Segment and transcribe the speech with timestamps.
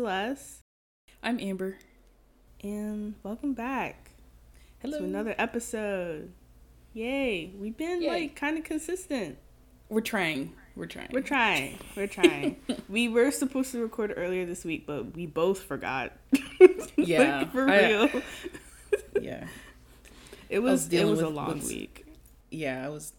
[0.00, 0.60] Saleste.
[1.22, 1.76] I'm Amber.
[2.64, 4.12] And welcome back
[4.80, 4.96] Hello.
[4.98, 6.32] to another episode.
[6.94, 7.52] Yay.
[7.58, 8.08] We've been Yay.
[8.08, 9.36] like kind of consistent.
[9.90, 10.54] We're trying.
[10.74, 11.08] We're trying.
[11.12, 11.78] We're trying.
[11.96, 12.56] We're trying.
[12.88, 16.12] we were supposed to record earlier this week, but we both forgot.
[16.96, 18.08] Yeah, Like, for I- real.
[19.20, 19.46] yeah.
[20.48, 22.06] It was it dealing was a long with- week.
[22.50, 23.12] Yeah, I was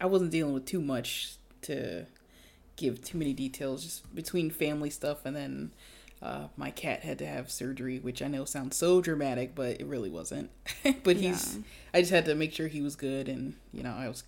[0.00, 2.06] I wasn't dealing with too much to
[2.76, 5.72] give too many details just between family stuff and then
[6.22, 9.86] uh, my cat had to have surgery, which I know sounds so dramatic, but it
[9.86, 10.50] really wasn't.
[11.02, 11.62] but he's Yeah.
[11.94, 14.24] I just had to make sure he was good and you know, I was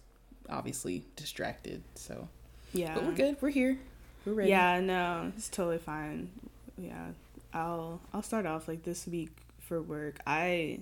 [0.50, 1.82] obviously distracted.
[1.94, 2.28] So
[2.72, 2.94] Yeah.
[2.94, 3.36] But we're good.
[3.40, 3.78] We're here.
[4.26, 4.50] We're ready.
[4.50, 6.30] Yeah, no, it's totally fine.
[6.78, 7.08] Yeah,
[7.52, 10.18] I'll I'll start off like this week for work.
[10.26, 10.80] I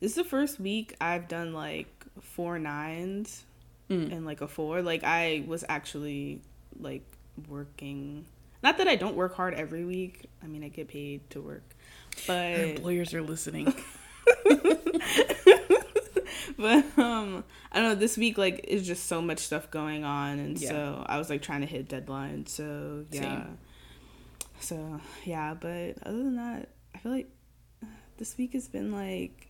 [0.00, 1.88] this is the first week I've done like
[2.20, 3.44] four nines
[3.88, 4.10] Mm.
[4.12, 4.82] and like a four.
[4.82, 6.40] Like I was actually
[6.78, 7.04] like
[7.48, 8.26] working.
[8.66, 10.28] Not that I don't work hard every week.
[10.42, 11.62] I mean, I get paid to work,
[12.26, 13.72] but Employers are listening.
[16.58, 20.38] but um i don't know this week like is just so much stuff going on
[20.40, 20.70] and Yeah.
[20.70, 23.58] so i was like trying to hit deadlines so yeah Same.
[24.60, 27.28] so yeah but other than that i feel like
[28.16, 29.48] this week has been like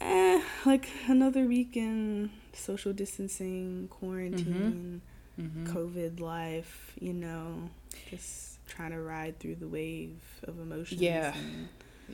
[0.00, 5.00] eh, like another week in social distancing quarantine
[5.40, 5.66] Mhm.
[5.66, 7.68] covid life you know
[8.10, 11.34] just trying to ride through the wave of emotions Yeah.
[11.36, 11.68] and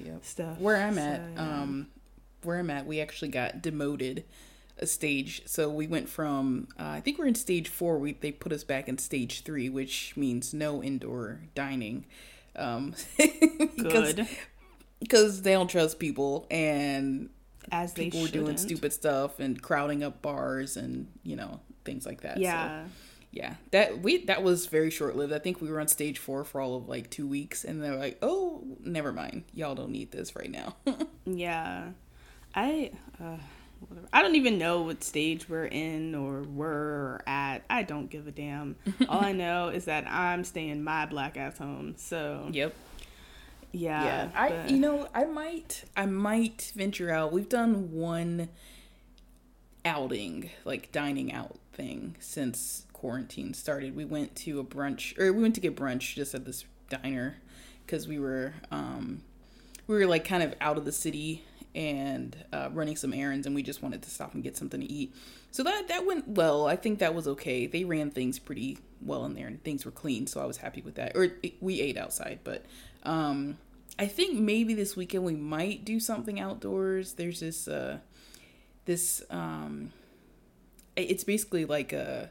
[0.06, 0.25] Yep.
[0.25, 1.61] stuff where I'm So, at, yeah.
[1.62, 1.87] um,
[2.43, 4.25] where I'm at, we actually got demoted
[4.78, 5.43] a stage.
[5.47, 7.98] So we went from, uh, I think we're in stage four.
[7.98, 12.06] We they put us back in stage three, which means no indoor dining.
[12.56, 14.28] Um, because, good
[15.00, 17.28] because they don't trust people and
[17.71, 22.04] as they people were doing stupid stuff and crowding up bars and you know things
[22.06, 22.37] like that.
[22.37, 22.91] So,
[23.32, 23.54] Yeah.
[23.70, 25.32] that we that was very short lived.
[25.32, 27.97] I think we were on stage four for all of like two weeks, and they're
[27.97, 30.76] like, "Oh, never mind, y'all don't need this right now."
[31.25, 31.91] Yeah.
[32.54, 32.92] I
[33.22, 33.38] uh.
[34.12, 37.65] I don't even know what stage we're in or we're at.
[37.69, 38.76] I don't give a damn.
[39.09, 41.94] All I know is that I'm staying my black ass home.
[41.97, 42.75] So yep.
[43.72, 44.04] yeah.
[44.04, 48.48] yeah i but- you know i might i might venture out we've done one
[49.84, 55.43] outing like dining out thing since quarantine started we went to a brunch or we
[55.43, 57.37] went to get brunch just at this diner
[57.85, 59.21] because we were um
[59.89, 61.43] we were like kind of out of the city
[61.75, 64.87] and uh, running some errands and we just wanted to stop and get something to
[64.87, 65.13] eat.
[65.51, 66.69] So that that went well.
[66.69, 67.67] I think that was okay.
[67.67, 70.81] They ran things pretty well in there and things were clean so i was happy
[70.81, 71.17] with that.
[71.17, 71.29] Or
[71.61, 72.65] we ate outside but
[73.03, 73.59] um
[73.99, 77.15] i think maybe this weekend we might do something outdoors.
[77.15, 77.99] There's this uh
[78.84, 79.93] this um
[80.95, 82.31] it's basically like a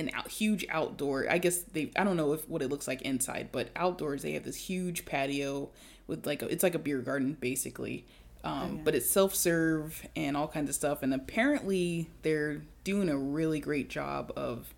[0.00, 3.00] an out, huge outdoor i guess they i don't know if what it looks like
[3.02, 5.70] inside but outdoors they have this huge patio
[6.10, 8.04] with like a, it's like a beer garden basically.
[8.42, 13.60] Um, but it's self-serve and all kinds of stuff and apparently they're doing a really
[13.60, 14.74] great job of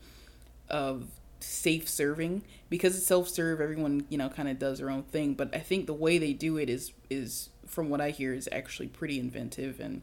[0.69, 1.07] of
[1.39, 2.43] safe serving.
[2.69, 5.87] Because it's self-serve everyone you know kind of does their own thing but i think
[5.87, 9.79] the way they do it is is from what i hear is actually pretty inventive
[9.79, 10.03] and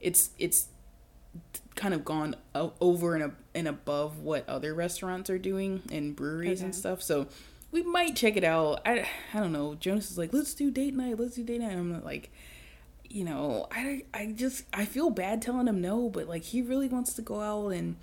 [0.00, 0.68] it's it's
[1.74, 6.62] kind of gone over and, ab- and above what other restaurants are doing and breweries
[6.62, 7.02] and stuff.
[7.02, 7.26] So
[7.72, 8.80] we might check it out.
[8.86, 9.74] I i don't know.
[9.74, 11.18] Jonas is like let's do date night.
[11.18, 11.72] Let's do date night.
[11.72, 12.30] And i'm like
[13.14, 16.88] you know i i just i feel bad telling him no but like he really
[16.88, 17.94] wants to go out and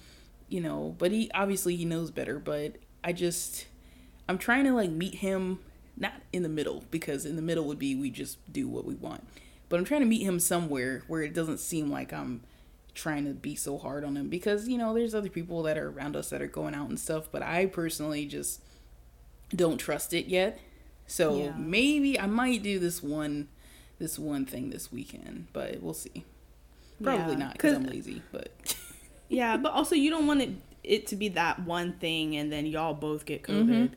[0.48, 3.68] you know but he obviously he knows better but i just
[4.30, 5.60] i'm trying to like meet him
[5.98, 8.96] not in the middle because in the middle would be we just do what we
[8.96, 9.28] want
[9.68, 12.42] but i'm trying to meet him somewhere where it doesn't seem like i'm
[12.94, 15.90] trying to be so hard on them because you know there's other people that are
[15.90, 18.62] around us that are going out and stuff but i personally just
[19.56, 20.60] don't trust it yet
[21.08, 21.54] so Yeah.
[21.58, 23.48] maybe i might do this one
[24.00, 26.26] this one thing this weekend but we'll see
[27.02, 27.40] probably Yeah.
[27.46, 28.52] not because i'm lazy but
[29.30, 30.50] Yeah, but also you don't want it
[30.84, 33.92] it to be that one thing and then y'all both get COVID.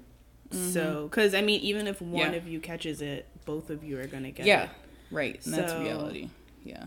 [0.53, 2.33] So, because I mean, even if one Mm-hmm.
[2.35, 2.39] Yeah.
[2.39, 4.71] of you catches it, both of you are gonna get yeah it.
[5.11, 6.29] right and that's reality
[6.63, 6.85] yeah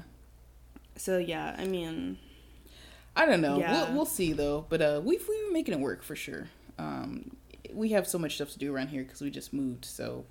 [0.97, 2.17] So yeah, I mean,
[3.15, 3.59] I don't know.
[3.59, 3.85] Yeah.
[3.85, 4.65] We'll, we'll see though.
[4.69, 6.47] But uh, we've we've been making it work for sure.
[6.77, 7.37] Um,
[7.73, 9.85] we have so much stuff to do around here because we just moved.
[9.85, 10.25] So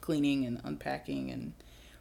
[0.00, 1.52] cleaning and unpacking and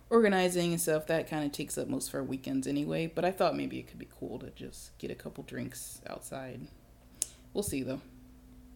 [0.10, 3.08] organizing and stuff that kind of takes up most of our weekends anyway.
[3.14, 6.62] But I thought maybe it could be cool to just get a couple drinks outside.
[7.54, 8.02] We'll see though.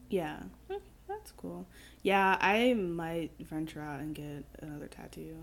[0.09, 0.37] yeah,
[0.69, 1.67] Okay, that's cool.
[2.03, 5.35] Yeah, I might venture out and get another tattoo.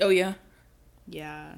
[0.00, 0.34] Oh yeah.
[1.06, 1.54] Yeah,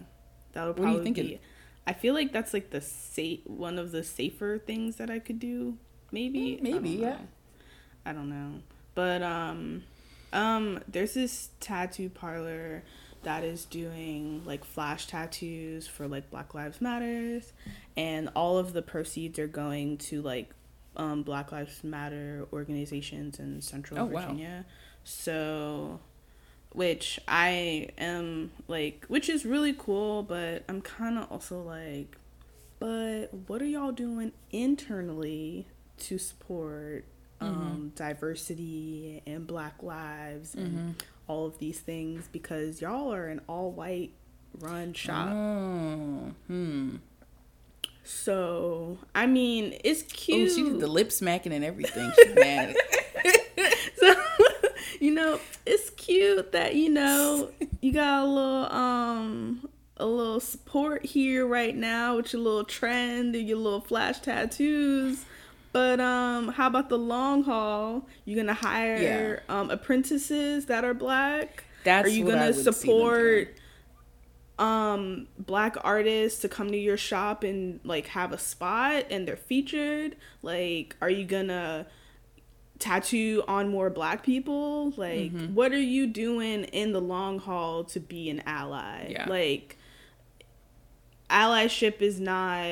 [0.52, 1.26] that would What are you probably thinking?
[1.26, 1.40] be.
[1.86, 5.38] I feel like that's like the safe one of the safer things that I could
[5.38, 5.76] do.
[6.12, 6.56] Maybe.
[6.56, 7.18] Mm, maybe, I yeah.
[8.06, 8.60] I don't know,
[8.94, 9.82] But um,
[10.32, 12.82] um, there's this tattoo parlor
[13.22, 17.52] that is doing like flash tattoos for like Black Lives Matters,
[17.96, 20.50] and all of the proceeds are going to like
[20.96, 24.20] um, Black Lives Matter organizations in Central Oh, wow.
[24.20, 24.66] Virginia.
[25.02, 26.00] So,
[26.74, 32.16] which I am like, which is really cool, but I'm kind of also like,
[32.80, 35.66] but what are y'all doing internally
[36.00, 37.04] to support
[37.40, 42.28] um, diversity and Black lives and all of these things?
[42.30, 44.10] Because y'all are an all white
[44.60, 45.30] run shop.
[45.32, 46.96] Oh, hmm.
[48.02, 50.52] So, I mean, it's Oh, cute.
[50.52, 52.12] she did the lip smacking and everything.
[52.16, 52.76] She's mad.
[53.96, 54.14] so
[55.00, 61.04] you know it's cute that you know you got a little um a little support
[61.04, 65.24] here right now with your little trend and your little flash tattoos.
[65.72, 68.06] But um how about the long haul?
[68.24, 71.64] You're gonna hire um apprentices that are black?
[71.84, 73.54] That's are you gonna support
[74.58, 79.36] um black artists to come to your shop and like have a spot and they're
[79.36, 80.16] featured?
[80.42, 81.86] Like are you gonna
[82.78, 85.54] tattoo on more black people like Mm-hmm.
[85.54, 89.26] what are you doing in the long haul to be an ally Yeah.
[89.28, 89.78] like
[91.30, 92.66] allyship is not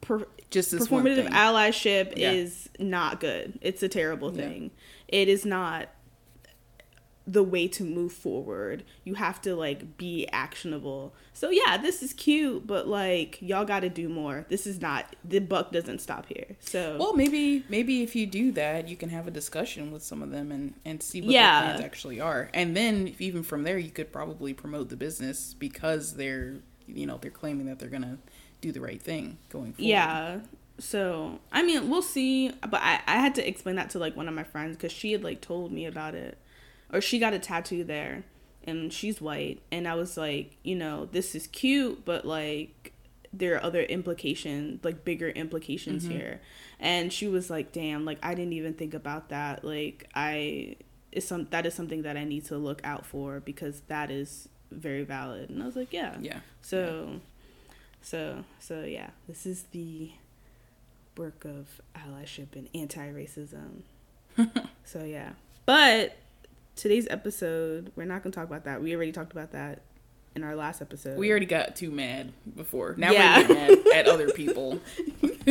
[0.00, 2.32] per, Just performative allyship Yeah.
[2.32, 4.42] is not good it's a terrible Yeah.
[4.48, 4.70] thing
[5.08, 5.88] it is not
[7.30, 8.82] the way to move forward.
[9.04, 11.12] You have to like be actionable.
[11.34, 14.46] So yeah this is cute but like y'all got to do more.
[14.48, 16.56] This is not the buck doesn't stop here.
[16.60, 20.22] So Well, maybe maybe if you do that, you can have a discussion with some
[20.22, 21.60] of them and and see what Yeah.
[21.60, 25.54] their plans actually are, and then even from there, you could probably promote the business
[25.54, 26.54] because they're
[26.86, 28.16] you know they're claiming that they're gonna
[28.62, 29.88] do the right thing going forward.
[29.88, 30.40] yeah.
[30.80, 34.28] So i mean we'll see but i, I had to explain that to like one
[34.28, 36.38] of my friends because she had like told me about it
[36.92, 38.24] or she got a tattoo there
[38.64, 42.92] and she's white and i was like you know this is cute but like
[43.32, 46.12] there are other implications like bigger implications mm-hmm.
[46.12, 46.40] here.
[46.80, 49.64] And she was like damn like i didn't even think about that.
[49.64, 50.76] Like i
[51.12, 54.48] is some that is something that i need to look out for because that is
[54.70, 55.50] very valid.
[55.50, 56.16] And i was like yeah.
[56.20, 56.40] Yeah.
[56.62, 57.20] so,
[58.00, 60.12] so, so yeah, this is the
[61.16, 63.82] work of allyship and anti-racism.
[64.84, 65.30] so yeah,
[65.66, 66.16] but
[66.78, 68.80] today's episode, we're not gonna talk about that.
[68.80, 69.82] We already talked about that
[70.36, 71.18] in our last episode.
[71.18, 72.94] We already got too mad before.
[72.96, 73.46] Now Yeah.
[73.48, 74.80] we're mad at other people.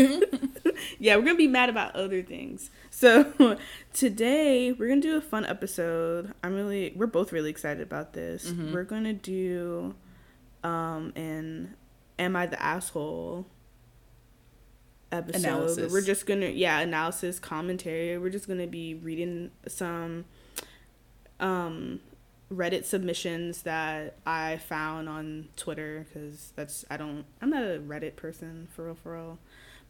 [0.99, 2.71] yeah, we're gonna be mad about other things.
[2.89, 3.57] So
[3.93, 6.33] today we're gonna do a fun episode.
[6.43, 8.49] I'm really, we're both really excited about this.
[8.49, 8.73] Mm-hmm.
[8.73, 9.95] We're gonna do,
[10.63, 11.75] um, an
[12.17, 13.45] "Am I the asshole?"
[15.11, 15.39] episode.
[15.39, 15.91] Analysis.
[15.91, 18.17] We're just gonna, yeah, analysis commentary.
[18.17, 20.25] We're just gonna be reading some,
[21.39, 21.99] um,
[22.51, 28.15] Reddit submissions that I found on Twitter because that's I don't I'm not a Reddit
[28.15, 29.39] person for real for real,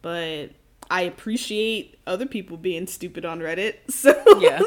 [0.02, 0.50] but
[0.90, 3.74] I appreciate other people being stupid on Reddit.
[3.90, 4.60] So Yeah.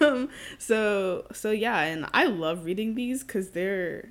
[0.00, 4.08] um, so so yeah, and I love reading these because they're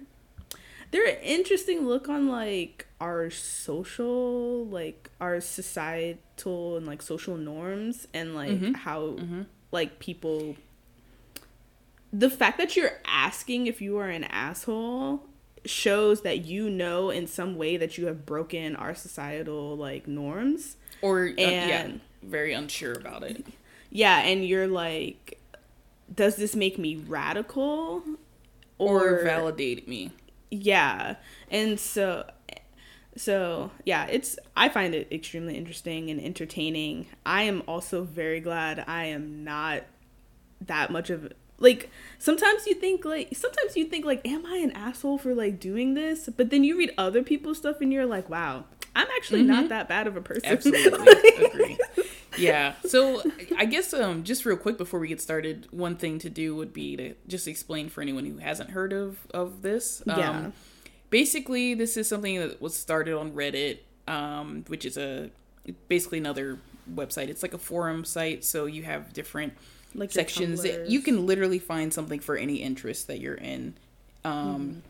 [0.91, 8.07] they're an interesting look on like our social like our societal and like social norms
[8.13, 8.75] and like Mhm.
[8.75, 9.47] how Mhm.
[9.71, 10.55] like people
[12.17, 15.23] the fact that you're asking if you are an asshole
[15.65, 20.77] shows that you know in some way that you have broken our societal like norms
[21.01, 21.91] Or uh, yeah,
[22.21, 23.45] very unsure about it.
[23.89, 25.39] yeah and you're like
[26.13, 28.03] does this make me radical
[28.77, 30.11] Or, validate me.
[30.51, 31.15] yeah
[31.49, 32.29] and so
[33.17, 38.83] so yeah it's i find it extremely interesting and entertaining i am also very glad
[38.87, 39.81] i am not
[40.61, 44.71] that much of like sometimes you think like sometimes you think like am i an
[44.71, 48.29] asshole for like doing this but then you read other people's stuff and you're like
[48.29, 51.77] wow i'm actually not that bad of a person Absolutely agree.
[52.37, 52.73] Yeah.
[52.85, 53.23] So
[53.57, 56.73] I guess um just real quick before we get started, one thing to do would
[56.73, 60.01] be to just explain for anyone who hasn't heard of of this.
[60.07, 60.51] Um, Yeah.
[61.09, 65.29] Basically, this is something that was started on Reddit, um, which is a
[65.87, 66.59] basically another
[66.93, 67.29] website.
[67.29, 69.53] It's like a forum site, so you have different
[69.95, 70.63] like sections.
[70.63, 70.89] Tumblrs.
[70.89, 73.75] You can literally find something for any interest that you're in.
[74.23, 74.83] Um,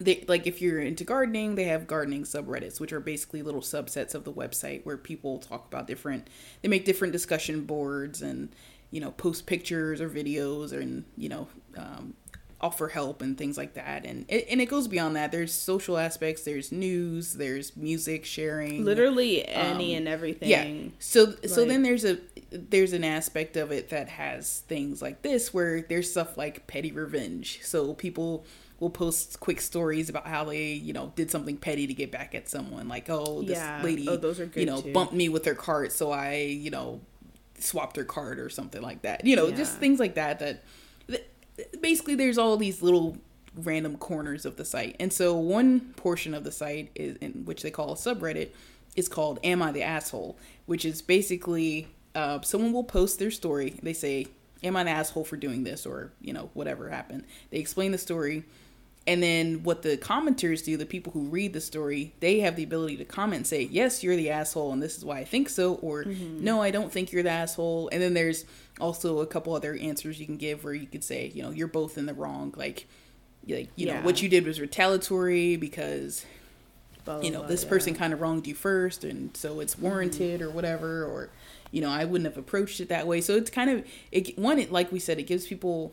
[0.00, 4.14] they like if you're into gardening, they have gardening subreddits, which are basically little subsets
[4.14, 6.28] of the website where people talk about different.
[6.62, 8.48] They make different discussion boards and
[8.90, 12.14] you know post pictures or videos and you know um,
[12.60, 14.06] offer help and things like that.
[14.06, 15.32] And it, and it goes beyond that.
[15.32, 18.84] There's social aspects there's news there's music sharing.
[18.84, 20.48] Literally any um, and everything.
[20.48, 20.90] yeah.
[20.98, 22.18] So like, so then there's a
[22.50, 26.92] there's an aspect of it that has things like this where there's stuff like petty
[26.92, 27.60] revenge.
[27.62, 28.44] So people
[28.80, 32.34] will post quick stories about how they you know did something petty to get back
[32.34, 32.88] at someone.
[32.88, 33.82] Like oh this yeah.
[33.82, 34.92] lady oh, those are good you know too.
[34.92, 37.00] bumped me with her cart so i you know
[37.58, 39.24] swapped her card or something like that.
[39.24, 39.56] You know yeah.
[39.56, 40.64] just things like that that
[41.80, 43.18] basically there's all these little
[43.56, 44.96] random corners of the site.
[44.98, 48.50] And so one portion of the site is in which they call a subreddit
[48.96, 53.78] is called Am I the Asshole, which is basically uh, someone will post their story.
[53.82, 54.28] They say,
[54.62, 55.84] Am I the asshole for doing this?
[55.84, 57.24] Or, you know, whatever happened.
[57.50, 58.44] They explain the story.
[59.06, 62.64] And then what the commenters do, the people who read the story, they have the
[62.64, 65.48] ability to comment and say, Yes, you're the asshole, and this is why I think
[65.50, 66.42] so, or mm-hmm.
[66.42, 67.90] No, I don't think you're the asshole.
[67.92, 68.46] And then there's
[68.80, 71.68] also a couple other answers you can give where you could say, you know, you're
[71.68, 72.52] both in the wrong.
[72.56, 72.86] Like,
[73.48, 73.98] like you yeah.
[73.98, 76.24] know, what you did was retaliatory because,
[77.04, 77.68] blah, you know, blah, this yeah.
[77.68, 79.84] person kind of wronged you first, and so it's mm-hmm.
[79.84, 80.48] warranted mm-hmm.
[80.48, 81.04] or whatever.
[81.04, 81.30] Or,
[81.70, 83.20] you know, I wouldn't have approached it that way.
[83.20, 84.38] So it's kind of it.
[84.38, 85.92] One, it like we said, it gives people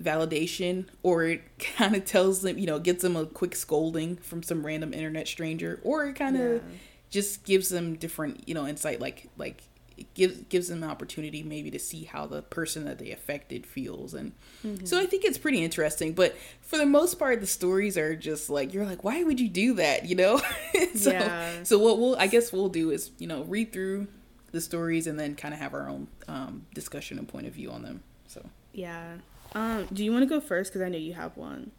[0.00, 1.42] validation or it
[1.76, 5.28] kind of tells them you know gets them a quick scolding from some random internet
[5.28, 6.78] stranger or it kind of yeah.
[7.10, 9.62] just gives them different you know insight like like
[9.96, 13.66] it gives gives them an opportunity maybe to see how the person that they affected
[13.66, 14.32] feels and
[14.64, 14.84] mm-hmm.
[14.84, 18.50] so i think it's pretty interesting but for the most part the stories are just
[18.50, 20.40] like you're like why would you do that you know
[20.94, 21.62] so yeah.
[21.62, 24.06] so what we'll i guess we'll do is you know read through
[24.52, 27.70] the stories and then kind of have our own um, discussion and point of view
[27.70, 29.14] on them so yeah
[29.54, 31.70] um do you want to go first because i know you have one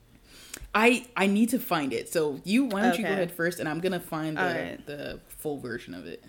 [0.76, 2.12] I I need to find it.
[2.12, 3.02] So you why don't okay.
[3.02, 4.86] you go ahead first, and I'm gonna find the right.
[4.86, 6.24] the full version of it.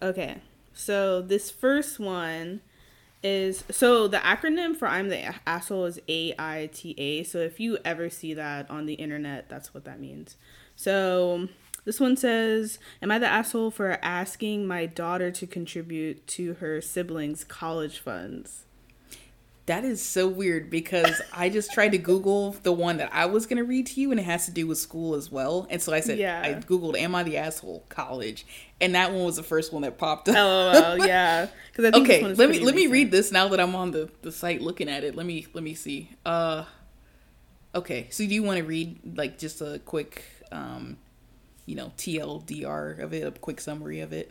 [0.00, 0.40] Okay.
[0.76, 2.60] So this first one
[3.22, 7.26] is so the acronym for I'm the asshole is AITA.
[7.26, 10.36] So if you ever see that on the internet, that's what that means.
[10.76, 11.48] So
[11.86, 16.82] this one says, Am I the asshole for asking my daughter to contribute to her
[16.82, 18.65] siblings' college funds?
[19.66, 23.46] That is so weird because I just tried to Google the one that I was
[23.46, 25.66] going to read to you, and it has to do with school as well.
[25.68, 26.40] And so I said, yeah.
[26.40, 28.46] I Googled, Am I the Asshole College?
[28.80, 30.36] And that one was the first one that popped up.
[30.38, 31.48] Oh, yeah.
[31.78, 34.88] okay, let me let me read this now that I'm on the, the site looking
[34.88, 35.16] at it.
[35.16, 36.10] Let me let me see.
[36.24, 36.64] Uh,
[37.74, 40.96] okay, so do you want to read like just a quick, um,
[41.64, 44.30] you know, TLDR of it, a quick summary of it?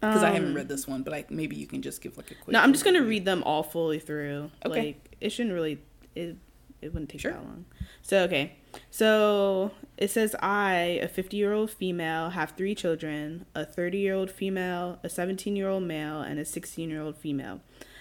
[0.00, 2.16] Because um, I haven't read um, this one, but I maybe you can just give
[2.16, 2.52] like a quick.
[2.52, 4.50] No, I'm just gonna read them all fully through.
[4.64, 4.86] Okay.
[4.86, 5.78] Like it shouldn't really
[6.14, 6.36] it
[6.80, 7.32] it wouldn't take sure.
[7.32, 7.64] that long.
[8.02, 8.56] So okay,
[8.90, 14.14] so it says I, a 50 year old female, have three children: a 30 year
[14.14, 17.60] old female, a 17 year old male, and a 16 year old female.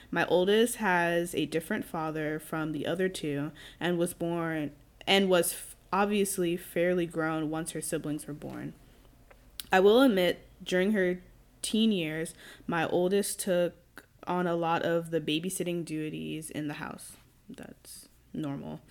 [0.09, 4.71] My oldest has a different father from the other two, and was born
[5.05, 5.55] and was
[5.91, 8.73] obviously fairly grown once her siblings were born.
[9.71, 11.21] I will admit, during her
[11.67, 12.33] teen years,
[12.65, 17.13] my oldest took on a lot of the babysitting duties in the house.
[17.49, 18.81] That's normal.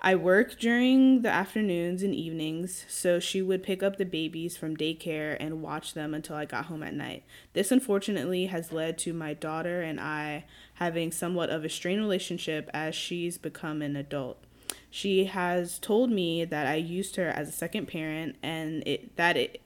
[0.00, 4.76] I work during the afternoons and evenings, so she would pick up the babies from
[4.76, 7.24] daycare and watch them until I got home at night.
[7.54, 10.44] This unfortunately has led to my daughter and I
[10.74, 14.44] having somewhat of a strained relationship as she's become an adult.
[14.90, 19.36] She has told me that I used her as a second parent and it that
[19.36, 19.60] it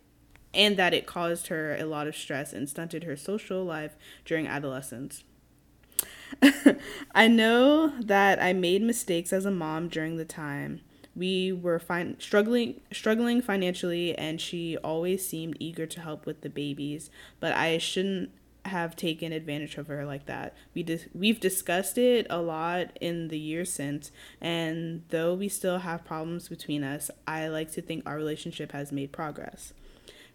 [0.59, 4.49] and that it caused her a lot of stress and stunted her social life during
[4.49, 5.23] adolescence.
[7.15, 10.81] I know that I made mistakes as a mom during the time.
[11.15, 16.51] We were fin- struggling struggling financially and she always seemed eager to help with the
[16.51, 18.31] babies, but I shouldn't
[18.65, 20.55] have taken advantage of her like that.
[20.75, 24.11] We dis- we've discussed it a lot in the years since,
[24.41, 28.93] and though we still have problems between us, I like to think our relationship has
[28.93, 29.73] made progress.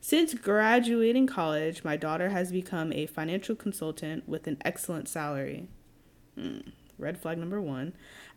[0.05, 5.69] Since graduating college, my daughter has become a financial consultant with an excellent salary.
[6.37, 7.93] Mm, red flag number one.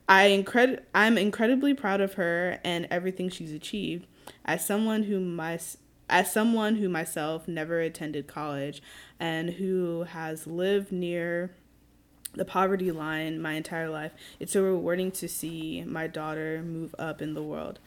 [0.09, 4.07] I incred- I'm incredibly proud of her and everything she's achieved.
[4.45, 5.59] As someone who my
[6.09, 8.81] as someone who myself never attended college
[9.19, 11.51] and who has lived near
[12.35, 17.21] the poverty line my entire life, it's so rewarding to see my daughter move up
[17.21, 17.81] in the world.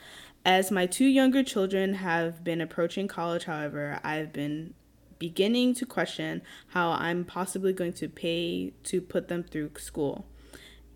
[0.45, 4.73] As my two younger children have been approaching college, however, I've been
[5.19, 10.25] beginning to question how I'm possibly going to pay to put them through school.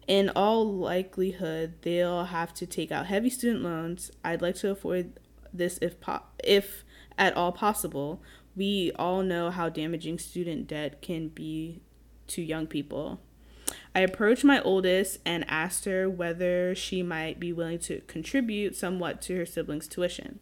[0.08, 4.12] In all likelihood, they'll have to take out heavy student loans.
[4.24, 5.20] I'd like to avoid
[5.54, 6.84] this if po- if
[7.18, 8.22] at all possible.
[8.56, 11.82] We all know how damaging student debt can be
[12.28, 13.20] to young people.
[13.96, 19.22] I approached my oldest and asked her whether she might be willing to contribute somewhat
[19.24, 20.40] to her siblings' tuition.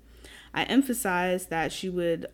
[0.54, 2.28] I emphasized that she would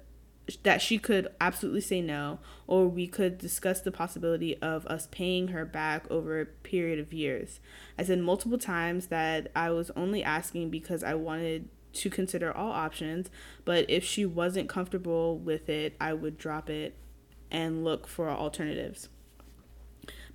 [0.64, 5.50] that she could absolutely say no or we could discuss the possibility of us paying
[5.50, 7.60] her back over a period of years.
[7.98, 12.72] I said multiple times that I was only asking because I wanted to consider all
[12.72, 13.30] options,
[13.66, 16.96] but if she wasn't comfortable with it, I would drop it
[17.52, 19.10] and look for alternatives.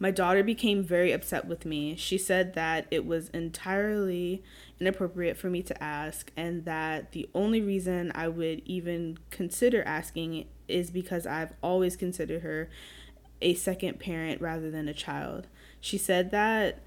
[0.02, 1.94] My daughter became very upset with me.
[1.94, 4.42] She said that it was entirely
[4.80, 10.48] inappropriate for me to ask, and that the only reason I would even consider asking
[10.66, 12.68] is because I've always considered her
[13.40, 15.46] a second parent rather than a child.
[15.80, 16.80] She said that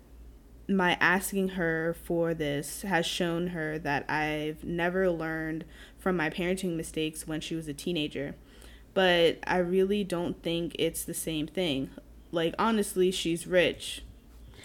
[0.67, 5.63] my asking her for this has shown her that I've never learned
[5.97, 8.35] from my parenting mistakes when she was a teenager.
[8.93, 11.91] But I really don't think it's the same thing.
[12.31, 14.03] Like, honestly, she's rich.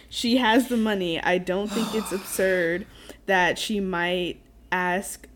[0.08, 1.20] She has the money.
[1.20, 2.86] I don't think it's absurd
[3.26, 4.40] that she might
[4.72, 5.26] ask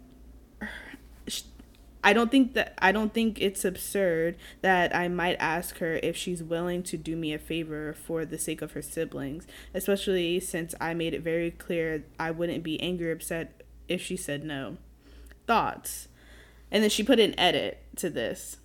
[2.07, 6.19] I don't think that I don't think it's absurd that I might ask her if
[6.19, 10.75] she's willing to do me a favor for the sake of her siblings, especially since
[10.79, 14.77] I made it very clear I wouldn't be angry or upset if she said no.
[15.47, 16.09] Thoughts.
[16.71, 18.59] And then she put an edit to this.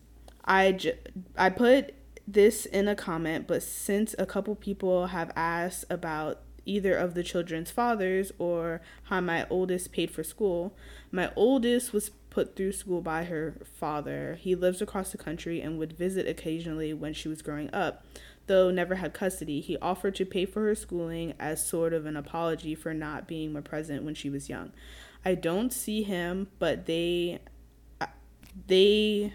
[0.44, 1.00] I j-
[1.38, 1.94] I put
[2.33, 7.24] this in a comment, but since a couple people have asked about either of the
[7.24, 10.75] children's fathers or how my oldest paid for school,
[11.12, 14.38] my oldest was put through school by her father.
[14.39, 18.05] He lives across the country and would visit occasionally when she was growing up.
[18.45, 22.15] Though never had custody, he offered to pay for her schooling as sort of an
[22.15, 24.71] apology for not being more present when she was young.
[25.25, 27.39] I don't see him, but they
[28.00, 28.07] uh,
[28.67, 29.33] they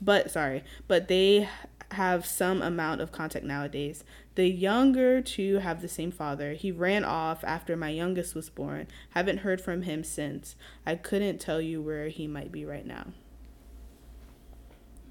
[0.00, 1.48] but sorry, but they
[1.92, 4.04] have some amount of contact nowadays.
[4.34, 6.52] The younger two have the same father.
[6.52, 8.86] He ran off after my youngest was born.
[9.10, 10.56] Haven't heard from him since.
[10.84, 13.08] I couldn't tell you where he might be right now.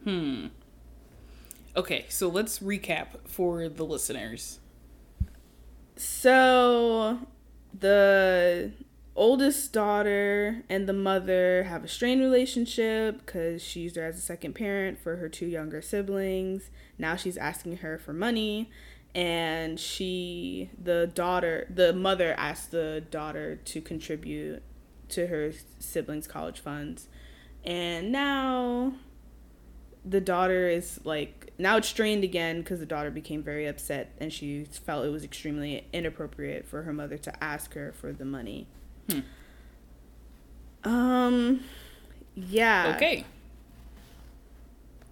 [0.04, 0.47] Hmm.
[1.76, 4.60] Okay, so let's recap for the listeners.
[5.97, 7.19] So,
[7.78, 8.71] the
[9.15, 14.21] oldest daughter and the mother have a strained relationship because she used her as a
[14.21, 16.69] second parent for her two younger siblings.
[16.97, 18.69] Now she's asking her for money,
[19.13, 24.62] and she, the daughter, the mother asked the daughter to contribute
[25.10, 27.08] to her siblings' college funds.
[27.63, 28.95] And now
[30.04, 34.32] the daughter is like now it's strained again because the daughter became very upset and
[34.32, 38.67] she felt it was extremely inappropriate for her mother to ask her for the money.
[39.10, 39.20] Hmm.
[40.84, 41.63] Um,
[42.36, 42.94] yeah.
[42.96, 43.26] Okay.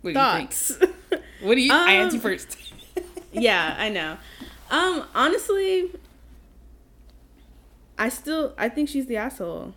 [0.02, 0.78] What Thoughts?
[1.42, 1.72] what do you?
[1.72, 2.58] Um, I answer first.
[3.32, 4.18] yeah, I know.
[4.70, 5.92] Um, honestly,
[7.98, 9.74] I still I think she's the asshole.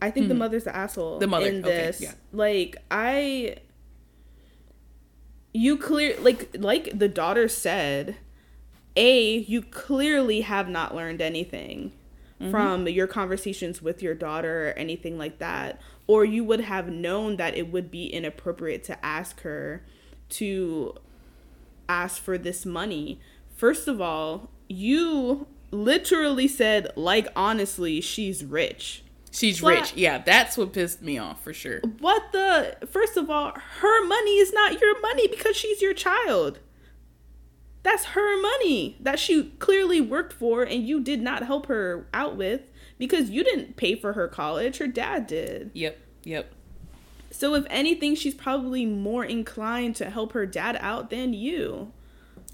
[0.00, 0.30] I think mm-hmm.
[0.30, 1.18] the mother's the asshole.
[1.20, 2.12] The mother in this, okay, yeah.
[2.32, 3.56] like I.
[5.54, 8.16] You clear like like the daughter said,
[8.96, 11.92] a you clearly have not learned anything
[12.42, 12.50] mm-hmm.
[12.50, 15.80] from your conversations with your daughter or anything like that.
[16.06, 19.84] Or you would have known that it would be inappropriate to ask her
[20.30, 20.94] to
[21.88, 23.20] ask for this money.
[23.54, 29.04] First of all, you literally said, like, honestly, she's rich.
[29.30, 29.94] She's rich.
[29.96, 31.80] Yeah, that's what pissed me off for sure.
[32.00, 32.76] What the?
[32.86, 36.58] First of all, her money is not your money because she's your child.
[37.82, 42.36] That's her money that she clearly worked for and you did not help her out
[42.36, 42.62] with
[42.98, 44.78] because you didn't pay for her college.
[44.78, 45.70] Her dad did.
[45.74, 45.98] Yep.
[46.24, 46.52] Yep.
[47.32, 51.92] So if anything, she's probably more inclined to help her dad out than you.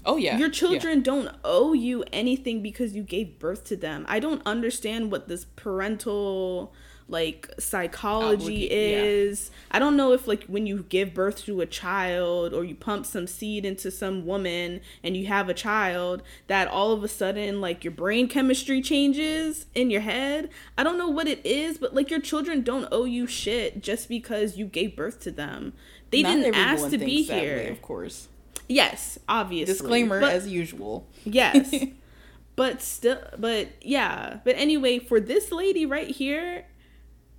[0.05, 0.37] Oh yeah.
[0.37, 1.03] Your children yeah.
[1.03, 4.05] don't owe you anything because you gave birth to them.
[4.07, 6.73] I don't understand what this parental
[7.09, 9.49] like psychology is.
[9.49, 9.57] Yeah.
[9.71, 13.05] I don't know if like when you give birth to a child or you pump
[13.05, 17.59] some seed into some woman and you have a child that all of a sudden
[17.59, 20.49] like your brain chemistry changes in your head.
[20.77, 24.07] I don't know what it is, but like your children don't owe you shit just
[24.07, 25.73] because you gave birth to them.
[26.11, 27.57] They Not didn't ask to be here.
[27.57, 28.27] Way, of course.
[28.67, 29.73] Yes, obviously.
[29.73, 31.07] Disclaimer but, as usual.
[31.25, 31.73] Yes.
[32.55, 34.39] but still but yeah.
[34.43, 36.65] But anyway, for this lady right here,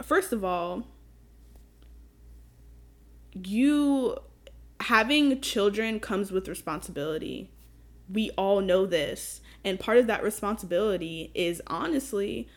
[0.03, 0.87] first of all,
[3.35, 4.17] you
[4.81, 7.51] having children comes with responsibility.
[8.09, 9.41] We all know this.
[9.65, 12.49] And part of that responsibility is honestly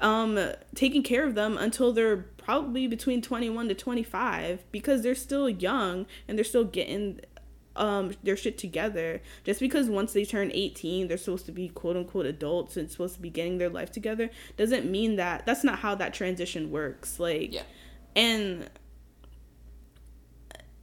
[0.00, 0.38] um
[0.74, 6.04] taking care of them until they're probably between 21 to 25 because they're still young
[6.26, 7.20] and they're still getting
[7.76, 9.20] um their shit together.
[9.44, 13.14] Just because once they turn 18, they're supposed to be quote unquote adults and supposed
[13.16, 17.18] to be getting their life together doesn't mean that that's not how that transition works.
[17.18, 17.62] Like Yeah.
[18.14, 18.70] and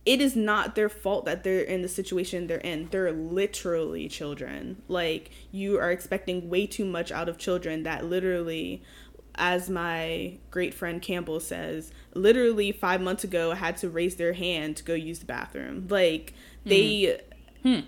[0.03, 2.87] it is not their fault that they're in the situation they're in.
[2.89, 4.81] They're literally children.
[4.87, 8.81] Like you are expecting way too much out of children that literally
[9.35, 14.75] as my great friend Campbell says, literally 5 months ago had to raise their hand
[14.77, 15.87] to go use the bathroom.
[15.89, 16.33] Like
[16.65, 17.19] they
[17.63, 17.73] mm-hmm.
[17.73, 17.79] hmm.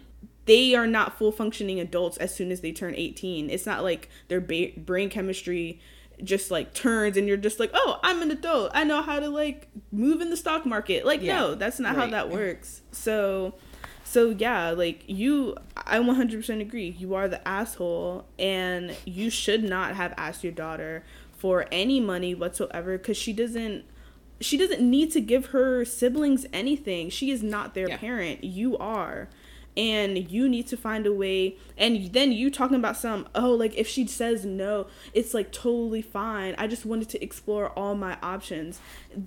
[0.46, 3.50] they are not full functioning adults as soon as they turn 18.
[3.50, 5.80] It's not like their ba- brain chemistry
[6.24, 8.72] just like turns and you're just like, "Oh, I'm an adult.
[8.74, 11.38] I know how to like move in the stock market." Like Yeah.
[11.38, 12.82] no, that's not how that works.
[12.92, 13.56] So
[14.04, 16.96] so yeah, like you I 100% agree.
[16.98, 21.04] You are the asshole and you should not have asked your daughter
[21.36, 23.86] for any money whatsoever cuz she doesn't
[24.44, 27.10] she doesn't need to give her siblings anything.
[27.10, 27.98] She is not their Yeah.
[27.98, 28.44] parent.
[28.44, 29.30] You are.
[29.76, 31.58] And you need to find a way.
[31.80, 36.04] And then you talking about some, oh, like if she says no, it's like totally
[36.04, 36.54] fine.
[36.60, 38.80] I just wanted to explore all my options.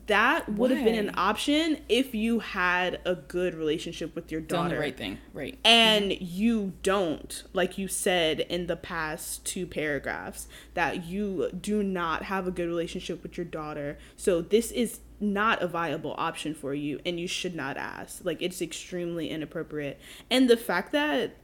[0.06, 4.64] That would have been an option if you had a good relationship with your Done
[4.66, 5.18] daughter the right thing.
[5.34, 5.58] Right.
[5.64, 12.24] and you don't like you said in the past two paragraphs that you do not
[12.24, 16.74] have a good relationship with your daughter so this is not a viable option for
[16.74, 18.24] you and you should not ask.
[18.24, 19.98] Like it's extremely inappropriate.
[20.30, 21.36] And the fact that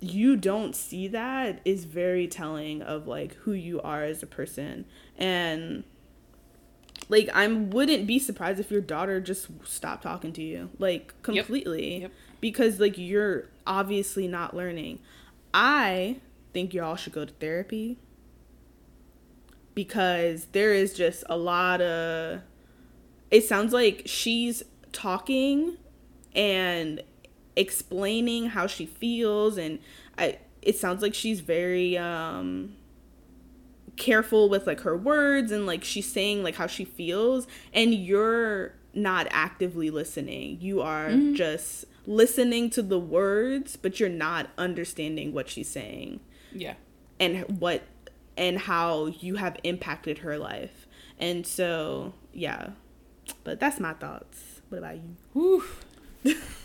[0.00, 4.84] you don't see that is very telling of like who you are as a person.
[5.16, 5.84] And
[7.08, 12.02] like I wouldn't be surprised if your daughter just stopped talking to you like completely.
[12.02, 12.12] Yep.
[12.40, 14.98] because like you're obviously not learning.
[15.54, 16.16] I
[16.52, 17.98] think y'all should go to therapy
[19.74, 22.40] because there is just a lot of
[23.30, 24.62] it sounds like she's
[24.92, 25.76] talking
[26.34, 27.02] and
[27.56, 29.78] explaining how she feels and
[30.18, 32.74] I it sounds like she's very um
[33.96, 38.74] careful with like her words and like she's saying like how she feels and you're
[38.92, 40.58] not actively listening.
[40.60, 46.20] You are just listening to the words but you're not understanding what she's saying
[46.52, 46.74] Yeah.
[47.18, 47.82] and what
[48.36, 50.86] and how you have impacted her life.
[51.18, 52.70] And so, yeah.
[53.44, 54.60] But that's my thoughts.
[54.68, 55.16] What about you?
[55.32, 55.64] Whew.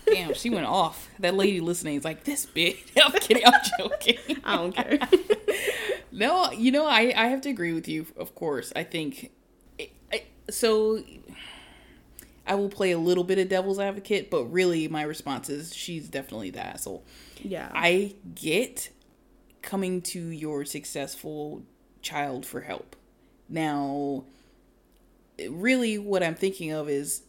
[0.08, 1.10] Damn, she went off.
[1.20, 2.80] That lady listening is like, this bitch.
[3.04, 3.44] I'm kidding.
[3.46, 4.18] I'm joking.
[4.44, 5.00] I don't care.
[6.14, 8.74] No, you know, I, I have to agree with you, of course.
[8.76, 9.32] I think.
[9.80, 11.02] I, I, so,
[12.46, 16.10] I will play a little bit of devil's advocate, but really, my response is she's
[16.10, 17.06] definitely the asshole.
[17.42, 17.72] yeah.
[17.74, 18.90] I get
[19.62, 21.64] coming to your successful
[22.02, 22.98] child for help.
[23.48, 24.26] Now,
[25.50, 27.24] really, what I'm thinking of is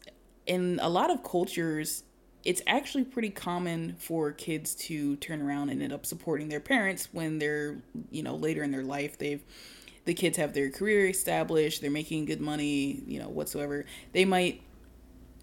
[0.46, 2.04] in a lot of cultures,
[2.44, 7.08] it's actually pretty common for kids to turn around and end up supporting their parents
[7.12, 9.18] when they're, you know, later in their life.
[9.18, 9.42] They've
[10.04, 13.84] the kids have their career established, they're making good money, you know, whatsoever.
[14.12, 14.62] They might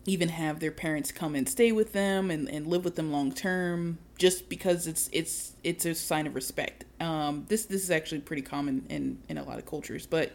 [0.05, 3.31] even have their parents come and stay with them and, and live with them long
[3.31, 8.19] term just because it's it's it's a sign of respect um this this is actually
[8.19, 10.31] pretty common in in a lot of cultures but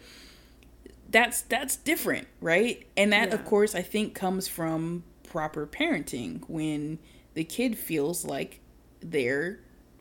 [1.14, 6.98] that's that's different right and that of course i think comes from proper parenting when
[7.34, 8.60] the kid feels like
[9.00, 9.60] they're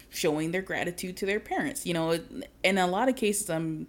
[0.10, 2.20] showing their gratitude to their parents you know
[2.64, 3.88] in a lot of cases i'm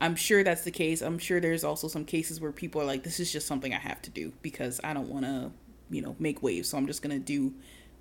[0.00, 1.02] I'm sure that's the case.
[1.02, 3.78] I'm sure there's also some cases where people are like, this is just something I
[3.78, 5.50] have to do because I don't want to,
[5.90, 6.68] you know, make waves.
[6.68, 7.52] So I'm just going to do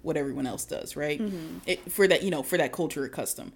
[0.04, 1.20] what everyone else does, right?
[1.20, 1.58] Mm-hmm.
[1.66, 3.52] It, for that, you know, for that culture or custom.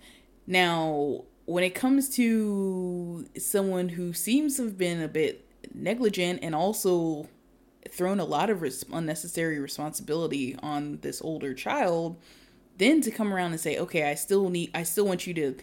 [0.48, 6.56] Now, when it comes to someone who seems to have been a bit negligent and
[6.56, 7.28] also
[7.90, 12.18] thrown a lot of res- unnecessary responsibility on this older child,
[12.78, 15.56] then to come around and say, okay, I still need, I still want you to,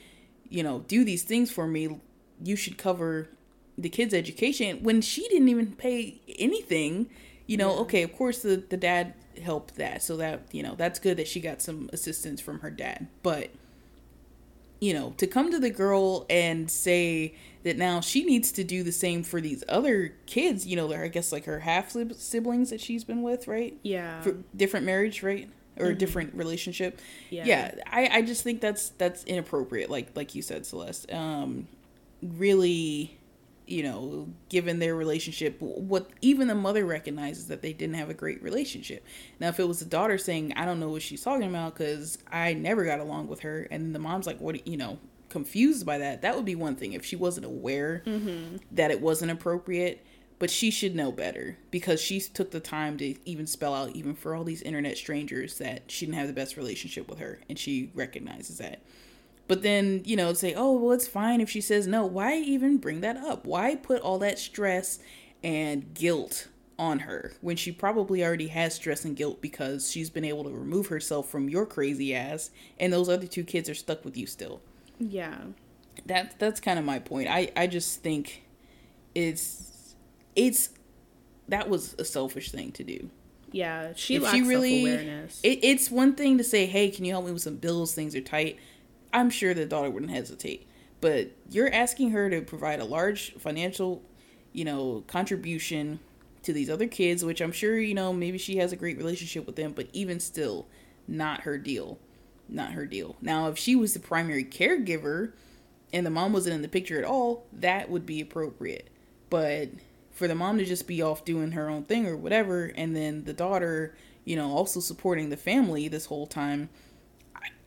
[0.49, 2.01] you know, do these things for me.
[2.43, 3.29] You should cover
[3.77, 7.09] the kid's education when she didn't even pay anything.
[7.47, 10.99] You know, okay, of course the the dad helped that, so that you know that's
[10.99, 13.51] good that she got some assistance from her dad, but
[14.81, 18.83] you know, to come to the girl and say that now she needs to do
[18.83, 22.81] the same for these other kids, you know, I guess like her half siblings that
[22.81, 23.77] she's been with, right?
[23.83, 24.23] yeah.
[24.23, 25.49] For different marriage, right?
[25.79, 27.01] Or different relationship.
[27.31, 27.45] Yeah.
[27.45, 27.75] Yeah.
[27.87, 31.13] I, I just think that's that's inappropriate, like like you said, Saleste.
[31.15, 31.69] Um
[32.23, 33.18] really
[33.71, 38.15] you know, given their relationship, what even the mother recognizes that they didn't have a
[38.15, 39.05] great relationship.
[39.41, 42.19] Now, if it was the daughter saying, "I don't know what she's talking about because
[42.31, 45.99] I never got along with her," and the mom's like, "What?" You know, confused by
[45.99, 46.93] that, that would be one thing.
[46.93, 48.57] If she wasn't aware mm-hmm.
[48.73, 50.05] that it wasn't appropriate,
[50.39, 54.15] but she should know better because she took the time to even spell out even
[54.15, 57.59] for all these internet strangers that she didn't have the best relationship with her and
[57.59, 58.81] she recognizes that
[59.49, 62.77] but then you know say oh well it's fine if she says no why even
[62.77, 64.99] bring that up why put all that stress
[65.43, 70.25] and guilt on her when she probably already has stress and guilt because she's been
[70.25, 74.05] able to remove herself from your crazy ass and those other two kids are stuck
[74.05, 74.61] with you still
[75.01, 75.39] Yeah.
[76.07, 78.45] that that's kind of my point i i just think
[79.15, 79.95] it's
[80.37, 80.71] it's
[81.49, 83.11] that was a selfish thing to do
[83.51, 83.93] Yeah.
[83.97, 85.41] She If lacks she really- self-awareness.
[85.43, 88.15] it, it's one thing to say hey can you help me with some bills things
[88.15, 88.59] are tight
[89.13, 90.67] i'm sure the daughter wouldn't hesitate
[91.01, 94.03] but you're asking her to provide a large financial
[94.53, 96.01] you know contribution
[96.43, 99.47] to these other kids which i'm sure you know maybe she has a great relationship
[99.47, 100.67] with them but even still
[101.07, 101.99] not her deal
[102.49, 103.17] not her deal.
[103.21, 105.33] Now if she was the primary caregiver
[105.93, 108.89] and the mom wasn't in the picture at all that would be appropriate.
[109.31, 109.71] But
[110.11, 113.25] for the mom to just be off doing her own thing or whatever and then
[113.25, 113.95] the daughter
[114.25, 116.69] you know also supporting the family this whole time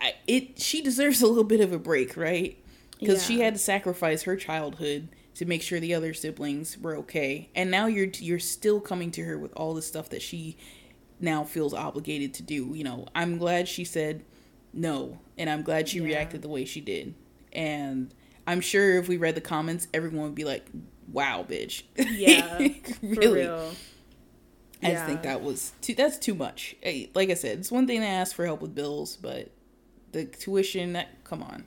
[0.02, 2.58] I, it she deserves a little bit of a break right
[3.00, 7.50] because she had to sacrifice her childhood to make sure the other siblings were okay
[7.56, 10.58] and now you're you're still coming to her with all the stuff that she
[11.20, 14.24] now feels obligated to do you know i'm glad she said
[14.74, 16.06] no and i'm glad she Yeah.
[16.06, 17.14] reacted the way she did
[17.54, 18.14] and
[18.48, 20.66] i'm sure if we read the comments everyone would be like
[21.12, 22.58] wow bitch Yeah,
[23.04, 23.72] really real.
[24.84, 25.94] I just think that was too.
[25.94, 26.76] That's too much.
[26.82, 29.52] Hey, Like I said, it's one thing to ask for help with bills, but
[30.12, 30.93] the tuition.
[30.93, 31.63] That come on,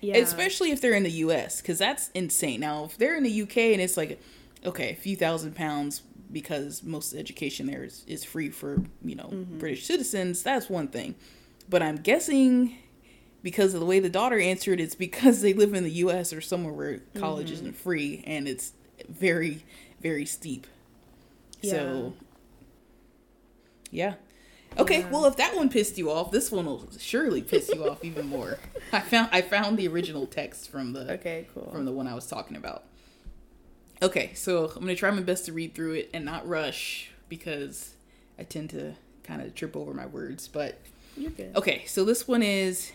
[0.00, 0.16] Yeah.
[0.16, 1.60] especially if they're in the U.S.
[1.60, 2.60] because that's insane.
[2.60, 3.72] Now, if they're in the U.K.
[3.72, 4.20] and it's like,
[4.64, 9.28] okay, a few thousand pounds because most education there is, is free for you know
[9.32, 9.58] Mm-hmm.
[9.58, 10.42] British citizens.
[10.42, 11.14] That's one thing,
[11.68, 12.76] but I'm guessing
[13.42, 16.32] because of the way the daughter answered, it's because they live in the U.S.
[16.32, 17.54] or somewhere where college Mm-hmm.
[17.54, 18.72] isn't free and it's
[19.08, 19.64] very,
[20.00, 20.66] very steep.
[21.62, 22.14] So
[23.90, 24.14] yeah.
[24.78, 25.10] Okay, Yeah.
[25.10, 28.26] well if that one pissed you off, this one will surely piss you off even
[28.28, 28.58] more.
[28.92, 31.70] I found I found the original text from the Okay, cool.
[31.72, 32.84] from the one I was talking about.
[34.02, 37.94] Okay, so I'm gonna try my best to read through it and not rush because
[38.38, 40.48] I tend to kind of trip over my words.
[40.48, 40.78] But
[41.16, 41.56] You're good.
[41.56, 42.92] okay, so this one is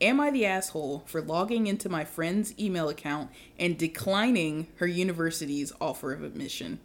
[0.00, 5.72] Am I the asshole for logging into my friend's email account and declining her university's
[5.80, 6.80] offer of admission?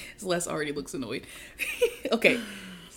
[0.18, 1.26] Saleste already looks annoyed.
[2.12, 2.40] okay,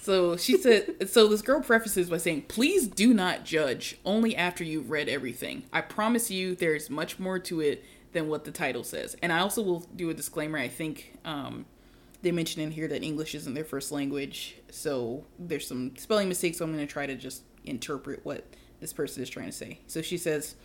[0.06, 4.64] so she said, so this girl prefaces by saying, please do not judge only after
[4.64, 5.64] you've read everything.
[5.74, 9.16] I promise you there's much more to it than what the title says.
[9.24, 10.60] And I also will do a disclaimer.
[10.60, 11.66] I think um,
[12.22, 14.58] they mentioned in here that English isn't their first language.
[14.70, 16.60] So there's some spelling mistakes.
[16.60, 18.46] So I'm going to try to just interpret what
[18.80, 19.80] this person is trying to say.
[19.88, 20.56] So she says,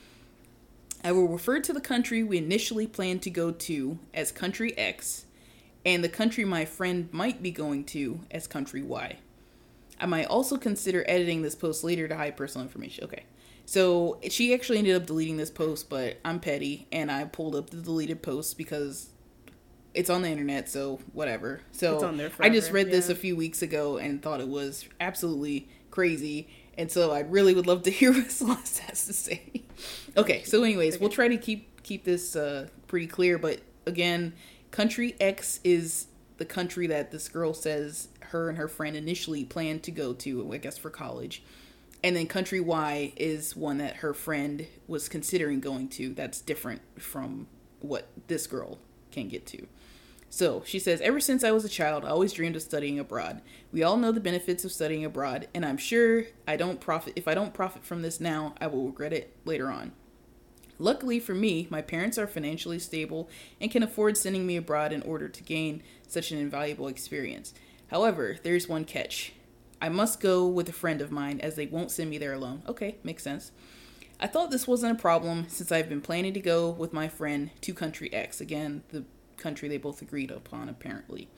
[1.02, 5.24] I will refer to the country we initially planned to go to as country X
[5.84, 9.16] and the country my friend might be going to as country Y.
[9.98, 13.04] I might also consider editing this post later to hide personal information.
[13.04, 13.24] Okay.
[13.66, 17.70] So she actually ended up deleting this post, but I'm petty and I pulled up
[17.70, 19.10] the deleted post because
[19.94, 21.60] it's on the internet, so whatever.
[21.72, 24.48] So It's on there I just read this a few weeks ago and thought it
[24.48, 26.48] was absolutely crazy.
[26.76, 29.62] And so I really would love to hear what Saleste has to say.
[30.16, 33.38] okay, so anyways, we'll try to keep keep this uh, pretty clear.
[33.38, 34.32] But again,
[34.70, 36.06] country X is
[36.38, 40.52] the country that this girl says her and her friend initially planned to go to,
[40.52, 41.42] I guess for college.
[42.02, 46.14] And then country Y is one that her friend was considering going to.
[46.14, 47.46] That's different from
[47.80, 48.78] what this girl
[49.11, 49.66] can get to.
[50.30, 53.42] So she says, Ever since I was a child, I always dreamed of studying abroad.
[53.72, 57.26] We all know the benefits of studying abroad, and I'm sure I don't profit if
[57.26, 59.92] I don't profit from this now, I will regret it later on.
[60.80, 63.28] Luckily for me, my parents are financially stable
[63.60, 67.52] and can afford sending me abroad in order to gain such an invaluable experience.
[67.88, 69.34] However, there's one catch.
[69.82, 72.62] I must go with a friend of mine as they won't send me there alone.
[72.66, 73.52] Okay, makes sense.
[74.18, 77.50] I thought this wasn't a problem since I've been planning to go with my friend
[77.60, 78.40] to country X.
[78.40, 79.04] Again, the
[79.36, 81.28] country they both agreed upon, apparently.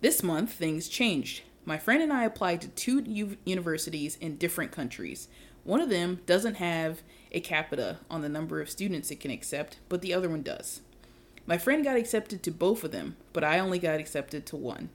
[0.00, 1.42] This month, things changed.
[1.66, 5.28] My friend and I applied to two universities in different countries.
[5.64, 7.02] One of them doesn't have
[7.32, 10.80] a capita on the number of students it can accept, but the other one does.
[11.46, 14.90] My friend got accepted to both of them, but I only got accepted to one.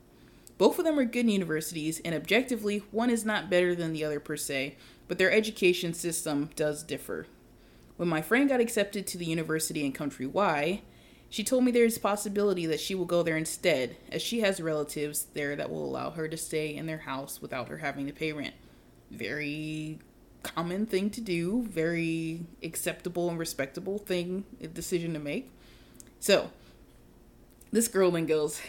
[0.58, 4.20] Both of them are good universities, and objectively, one is not better than the other
[4.20, 4.76] per se,
[5.08, 7.26] but their education system does differ.
[7.98, 10.82] When my friend got accepted to the university in country Y,
[11.30, 14.41] she told me there is a possibility that she will go there instead, as she
[14.41, 18.06] has relatives there that will allow her to stay in their house without her having
[18.08, 18.54] to pay rent.
[19.10, 20.00] Very
[20.43, 25.51] common thing to do, very acceptable and respectable thing, decision to make.
[26.19, 26.51] So,
[27.71, 28.62] This girl then goes,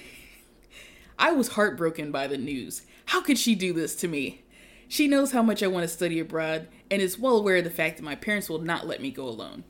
[1.18, 2.82] I was heartbroken by the news.
[3.06, 4.42] How could she do this to me?
[4.86, 7.70] She knows how much I want to study abroad and is well aware of the
[7.70, 9.64] fact that my parents will not let me go alone.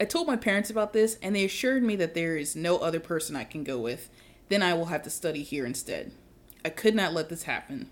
[0.00, 3.00] I told my parents about this and they assured me that there is no other
[3.00, 4.08] person I can go with.
[4.48, 6.12] Then I will have to study here instead.
[6.64, 7.90] I could not let this happen.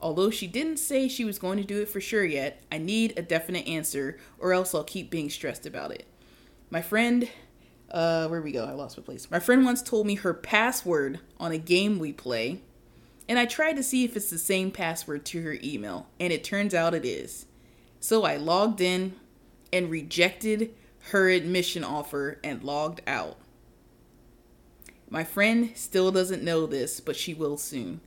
[0.00, 3.14] Although she didn't say she was going to do it for sure yet, I need
[3.16, 6.06] a definite answer or else I'll keep being stressed about it.
[6.70, 7.28] My friend,
[7.90, 8.64] uh, where we go?
[8.64, 9.30] I lost my place.
[9.30, 12.60] My friend once told me her password on a game we play,
[13.28, 16.44] and I tried to see if it's the same password to her email, and it
[16.44, 17.46] turns out it is.
[18.00, 19.16] So I logged in
[19.72, 20.74] and rejected
[21.10, 23.36] her admission offer and logged out.
[25.10, 28.00] My friend still doesn't know this, but she will soon.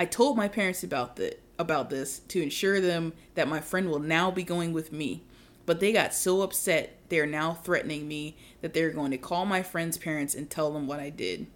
[0.00, 3.98] I told my parents about the about this to ensure them that my friend will
[3.98, 5.24] now be going with me.
[5.66, 9.44] But they got so upset they are now threatening me that they're going to call
[9.44, 11.48] my friend's parents and tell them what I did.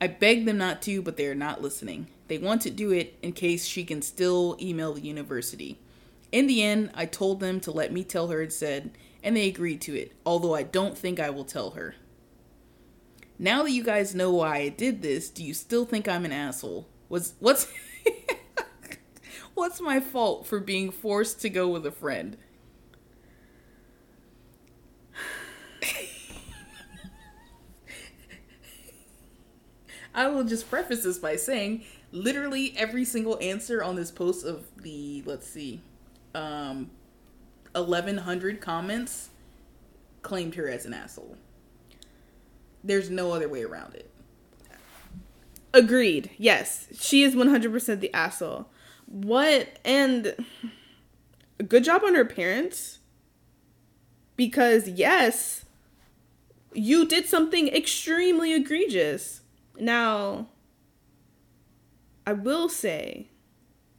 [0.00, 2.06] I begged them not to, but they are not listening.
[2.28, 5.80] They want to do it in case she can still email the university.
[6.30, 8.92] In the end, I told them to let me tell her instead,
[9.24, 11.96] and they agreed to it, although I don't think I will tell her.
[13.40, 16.30] Now that you guys know why I did this, do you still think I'm an
[16.30, 16.86] asshole?
[17.12, 17.68] Was what's
[19.54, 22.38] what's my fault for being forced to go with a friend?
[30.14, 34.64] I will just preface this by saying literally every single answer on this post of
[34.78, 35.82] the let's see
[36.34, 36.90] um
[37.72, 39.28] 1100 comments
[40.22, 41.36] claimed her as an asshole.
[42.82, 44.11] There's no other way around it.
[45.74, 46.30] Agreed.
[46.36, 48.68] Yes, she is 100% the asshole.
[49.06, 50.34] What and
[51.68, 52.98] good job on her parents
[54.36, 55.64] because yes,
[56.72, 59.42] you did something extremely egregious.
[59.78, 60.48] Now,
[62.26, 63.28] I will say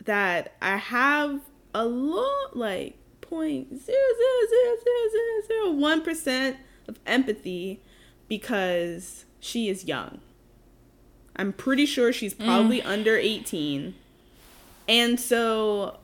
[0.06, 1.42] that I have
[1.74, 6.58] a lot like point zero zero zero zero zero zero one percent
[6.88, 7.82] of empathy
[8.28, 10.20] because she is young.
[11.36, 12.86] I'm pretty sure she's probably mm.
[12.86, 13.96] under 18.
[14.88, 15.98] And so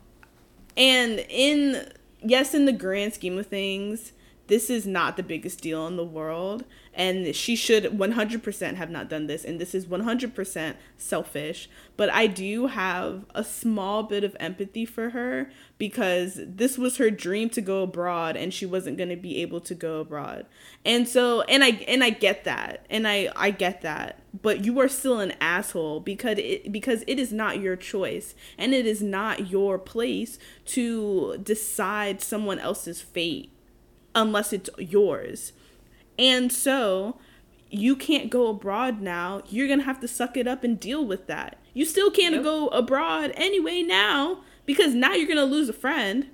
[0.77, 4.13] and in yes in the grand scheme of things,
[4.47, 6.63] this is not the biggest deal in the world
[6.99, 9.45] and she should 100% have not done this.
[9.45, 11.69] And this is 100% selfish.
[11.95, 17.09] But i do have a small bit of empathy for her because this was her
[17.09, 20.45] dream to go abroad and she wasn't going to be able to go abroad.
[20.85, 22.85] And so and i and i get that.
[22.89, 24.21] And i i get that.
[24.41, 28.35] But you are still an asshole because it because it is not your choice.
[28.57, 33.51] And it is not your place to decide someone else's fate
[34.13, 35.53] unless it's yours
[36.19, 37.17] and so
[37.71, 39.41] you can't go abroad now.
[39.47, 41.57] You're going to have to suck it up and deal with that.
[41.73, 42.43] You still can't yep.
[42.43, 46.27] go abroad anyway now because now you're going to lose a friend.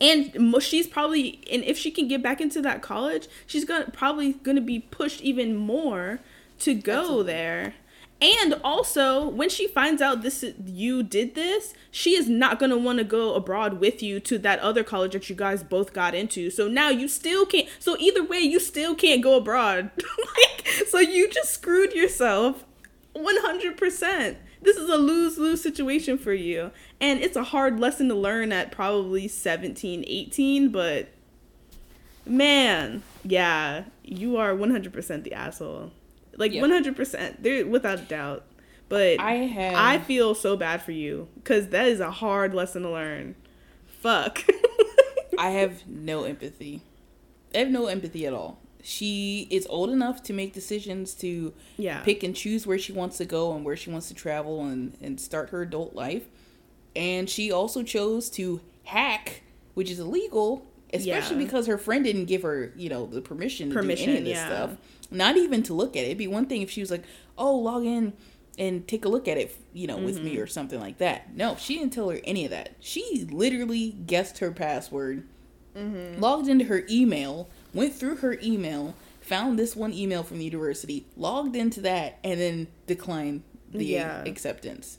[0.00, 4.34] And she's probably and if she can get back into that college, she's to probably
[4.34, 6.20] going to be pushed even more
[6.60, 7.32] to go Absolutely.
[7.32, 7.74] there.
[8.20, 12.98] And also, when she finds out this you did this, she is not gonna want
[12.98, 16.48] to go abroad with you to that other college that you guys both got into.
[16.48, 17.68] So now you still can't.
[17.78, 19.90] So either way, you still can't go abroad.
[20.36, 22.64] like, so you just screwed yourself,
[23.12, 24.38] one hundred percent.
[24.62, 28.50] This is a lose lose situation for you, and it's a hard lesson to learn
[28.50, 31.10] at probably 17, 18, But
[32.24, 35.92] man, yeah, you are one hundred percent the asshole
[36.36, 37.42] like one hundred percent.
[37.42, 38.44] There, without a doubt.
[38.88, 39.74] But I have.
[39.74, 43.34] I feel so bad for you because that is a hard lesson to learn.
[43.86, 44.44] Fuck.
[45.38, 46.82] I have no empathy.
[47.54, 48.58] I have no empathy at all.
[48.82, 52.02] She is old enough to make decisions to yeah.
[52.02, 54.96] pick and choose where she wants to go and where she wants to travel and,
[55.00, 56.24] and start her adult life.
[56.94, 59.42] And she also chose to hack,
[59.74, 61.44] which is illegal, especially yeah.
[61.44, 64.24] because her friend didn't give her, you know, the permission to permission, do any of
[64.24, 64.46] this yeah.
[64.46, 64.70] stuff.
[65.10, 66.06] Not even to look at it.
[66.06, 67.04] It'd be one thing if she was like,
[67.38, 68.12] "Oh, log in
[68.58, 70.04] and take a look at it, you know, mm-hmm.
[70.06, 70.42] with me mm-hmm.
[70.42, 72.76] or something like that." No, she didn't tell her any of that.
[72.80, 75.26] She literally guessed her password,
[75.76, 76.20] mm-hmm.
[76.20, 81.06] logged into her email, went through her email, found this one email from the university,
[81.16, 84.22] logged into that, and then declined the yeah.
[84.24, 84.98] acceptance.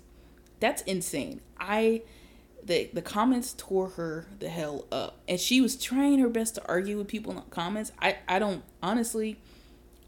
[0.60, 1.41] That's insane.
[1.60, 2.03] I
[2.64, 6.68] the the comments tore her the hell up, and she was trying her best to
[6.68, 7.91] argue with people in the comments.
[7.99, 9.39] I I don't honestly.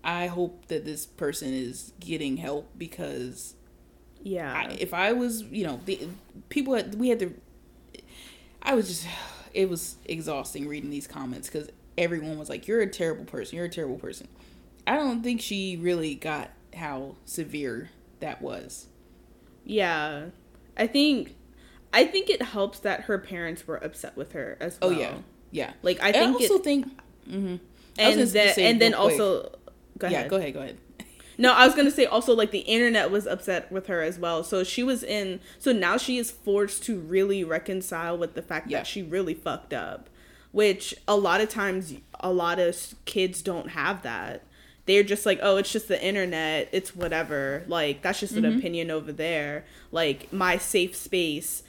[0.04, 3.56] I hope that this person is getting help because
[4.22, 6.08] yeah I, if i was you know the
[6.50, 7.34] people had, we had to
[8.62, 9.08] i was just
[9.54, 13.66] it was exhausting reading these comments because everyone was like you're a terrible person you're
[13.66, 14.28] a terrible person
[14.86, 17.90] i don't think she really got how severe
[18.20, 18.88] that was.
[19.66, 20.26] Yeah.
[20.78, 21.36] I think
[21.94, 24.92] I think it helps that her parents were upset with her as well.
[24.92, 25.14] Oh yeah,
[25.52, 25.74] yeah.
[25.82, 26.88] Like I think I also it, think,
[27.30, 27.60] mhm.
[27.98, 29.59] I and then and then quick- also
[30.00, 30.24] go ahead.
[30.24, 30.28] yeah.
[30.28, 30.78] Go ahead, go ahead.
[31.42, 34.44] No, I was gonna say also like the internet was upset with her as well.
[34.44, 35.40] So she was in.
[35.58, 38.80] So now she is forced to really reconcile with the fact Yeah.
[38.80, 40.10] that she really fucked up,
[40.52, 42.76] which a lot of times a lot of
[43.06, 44.44] kids don't have that.
[44.86, 46.68] They're just like, oh, it's just the internet.
[46.74, 47.64] It's whatever.
[47.68, 48.60] Like that's just an mm-hmm.
[48.60, 49.64] opinion over there.
[49.94, 51.64] Like my safe space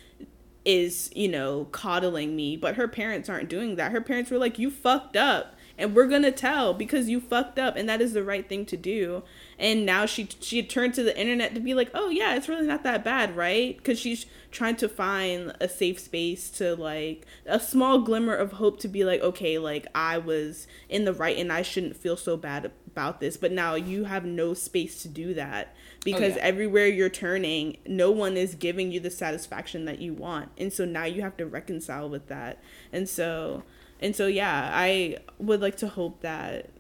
[0.64, 4.59] is you know coddling me but her parents aren't doing that her parents were like
[4.59, 8.22] you fucked up and we're gonna tell because you fucked up and that is the
[8.22, 9.22] right thing to do
[9.59, 12.66] and now she she turned to the internet to be like oh yeah it's really
[12.66, 17.59] not that bad right because she's trying to find a safe space to like a
[17.59, 21.53] small glimmer of hope to be like okay like i was in the right and
[21.53, 25.35] i shouldn't feel so bad about this but now you have no space to do
[25.35, 25.74] that
[26.05, 26.43] because yeah.
[26.43, 30.51] everywhere you're turning, no one is giving you the satisfaction that you want.
[30.59, 32.62] And so now you have to reconcile with that.
[32.93, 33.62] And so
[34.01, 36.70] and so yeah, I would like to hope that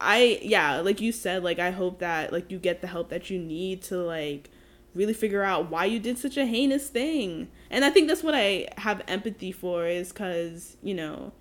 [0.00, 3.30] I yeah, like you said, like I hope that like you get the help that
[3.30, 4.50] you need to like
[4.94, 7.48] really figure out why you did such a heinous thing.
[7.70, 11.32] And I think that's what I have empathy for is cuz, you know,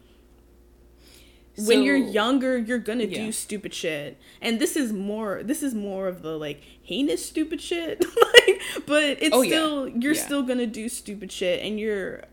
[1.67, 3.25] when you're younger you're gonna Yeah.
[3.25, 7.61] do stupid shit and this is more this is more of the like heinous stupid
[7.61, 9.49] shit like but it's Oh, yeah.
[9.49, 10.25] still you're Yeah.
[10.25, 12.23] still gonna do stupid shit and you're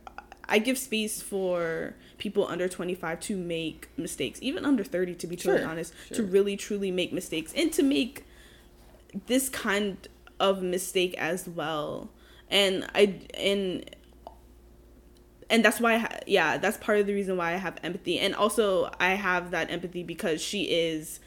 [0.48, 5.34] i give space for people under 25 to make mistakes even under 30 to be
[5.34, 8.24] totally Sure, honest to really truly make mistakes and to make
[9.26, 10.06] this kind
[10.38, 12.10] of mistake as well.
[12.48, 13.84] And i and
[15.48, 18.18] and that's why I ha- yeah that's part of the reason why i have empathy.
[18.20, 21.18] And also i have that empathy because she is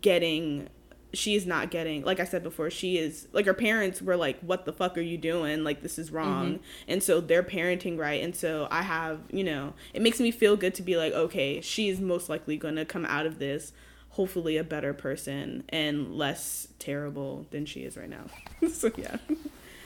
[0.00, 0.68] getting
[1.14, 4.38] she is not getting like i said before she is like her parents were like
[4.40, 5.64] what the fuck are you doing?
[5.64, 6.54] Like this is wrong.
[6.54, 6.62] Mm-hmm.
[6.88, 8.22] And so they're parenting right?
[8.22, 11.60] And so i have you know it makes me feel good to be like okay
[11.60, 13.72] she's most likely gonna come out of this
[14.10, 18.26] hopefully a better person and less terrible than she is right now.
[18.68, 19.18] So yeah.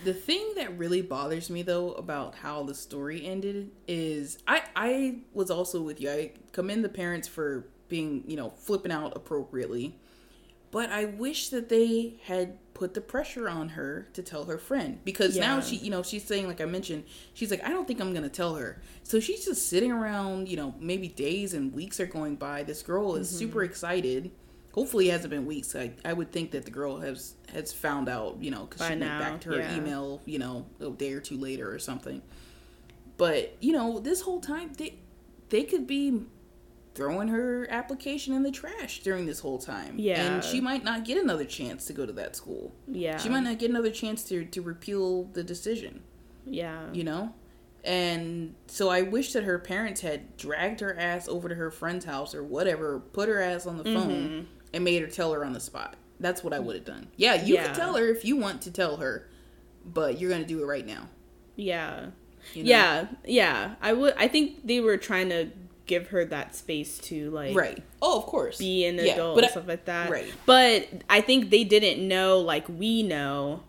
[0.05, 5.18] The thing that really bothers me though about how the story ended is I I
[5.33, 6.11] was also with you.
[6.11, 9.99] I commend the parents for being, you know, flipping out appropriately.
[10.73, 14.99] But I wish that they had put the pressure on her to tell her friend
[15.05, 17.05] because now she, you know, she's saying like I mentioned,
[17.35, 18.81] she's like I don't think I'm going to tell her.
[19.05, 22.62] So she's just sitting around, you know, maybe days and weeks are going by.
[22.62, 23.39] This girl is mm-hmm.
[23.39, 24.33] super excited.
[24.73, 25.77] Hopefully, it hasn't been weeks.
[25.77, 28.95] I, I would think that the girl has has found out, you know, because she
[28.95, 29.77] went back to her yeah.
[29.77, 32.23] email, you know, a day or two later or something.
[33.18, 34.99] But you know, this whole time they
[35.51, 36.23] they could be
[36.95, 39.95] throwing her application in the trash during this whole time.
[39.99, 40.34] Yeah.
[40.34, 42.72] and she might not get another chance to go to that school.
[42.86, 46.03] yeah She might not get another chance to to repeal the decision.
[46.47, 47.34] yeah You know.
[47.84, 52.05] And so I wish that her parents had dragged her ass over to her friend's
[52.05, 53.95] house or whatever, put her ass on the Mm-hmm.
[54.01, 55.97] phone, and made her tell her on the spot.
[56.20, 57.09] That's what I would have done.
[57.16, 57.66] Yeah, you Yeah.
[57.66, 59.28] can tell her if you want to tell her,
[59.84, 61.09] but you're gonna do it right now.
[61.57, 62.07] yeah
[62.55, 62.70] you know?
[62.70, 65.49] yeah yeah i would i think they were trying to
[65.93, 67.82] give her that space to like Right.
[68.01, 68.57] Oh, of course.
[68.59, 70.32] be an Yeah, adult and stuff like that right.
[70.47, 70.78] but
[71.16, 73.62] i think they didn't know like we know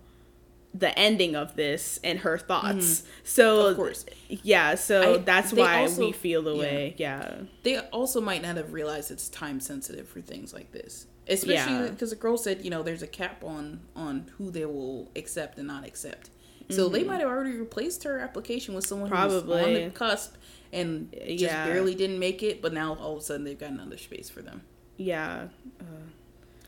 [0.73, 3.69] the ending of this and her thoughts so Mm-hmm.
[3.71, 4.05] Of course.
[4.53, 6.61] yeah so I- that's why also- we feel the yeah.
[6.65, 11.05] way yeah They also might not have realized it's time sensitive for things like this.
[11.27, 11.87] Especially Yeah.
[11.93, 15.57] because the girl said, you know, there's a cap on on who they will accept
[15.59, 16.25] and not accept.
[16.69, 19.73] So they might have already replaced her application with someone who's on Mm-hmm.
[19.85, 20.31] The cusp
[20.73, 21.65] and just Yeah.
[21.65, 24.41] barely didn't make it, but now all of a sudden they've got another space for
[24.41, 24.61] them.
[24.97, 25.47] yeah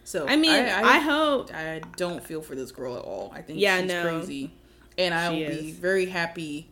[0.03, 3.31] So i mean i, hope I don't feel for this girl at all.
[3.35, 4.03] I think Yeah, she's no.
[4.03, 4.53] crazy,
[4.97, 6.69] and I'll be very happy.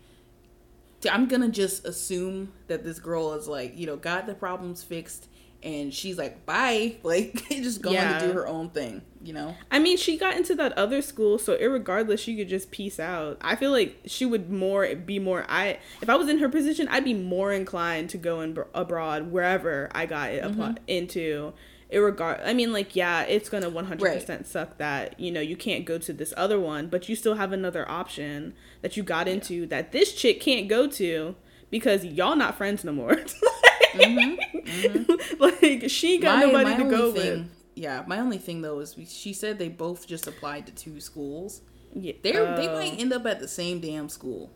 [1.02, 4.84] To, I'm gonna just assume that this girl is like, you know, got the problems
[4.84, 5.28] fixed,
[5.64, 8.20] and she's like, bye, like just going Yeah.
[8.20, 9.56] to do her own thing, you know.
[9.72, 13.38] I mean, she got into that other school, so irregardless, she could just peace out.
[13.42, 15.46] I feel like she would more be more.
[15.50, 19.32] I if I was in her position, I'd be more inclined to go in, abroad
[19.32, 20.54] wherever I got it Mm-hmm.
[20.62, 21.54] apply, into.
[21.90, 25.56] Irregard, I mean, like, yeah, it's gonna one hundred percent suck that you know you
[25.56, 29.28] can't go to this other one, but you still have another option that you got
[29.28, 31.36] into that this chick can't go to
[31.70, 33.18] because y'all not friends no more.
[33.94, 35.40] Mm-hmm.
[35.40, 37.50] like she got nobody to go thing, with.
[37.76, 41.62] Yeah, my only thing though is she said they both just applied to two schools.
[41.94, 42.14] Yeah.
[42.22, 44.52] They are they might end up at the same damn school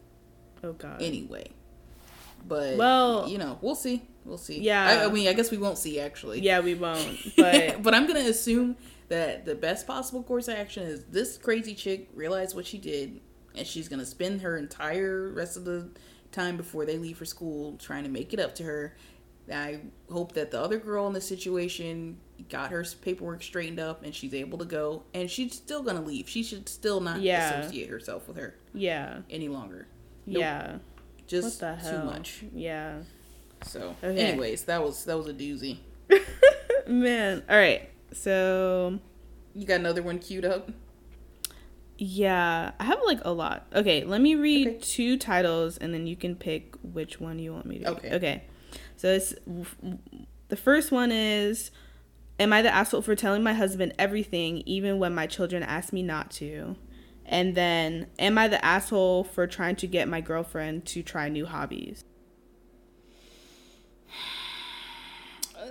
[0.64, 1.02] Oh god.
[1.02, 1.52] anyway.
[2.48, 4.04] But Well- you know, we'll see.
[4.26, 4.60] We'll see.
[4.60, 5.02] Yeah.
[5.04, 6.42] I, I mean, I guess we won't see actually.
[6.42, 7.18] Yeah, we won't.
[7.38, 8.76] But but I'm gonna assume
[9.10, 13.22] that the best possible course of action is this crazy chick realized what she did
[13.56, 15.90] and she's gonna spend her entire rest of the
[16.32, 18.96] time before they leave for school trying to make it up to her.
[19.52, 19.80] I
[20.12, 22.18] hope that the other girl in the situation
[22.50, 26.28] got her paperwork straightened up and she's able to go and she's still gonna leave.
[26.30, 27.60] She should still not Yeah.
[27.62, 29.22] associate herself with her Yeah.
[29.30, 29.88] any longer.
[30.26, 30.40] Nope.
[30.42, 30.78] Yeah.
[31.28, 32.00] Just What the hell?
[32.02, 32.44] too much.
[32.54, 33.00] Yeah.
[33.64, 34.18] So Okay.
[34.20, 35.78] anyways, that was that was a doozy.
[36.88, 37.44] Man.
[37.50, 37.90] All right.
[38.14, 39.00] So
[39.56, 40.70] You got another one queued up?
[41.98, 43.66] yeah, I have like a lot.
[43.74, 44.78] Okay, let me read Okay.
[44.80, 47.90] two titles and then you can pick which one you want me to.
[47.92, 48.10] Okay.
[48.10, 48.16] Read.
[48.16, 48.44] Okay.
[48.98, 49.34] So it's
[50.50, 51.72] the first one is
[52.40, 56.04] Am I the asshole for telling my husband everything even when my children ask me
[56.04, 56.76] not to?
[57.26, 61.46] And then am I the asshole for trying to get my girlfriend to try new
[61.46, 62.04] hobbies?
[65.58, 65.64] Uh,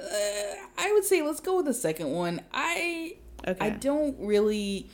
[0.77, 2.41] I would say let's go with the second one.
[2.53, 3.17] I
[3.47, 3.65] Okay.
[3.65, 4.89] I don't really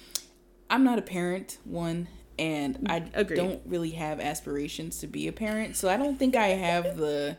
[0.68, 2.08] I'm not a parent one
[2.38, 3.36] and I Agreed.
[3.36, 5.76] don't really have aspirations to be a parent.
[5.76, 7.36] So I don't think I have the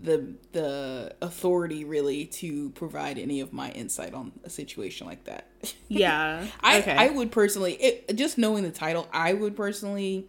[0.00, 5.48] the the authority really to provide any of my insight on a situation like that.
[5.88, 6.46] yeah.
[6.60, 6.92] I okay.
[6.96, 10.28] I would personally it, just knowing the title, I would personally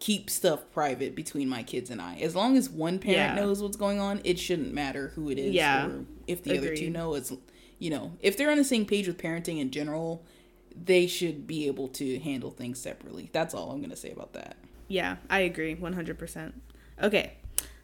[0.00, 2.16] keep stuff private between my kids and I.
[2.16, 3.42] As long as one parent Yeah.
[3.42, 5.86] knows what's going on, it shouldn't matter who it is Yeah.
[5.86, 7.32] or if the other two know it's
[7.78, 10.24] you know, if they're on the same page with parenting in general,
[10.76, 13.30] they should be able to handle things separately.
[13.32, 14.56] That's all I'm going to say about that.
[14.88, 16.52] Yeah, I agree 100%.
[17.02, 17.32] Okay.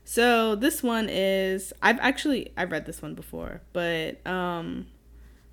[0.05, 4.87] So this one is I've actually I've read this one before, but um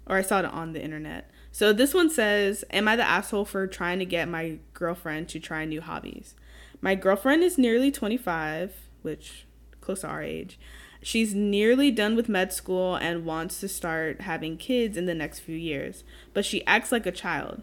[0.06, 1.30] or I saw it on the internet.
[1.52, 5.40] So this one says, "Am I the asshole for trying to get my girlfriend to
[5.40, 6.36] try new hobbies?
[6.82, 9.46] My girlfriend is nearly 25, which
[9.82, 10.60] close to our age.
[11.02, 15.40] She's nearly done with med school and wants to start having kids in the next
[15.40, 17.62] few years, but she acts like a child.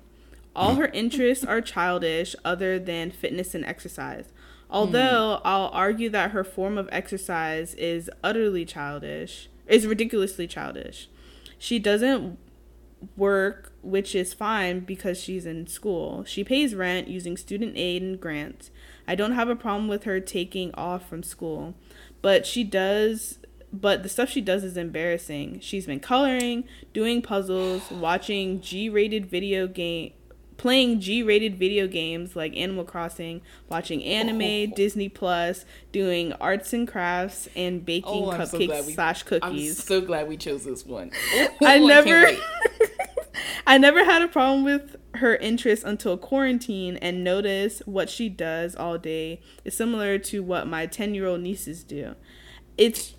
[0.56, 4.32] All her interests are childish, other than fitness and exercise.
[4.70, 5.46] Although hmm.
[5.46, 11.08] I'll argue that her form of exercise is utterly childish, is ridiculously childish.
[11.58, 12.38] She doesn't
[13.16, 16.24] work, which is fine because she's in school.
[16.24, 18.70] She pays rent using student aid and grants.
[19.06, 21.74] I don't have a problem with her taking off from school,
[22.22, 23.38] but she does
[23.72, 25.58] but the stuff she does is embarrassing.
[25.60, 26.62] She's been coloring,
[26.92, 30.12] doing puzzles, watching G-rated video game
[30.56, 34.42] playing G-rated video games like Animal Crossing, watching anime,
[34.72, 34.74] Oh.
[34.76, 39.58] Disney Plus, doing arts and crafts and baking Oh, so cupcakes glad we- slash I'm
[39.72, 41.10] so glad we chose this one.
[41.34, 42.26] Oh, oh, I never.
[43.66, 48.74] I never had a problem with her interest until quarantine and notice what she does
[48.76, 52.14] all day is similar to what my 10-year-old nieces do.
[52.76, 53.14] It's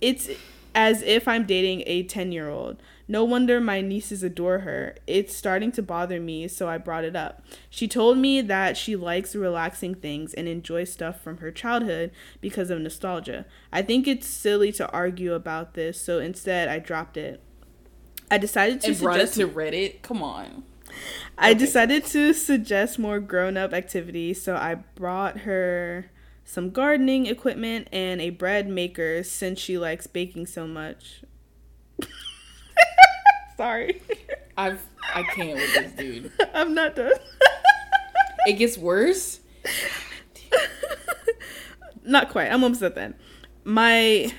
[0.00, 0.28] it's
[0.74, 2.76] as if I'm dating a 10-year-old.
[3.10, 4.94] No wonder my nieces adore her.
[5.06, 7.42] It's starting to bother me, so I brought it up.
[7.70, 12.10] She told me that she likes relaxing things and enjoys stuff from her childhood
[12.42, 13.46] because of nostalgia.
[13.72, 17.42] I think it's silly to argue about this, so instead I dropped it.
[18.30, 20.02] I decided to and brought it suggest to Reddit.
[20.02, 20.64] Come on.
[21.38, 21.58] I Okay.
[21.60, 26.10] decided to suggest more grown-up activities, so I brought her
[26.44, 31.22] some gardening equipment and a bread maker since she likes baking so much.
[33.58, 34.00] Sorry.
[34.56, 34.80] I've
[35.14, 36.30] I can't with this dude.
[36.54, 37.12] I'm not done.
[38.46, 39.40] It gets worse.
[42.04, 42.52] not quite.
[42.52, 43.14] I'm almost at then.
[43.64, 44.32] My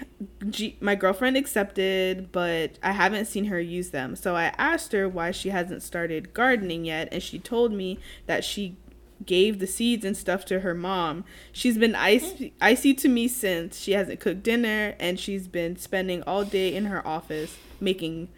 [0.50, 4.16] G- my girlfriend accepted, but I haven't seen her use them.
[4.16, 8.46] So I asked her why she hasn't started gardening yet, and she told me that
[8.46, 8.78] she
[9.26, 11.26] gave the seeds and stuff to her mom.
[11.52, 13.82] She's been icy, icy to me since.
[13.82, 18.30] She hasn't cooked dinner, and she's been spending all day in her office making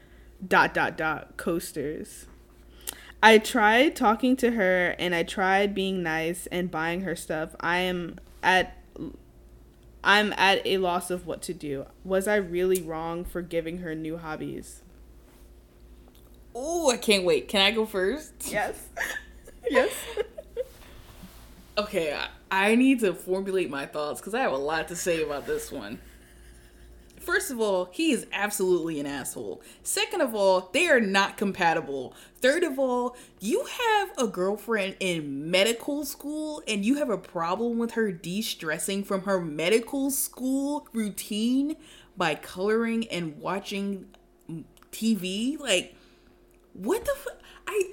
[0.47, 2.27] dot dot dot coasters.
[3.23, 7.55] I tried talking to her and I tried being nice and buying her stuff.
[7.59, 8.77] I am at
[10.03, 11.85] I'm at a loss of what to do.
[12.03, 14.81] Was I really wrong for giving her new hobbies?
[16.55, 17.47] Oh, I can't wait.
[17.47, 18.33] Can I go first?
[18.47, 18.89] Yes.
[19.69, 19.91] yes.
[21.77, 25.23] Okay, I, I need to formulate my thoughts because I have a lot to say
[25.23, 25.99] about this one.
[27.21, 29.61] First of all, he is absolutely an asshole.
[29.83, 32.15] Second of all, they are not compatible.
[32.39, 37.77] Third of all, you have a girlfriend in medical school and you have a problem
[37.77, 41.75] with her de stressing from her medical school routine
[42.17, 44.07] by coloring and watching
[44.91, 45.59] TV?
[45.59, 45.95] Like,
[46.73, 47.39] what the fuck?
[47.67, 47.91] I.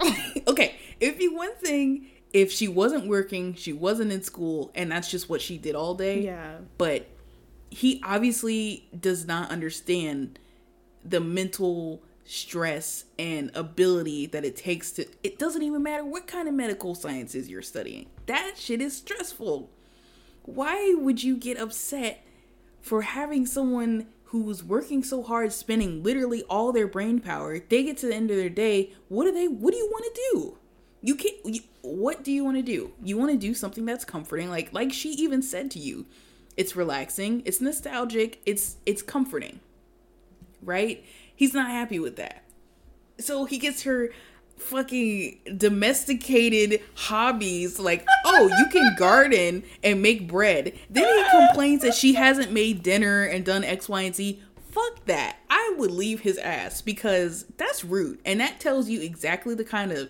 [0.48, 5.10] okay, it'd be one thing if she wasn't working, she wasn't in school, and that's
[5.10, 6.56] just what she did all day Yeah.
[6.78, 7.06] but
[7.72, 10.38] he obviously does not understand
[11.04, 16.46] the mental stress and ability that it takes to it doesn't even matter what kind
[16.48, 18.06] of medical sciences you're studying.
[18.26, 19.70] That shit is stressful.
[20.44, 22.24] Why would you get upset
[22.80, 27.98] for having someone who's working so hard spending literally all their brain power, they get
[27.98, 30.58] to the end of their day, what do they what do you want to do?
[31.00, 32.92] You can't you, what do you want to do?
[33.02, 36.06] You want to do something that's comforting like like she even said to you.
[36.56, 39.60] It's relaxing, it's nostalgic, it's it's comforting.
[40.62, 41.04] Right?
[41.34, 42.44] He's not happy with that.
[43.18, 44.10] So he gets her
[44.62, 51.94] fucking domesticated hobbies like oh you can garden and make bread then he complains that
[51.94, 54.40] she hasn't made dinner and done x y and z
[54.70, 59.54] fuck that i would leave his ass because that's rude and that tells you exactly
[59.54, 60.08] the kind of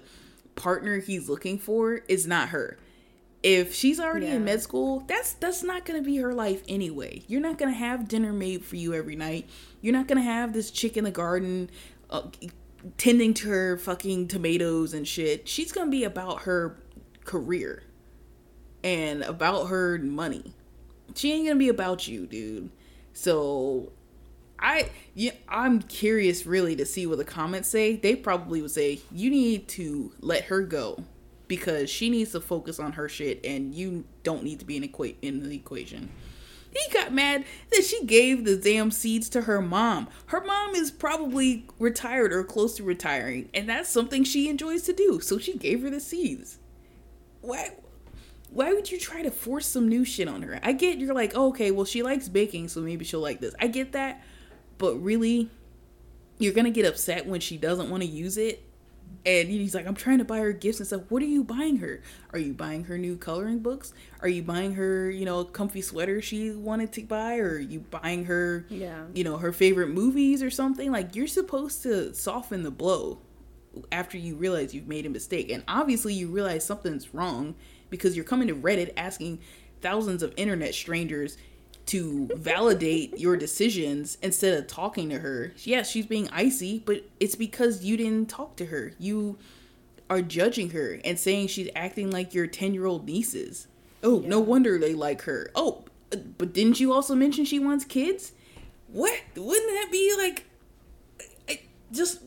[0.55, 2.77] partner he's looking for is not her
[3.43, 4.35] if she's already yeah.
[4.35, 8.07] in med school that's that's not gonna be her life anyway you're not gonna have
[8.07, 9.49] dinner made for you every night
[9.81, 11.69] you're not gonna have this chick in the garden
[12.11, 12.23] uh,
[12.99, 15.49] tending to her fucking tomatoes and shit.
[15.49, 16.79] She's gonna be about her
[17.25, 17.85] career
[18.83, 20.55] and about her money.
[21.15, 22.71] She ain't gonna be about you, dude.
[23.13, 23.93] So
[24.59, 27.97] I yeah, I'm curious really to see what the comments say.
[27.97, 31.05] They probably would say you need to let her go
[31.53, 34.83] because she needs to focus on her shit and you don't need to be in,
[34.85, 36.09] equa- in the equation.
[36.71, 40.09] He got mad that she gave the damn seeds to her mom.
[40.29, 44.95] Her mom is probably retired or close to retiring, and that's something she enjoys to
[44.95, 45.21] do.
[45.21, 46.57] So she gave her the seeds.
[47.43, 47.73] Why?
[48.49, 50.59] Why would you try to force some new shit on her?
[50.63, 53.55] I get you're like, oh, okay, well she likes baking, so maybe she'll like this.
[53.61, 54.23] I get that,
[54.79, 55.51] but really,
[56.39, 58.65] you're gonna get upset when she doesn't want to use it
[59.25, 61.03] and he's like, I'm trying to buy her gifts and stuff.
[61.09, 62.03] What are you buying her?
[62.33, 63.95] Are you buying her new coloring books?
[64.21, 67.39] Are you buying her, you know, a comfy sweater she wanted to buy?
[67.39, 69.05] Or are you buying her, yeah.
[69.15, 70.91] you know, her favorite movies or something?
[70.91, 73.19] Like, you're supposed to soften the blow
[73.93, 75.51] after you realize you've made a mistake.
[75.51, 77.55] And obviously, you realize something's wrong
[77.91, 79.41] because you're coming to Reddit asking
[79.81, 81.37] thousands of internet strangers
[81.87, 85.53] to validate your decisions instead of talking to her.
[85.59, 88.93] Yes, she's being icy, but it's because you didn't talk to her.
[88.99, 89.39] You
[90.09, 93.67] are judging her and saying she's acting like your 10 year old nieces.
[94.03, 94.29] Oh, yeah.
[94.29, 95.51] no wonder they like her.
[95.55, 95.85] Oh,
[96.39, 98.33] but didn't you also mention she wants kids?
[98.89, 99.19] What?
[99.35, 100.45] Wouldn't that be like
[101.93, 102.21] just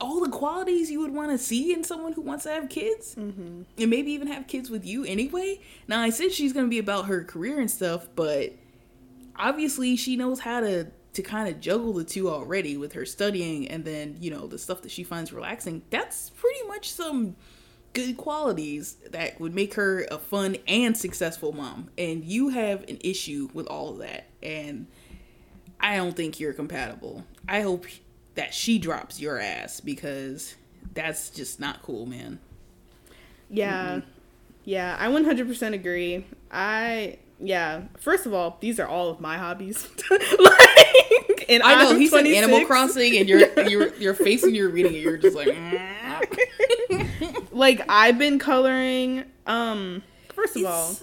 [0.00, 3.16] all the qualities you would want to see in someone who wants to have kids
[3.16, 3.62] mm-hmm.
[3.76, 6.78] and maybe even have kids with you anyway now i said she's going to be
[6.78, 8.52] about her career and stuff but
[9.38, 13.66] obviously she knows how to to kind of juggle the two already with her studying
[13.68, 15.82] and then you know the stuff that she finds relaxing.
[15.90, 17.36] That's pretty much some
[17.92, 21.90] good qualities that would make her a fun and successful mom.
[21.96, 24.26] And you have an issue with all of that.
[24.42, 24.86] And
[25.80, 27.24] i don't think you're compatible.
[27.48, 27.86] I hope
[28.34, 30.54] that she drops your ass because
[30.94, 32.38] that's just not cool man.
[33.50, 33.96] Yeah.
[33.96, 34.08] Mm-hmm.
[34.64, 36.26] yeah i 100% agree.
[36.50, 37.82] I yeah.
[37.98, 39.88] First of all, these are all of my hobbies.
[40.10, 42.10] like, and I know I'm he 26.
[42.10, 44.98] said Animal Crossing, and you're you're you're facing you're reading it.
[44.98, 45.56] You're just like,
[47.52, 49.24] like I've been coloring.
[49.46, 50.02] Um,
[50.34, 50.70] first of it's...
[50.70, 50.96] all,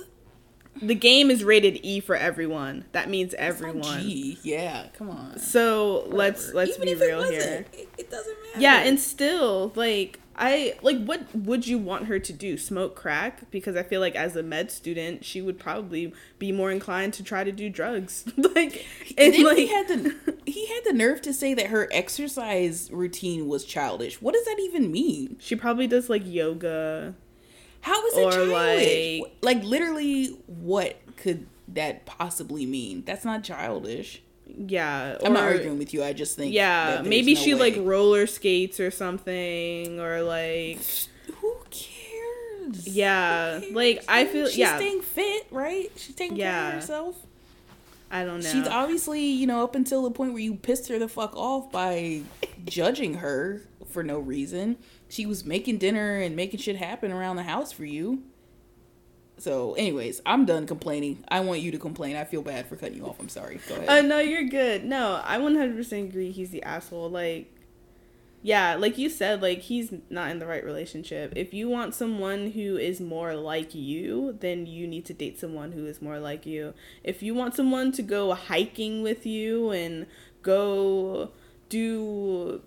[0.82, 2.86] the game is rated E for everyone.
[2.92, 4.02] That means everyone.
[4.02, 4.38] G.
[4.44, 5.40] Yeah, come on.
[5.40, 6.16] So Whatever.
[6.16, 7.66] let's let's Even be real here.
[7.74, 8.60] It, it doesn't matter.
[8.60, 12.58] Yeah, and still like I like what would you want her to do?
[12.58, 13.50] Smoke crack?
[13.52, 17.24] Because I feel like as a med student, she would probably be more inclined to
[17.24, 18.26] try to do drugs.
[18.38, 18.86] like
[19.18, 20.16] and, and like, he had the
[20.46, 24.22] he had the nerve to say that her exercise routine was childish.
[24.22, 25.38] What does that even mean?
[25.40, 27.16] She probably does like yoga.
[27.82, 29.22] How is it childish?
[29.22, 33.04] Like, like literally what could that possibly mean?
[33.06, 37.40] That's not childish yeah i'm not arguing with you i just think yeah maybe no
[37.40, 37.60] she way.
[37.60, 40.80] like roller skates or something or like
[41.40, 43.74] who cares yeah cares?
[43.74, 46.52] like i feel she's yeah staying fit right she's taking yeah.
[46.52, 47.16] care of herself
[48.12, 48.50] I don't know.
[48.50, 51.72] She's obviously, you know, up until the point where you pissed her the fuck off
[51.72, 52.22] by
[52.64, 54.78] judging her for no reason.
[55.10, 58.24] She was making dinner and making shit happen around the house for you.
[59.38, 61.24] So, anyways, I'm done complaining.
[61.28, 62.16] I want you to complain.
[62.16, 63.20] I feel bad for cutting you off.
[63.20, 63.60] I'm sorry.
[63.68, 63.90] Go ahead.
[63.90, 64.86] Uh, no, you're good.
[64.86, 66.32] No, I 100% agree.
[66.32, 67.10] He's the asshole.
[67.10, 67.52] Like,
[68.46, 71.34] yeah, like you said, like he's not in the right relationship.
[71.36, 75.72] If you want someone who is more like you, then you need to date someone
[75.72, 76.76] who is more like you.
[77.04, 80.06] If you want someone to go hiking with you and
[80.44, 81.32] go
[81.70, 82.62] do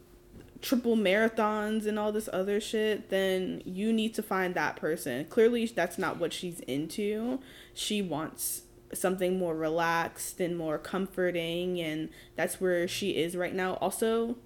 [0.60, 5.24] triple marathons and all this other shit, then you need to find that person.
[5.26, 7.40] Clearly, that's not what she's into.
[7.74, 13.74] She wants something more relaxed and more comforting and that's where she is right now
[13.74, 14.36] also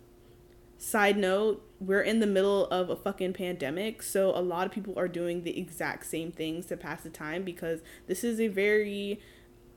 [0.78, 4.98] side note we're in the middle of a fucking pandemic so a lot of people
[4.98, 9.20] are doing the exact same things to pass the time because this is a very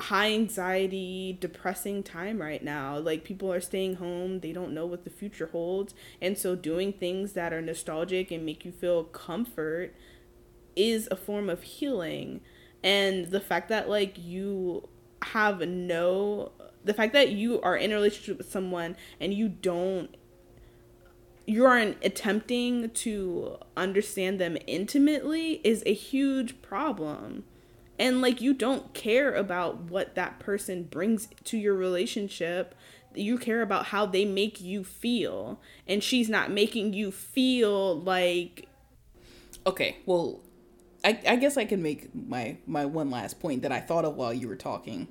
[0.01, 2.97] high anxiety depressing time right now.
[2.97, 5.93] Like people are staying home they don't know what the future holds.
[6.21, 9.95] And so doing things that are nostalgic and make you feel comfort
[10.75, 12.41] is a form of healing.
[12.83, 14.89] And the fact that like you
[15.21, 16.51] have no
[16.83, 20.15] the fact that you are in a relationship with someone and you don't
[21.47, 27.43] you aren't attempting to understand them intimately is a huge problem
[27.97, 32.75] and like you don't care about what that person brings to your relationship
[33.13, 38.67] you care about how they make you feel and she's not making you feel like
[39.65, 40.41] okay well
[41.05, 44.15] I, I guess I can make my my one last point that I thought of
[44.15, 45.07] while you were talking,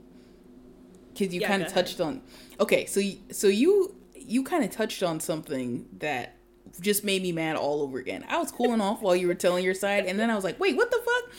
[1.12, 2.20] because you yeah, kind of touched on.
[2.58, 6.34] Okay, so so you you kind of touched on something that
[6.80, 8.24] just made me mad all over again.
[8.28, 10.58] I was cooling off while you were telling your side, and then I was like,
[10.58, 11.32] wait, what the fuck?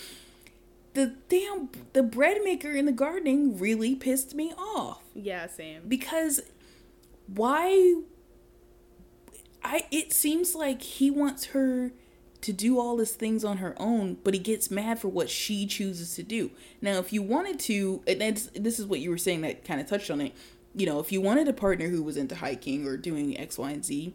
[0.96, 5.04] The damn the bread maker in the gardening really pissed me off.
[5.14, 5.84] Yeah, same.
[5.88, 6.42] Because
[7.28, 8.02] why?
[9.64, 11.92] I it seems like he wants her
[12.42, 15.66] to do all these things on her own, but he gets mad for what she
[15.66, 16.52] chooses to do.
[16.82, 19.88] Now, if you wanted to, and this is what you were saying that kind of
[19.88, 20.34] touched on it.
[20.76, 23.72] You know, if you wanted a partner who was into hiking or doing X, Y,
[23.72, 24.14] and Z,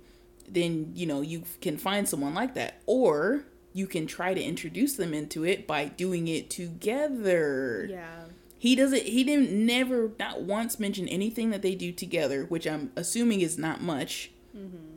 [0.49, 4.95] then you know you can find someone like that, or you can try to introduce
[4.95, 7.87] them into it by doing it together.
[7.89, 8.25] Yeah.
[8.59, 9.03] He doesn't.
[9.03, 13.57] He didn't never not once mention anything that they do together, which I'm assuming is
[13.57, 14.31] not much.
[14.57, 14.91] Mm-hmm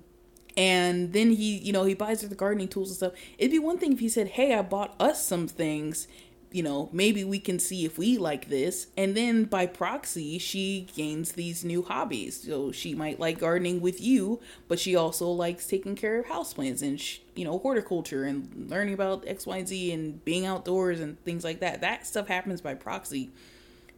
[0.56, 3.60] and then he you know he buys her the gardening tools and stuff it'd be
[3.60, 6.08] one thing if he said hey i bought us some things
[6.54, 10.88] you know maybe we can see if we like this and then by proxy she
[10.96, 15.68] gains these new hobbies so she might like gardening with you but she also likes
[15.68, 17.02] taking care of houseplants and
[17.36, 22.06] you know horticulture and learning about xyz and being outdoors and things like that that
[22.06, 23.32] stuff happens by proxy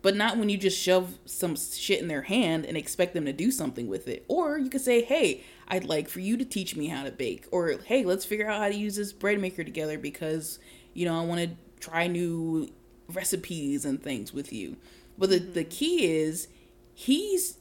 [0.01, 3.33] but not when you just shove some shit in their hand and expect them to
[3.33, 4.23] do something with it.
[4.27, 7.47] Or you could say, hey, I'd like for you to teach me how to bake.
[7.49, 10.59] Or hey, let's figure out how to use this bread maker together because,
[10.93, 11.49] you know, I want to
[11.79, 12.69] try new
[13.11, 14.77] recipes and things with you.
[15.17, 15.53] But the, mm-hmm.
[15.53, 16.47] the key is
[16.93, 17.57] he's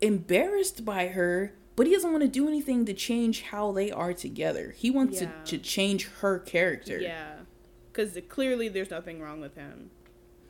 [0.00, 4.12] embarrassed by her, but he doesn't want to do anything to change how they are
[4.12, 4.74] together.
[4.76, 5.30] He wants yeah.
[5.44, 6.98] to, to change her character.
[6.98, 7.34] Yeah.
[7.92, 9.90] Because clearly there's nothing wrong with him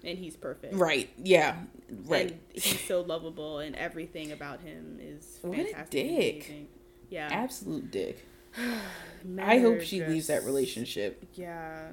[0.04, 0.74] and he's perfect.
[0.74, 1.10] Right.
[1.16, 1.56] Yeah.
[2.04, 2.30] Right.
[2.30, 5.76] And he's so lovable, and everything about him is fantastic.
[5.76, 6.68] What a dick.
[7.08, 7.28] Yeah.
[7.30, 8.26] Absolute dick.
[9.38, 11.26] I hope she just, leaves that relationship.
[11.34, 11.88] Yeah.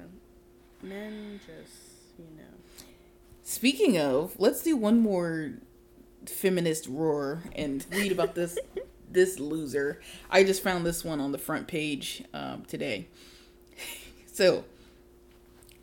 [0.82, 2.84] Men just, you know.
[3.42, 5.52] Speaking of, let's do one more
[6.26, 8.58] feminist roar and read about this
[9.10, 10.00] this loser.
[10.30, 13.08] I just found this one on the front page um, today.
[14.32, 14.64] so,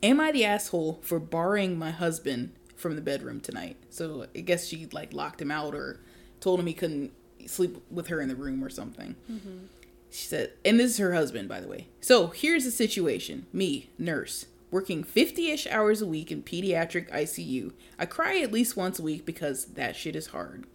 [0.02, 3.76] Am I the asshole for barring my husband from the bedroom tonight?
[3.90, 6.00] So I guess she like locked him out or
[6.40, 7.12] told him he couldn't
[7.46, 9.16] sleep with her in the room or something.
[9.30, 9.66] Mm-hmm.
[10.10, 11.88] She said, and this is her husband, by the way.
[12.00, 17.72] So here's the situation me, nurse, working 50 ish hours a week in pediatric ICU.
[17.98, 20.66] I cry at least once a week because that shit is hard.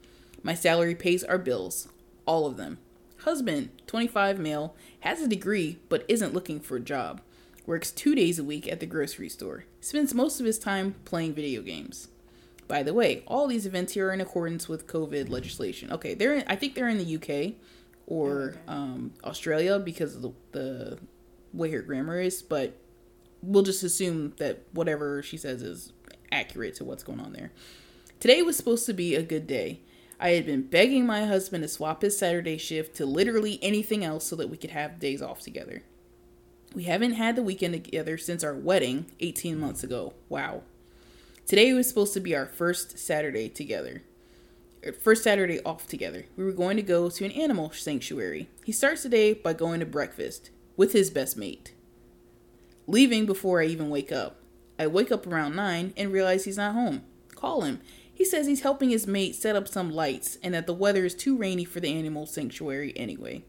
[0.43, 1.87] My salary pays our bills,
[2.25, 2.79] all of them.
[3.19, 7.21] Husband, 25 male, has a degree but isn't looking for a job
[7.65, 11.33] works two days a week at the grocery store, spends most of his time playing
[11.33, 12.07] video games.
[12.67, 15.91] By the way, all these events here are in accordance with COVID legislation.
[15.91, 17.55] Okay, they're in, I think they're in the UK
[18.07, 18.59] or okay.
[18.67, 20.99] um, Australia because of the, the
[21.53, 22.77] way her grammar is, but
[23.41, 25.93] we'll just assume that whatever she says is
[26.31, 27.51] accurate to what's going on there.
[28.19, 29.81] Today was supposed to be a good day.
[30.19, 34.25] I had been begging my husband to swap his Saturday shift to literally anything else
[34.25, 35.81] so that we could have days off together.
[36.75, 40.13] We haven't had the weekend together since our wedding 18 months ago.
[40.29, 40.61] Wow.
[41.47, 44.03] Today was supposed to be our first Saturday together.
[44.85, 46.25] Er, first Saturday off together.
[46.37, 48.47] We were going to go to an animal sanctuary.
[48.63, 51.73] He starts the day by going to breakfast with his best mate.
[52.91, 54.41] Leaving before I even wake up.
[54.77, 57.03] I wake up around 9 and realize he's not home.
[57.33, 57.79] Call him.
[58.13, 61.15] He says he's helping his mate set up some lights and that the weather is
[61.15, 63.45] too rainy for the animal sanctuary anyway.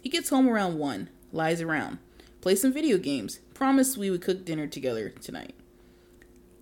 [0.00, 1.98] He gets home around 1, lies around
[2.40, 5.52] play some video games, promised we would cook dinner together tonight.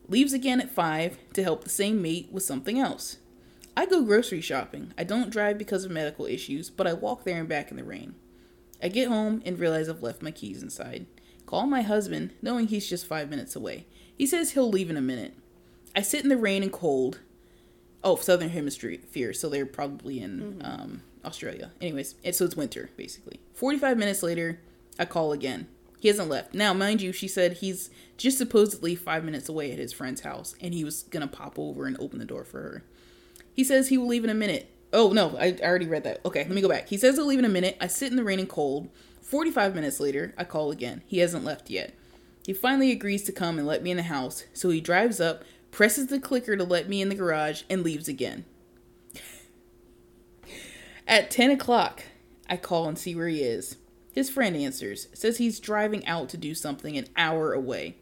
[0.09, 3.19] Leaves again at 5 to help the same mate with something else.
[3.77, 4.95] I go grocery shopping.
[4.97, 7.85] I don't drive because of medical issues, but I walk there and back in the
[7.85, 8.15] rain.
[8.83, 11.07] I get home and realize I've left my keys inside.
[11.47, 13.87] Call my husband, knowing he's just five minutes away.
[14.17, 15.35] He says he'll leave in a minute.
[15.95, 17.21] I sit in the rain and cold.
[18.03, 21.73] Oh, southern hemisphere, so they're probably in um, Australia.
[21.81, 23.41] Anyways, and so it's winter basically.
[23.55, 24.61] Forty-five minutes later,
[24.99, 25.69] I call again.
[26.01, 26.53] He hasn't left.
[26.53, 27.89] Now, mind you, she said he's
[28.19, 31.87] just supposedly five minutes away at his friend's house, and he was gonna pop over
[31.87, 32.85] and open the door for her.
[33.55, 34.71] He says he will leave in a minute.
[34.93, 36.21] Oh no, I, I already read that.
[36.27, 36.89] Okay, let me go back.
[36.89, 37.79] He says he'll leave in a minute.
[37.81, 38.91] I sit in the rain and cold.
[39.25, 41.03] Forty-five minutes later, I call again.
[41.07, 41.95] He hasn't left yet.
[42.47, 45.45] He finally agrees to come and let me in the house, so he drives up,
[45.71, 48.45] presses the clicker to let me in the garage, and leaves again.
[51.09, 52.05] At 10 o'clock,
[52.51, 53.77] I call and see where he is.
[54.13, 57.97] His friend answers, says he's driving out to do something an hour away.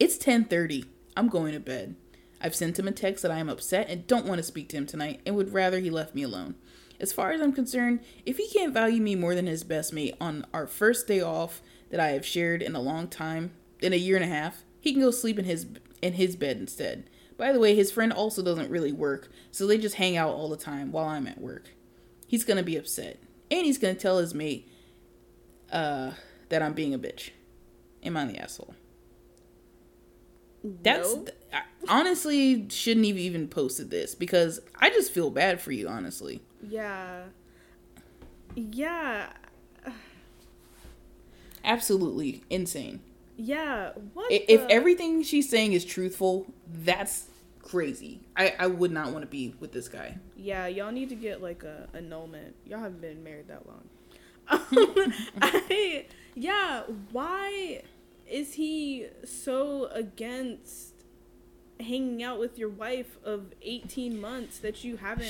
[0.00, 0.84] It's 10:30.
[1.16, 1.94] I'm going to bed.
[2.40, 4.76] I've sent him a text that I am upset and don't want to speak to
[4.76, 6.56] him tonight and would rather he left me alone.
[7.02, 10.14] As far as I'm concerned, if he can't value me more than his best mate
[10.20, 13.50] on our first day off that I have shared in a long time,
[13.80, 15.66] in a year and a half, he can go sleep in his
[16.00, 17.10] in his bed instead.
[17.36, 20.48] By the way, his friend also doesn't really work, so they just hang out all
[20.48, 21.70] the time while I'm at work.
[22.28, 23.18] He's gonna be upset,
[23.50, 24.70] and he's gonna tell his mate
[25.72, 26.12] uh,
[26.50, 27.30] that I'm being a bitch.
[28.04, 28.76] Am I the asshole?
[30.62, 31.26] That's No.
[31.52, 35.88] I honestly shouldn't have even posted this because I just feel bad for you.
[35.88, 37.24] Honestly, Yeah.
[38.54, 39.30] Yeah.
[41.64, 43.00] absolutely insane.
[43.36, 43.92] Yeah.
[44.14, 44.30] What?
[44.30, 46.46] If the- everything she's saying is truthful,
[46.84, 47.28] that's
[47.60, 48.20] crazy.
[48.36, 50.18] I I would not want to be with this guy.
[50.36, 52.54] Yeah, y'all need to get like a annulment.
[52.66, 53.88] Y'all haven't been married that long.
[54.48, 56.82] Um, I yeah.
[57.10, 57.82] Why
[58.28, 60.91] is he so against
[61.82, 65.26] hanging out with your wife of eighteen months that you haven't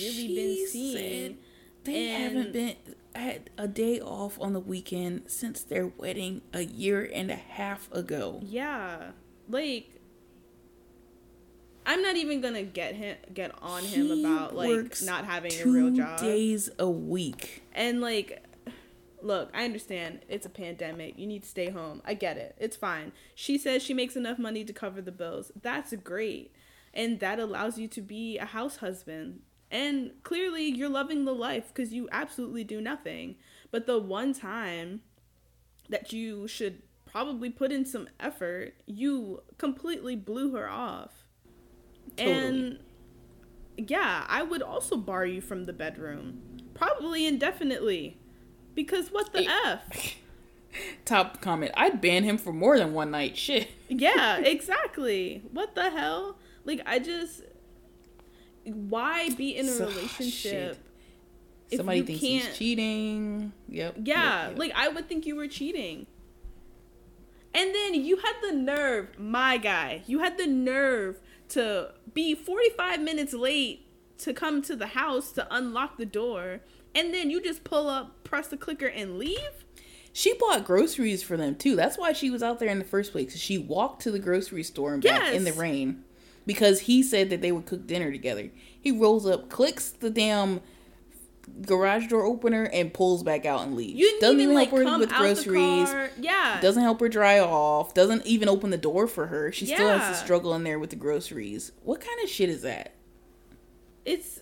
[0.00, 1.38] really been seeing?
[1.84, 2.76] They And- haven't been
[3.14, 7.92] had a day off on the weekend since their wedding a year and a half
[7.92, 8.40] ago.
[8.44, 9.10] Yeah,
[9.48, 9.90] like
[11.84, 15.64] I'm not even gonna get him get on him He about like not having a
[15.66, 16.20] real job.
[16.20, 17.62] days a week.
[17.74, 18.42] And like,
[19.22, 21.18] look, I understand it's a pandemic.
[21.18, 22.02] You need to stay home.
[22.04, 22.56] I get it.
[22.58, 23.12] It's fine.
[23.34, 25.52] She says she makes enough money to cover the bills.
[25.60, 26.52] That's great.
[26.94, 29.40] And that allows you to be a house husband.
[29.70, 33.36] And clearly you're loving the life because you absolutely do nothing.
[33.70, 35.00] But the one time
[35.88, 41.26] that you should probably put in some effort, you completely blew her off.
[42.16, 42.36] Totally.
[42.36, 42.78] And
[43.76, 46.42] yeah, I would also bar you from the bedroom.
[46.74, 48.18] Probably indefinitely.
[48.74, 49.46] Because what the.
[49.66, 50.16] F?
[51.04, 51.72] Top comment.
[51.76, 53.36] I'd ban him for more than one night.
[53.36, 53.68] Shit.
[53.88, 55.42] Yeah, exactly.
[55.52, 56.36] What the hell?
[56.64, 57.42] Like, I just.
[58.64, 60.74] Why be in a So- relationship?
[60.74, 60.78] shit.
[61.70, 63.52] if Somebody you thinks can't- he's cheating.
[63.68, 63.96] Yep.
[64.04, 64.58] Yeah, yep, yep.
[64.58, 66.06] like I would think you were cheating.
[67.54, 71.18] And then you had the nerve, my guy, you had the nerve
[71.50, 73.86] to be 45 minutes late
[74.18, 76.60] to come to the house to unlock the door.
[76.94, 79.64] And then you just pull up, press the clicker, and leave?
[80.12, 81.74] She bought groceries for them too.
[81.74, 83.36] That's why she was out there in the first place.
[83.36, 86.04] She walked to the grocery store and back in the rain
[86.46, 88.50] because he said that they would cook dinner together.
[88.78, 90.60] He rolls up, clicks the damn
[91.62, 93.98] garage door opener, and pulls back out and leaves.
[93.98, 95.88] You doesn't even, help like, her come with groceries.
[96.18, 96.60] Yeah.
[96.60, 97.94] Doesn't help her dry off.
[97.94, 99.50] Doesn't even open the door for her.
[99.50, 101.72] She still has to struggle in there with the groceries.
[101.84, 102.92] What kind of shit is that?
[104.04, 104.40] It's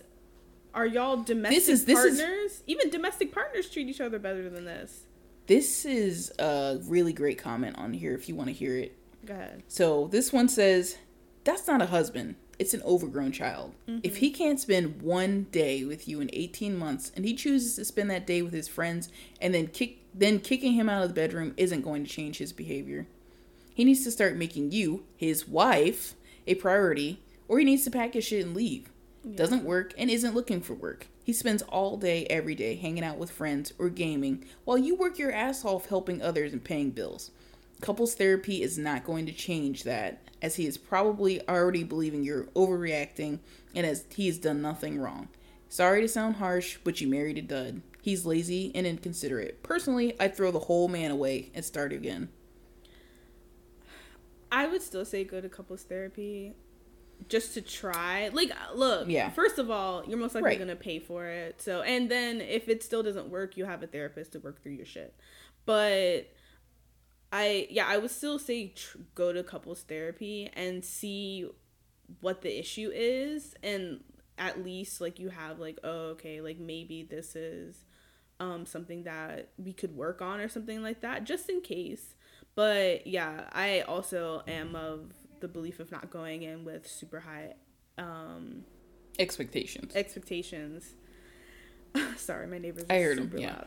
[0.73, 2.63] are y'all domestic is- this is- partners?
[2.67, 5.03] Even domestic partners treat each other better than this.
[5.47, 8.95] This is a really great comment on here if you want to hear it.
[9.25, 9.63] Go ahead.
[9.67, 10.97] So this one says,
[11.43, 12.35] "That's not a husband.
[12.61, 13.73] It's an overgrown child.
[14.03, 14.37] If he mm-hmm.
[14.37, 18.27] can't spend one day with you in 18 months and he chooses to spend that
[18.27, 19.09] day with his friends
[19.41, 22.53] and then kick then kicking him out of the bedroom isn't going to change his
[22.53, 23.07] behavior.
[23.73, 26.13] He needs to start making you, his wife,
[26.45, 28.90] a priority or he needs to pack his shit and leave.
[29.35, 31.07] Doesn't work and isn't looking for work.
[31.23, 35.19] He spends all day every day hanging out with friends or gaming while you work
[35.19, 37.29] your ass off helping others and paying bills.
[37.81, 42.45] Couples therapy is not going to change that, as he is probably already believing you're
[42.55, 43.39] overreacting
[43.75, 45.27] and as he has done nothing wrong.
[45.69, 47.81] Sorry to sound harsh, but you married a dud.
[48.01, 49.63] He's lazy and inconsiderate.
[49.63, 52.29] Personally, I'd throw the whole man away and start again.
[54.51, 56.53] I would still say go to couples therapy
[57.29, 58.29] just to try.
[58.29, 59.29] Like, look, Yeah.
[59.29, 60.57] first of all, you're most likely Right.
[60.57, 61.61] going to pay for it.
[61.61, 64.73] So, and then if it still doesn't work, you have a therapist to work through
[64.73, 65.15] your shit.
[65.65, 66.29] But
[67.31, 71.49] I, yeah, I would still say tr- go to couples therapy and see
[72.19, 73.55] what the issue is.
[73.63, 74.03] And
[74.37, 77.85] at least, like, you have, like, oh, okay, like maybe this is
[78.39, 82.15] um, something that we could work on or something like that, just in case.
[82.55, 87.53] But yeah, I also am of the belief of not going in with super high
[87.97, 88.63] um,
[89.19, 89.95] Expectations.
[89.95, 90.93] expectations.
[92.17, 92.85] Sorry, my neighbors.
[92.89, 93.63] I are heard super yeah.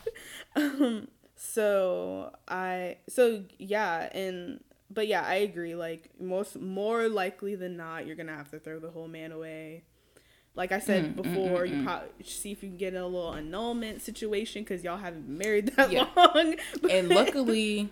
[0.56, 5.74] um, so I so yeah, and but yeah, I agree.
[5.74, 9.84] Like most more likely than not, you're gonna have to throw the whole man away.
[10.54, 11.84] Like I said Mm, mm, before, mm, you mm.
[11.84, 15.38] probably see if you can get in a little annulment situation because y'all haven't been
[15.38, 16.06] married that Yeah.
[16.14, 16.56] long.
[16.90, 17.88] and luckily,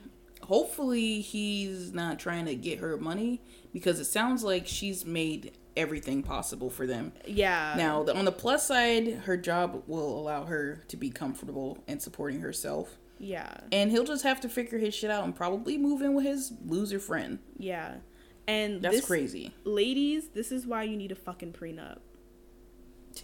[0.51, 3.41] hopefully, he's not trying to get her money
[3.73, 7.13] because it sounds like she's made everything possible for them.
[7.25, 7.75] yeah.
[7.77, 12.03] Now, the, on the plus side, her job will allow her to be comfortable and
[12.03, 12.99] supporting herself.
[13.21, 13.59] yeah.
[13.71, 16.53] And he'll just have to figure his shit out and probably move in with his
[16.67, 17.39] loser friend.
[17.57, 17.99] Yeah.
[18.49, 19.55] And That's this, crazy.
[19.63, 21.99] ladies, this is why you need a fucking prenup.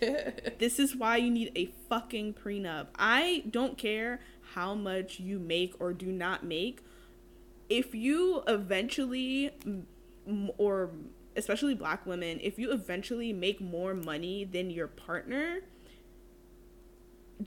[0.59, 2.89] This is why you need a fucking prenup.
[2.97, 4.21] I don't care
[4.55, 6.83] how much you make or do not make.
[7.69, 9.51] If you eventually,
[10.57, 10.91] or
[11.37, 15.61] especially black women, if you eventually make more money than your partner,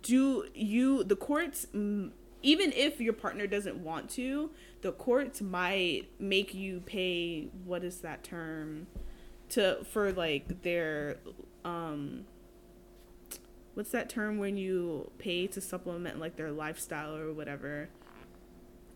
[0.02, 4.52] do you, the courts, even if your partner doesn't want to,
[4.82, 8.88] the courts might make you pay, what is that term?
[9.50, 11.18] To, for like their,
[11.66, 12.26] um,
[13.74, 17.90] what's that term when you pay to supplement like their lifestyle or whatever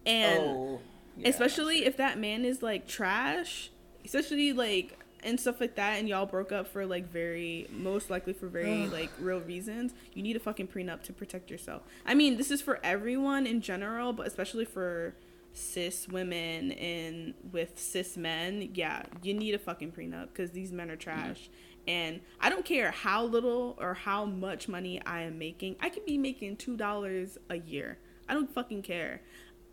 [0.06, 0.82] and oh,
[1.18, 1.30] yeah.
[1.30, 3.72] especially if that man is like trash
[4.06, 8.34] especially like and stuff like that and y'all broke up for like very most likely
[8.34, 11.82] for very like real reasons you need a fucking prenup to protect yourself.
[12.06, 15.16] I mean this is for everyone in general but especially for
[15.56, 20.90] cis women and with cis men yeah you need a fucking prenup because these men
[20.90, 21.50] are trash.
[21.88, 26.06] And i don't care how little or how much money i am making i could
[26.06, 27.98] be making two dollars a year.
[28.28, 29.22] I don't fucking care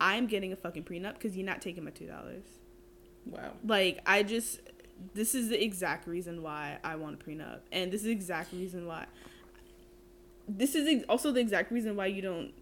[0.00, 2.44] i'm getting a fucking prenup because you're not taking my two dollars
[3.26, 3.52] Wow.
[3.66, 4.60] like I just
[5.14, 8.52] this is the exact reason why I want a prenup, and this is the exact
[8.52, 9.06] reason why.
[10.48, 12.52] This is ex- also the exact reason why you don't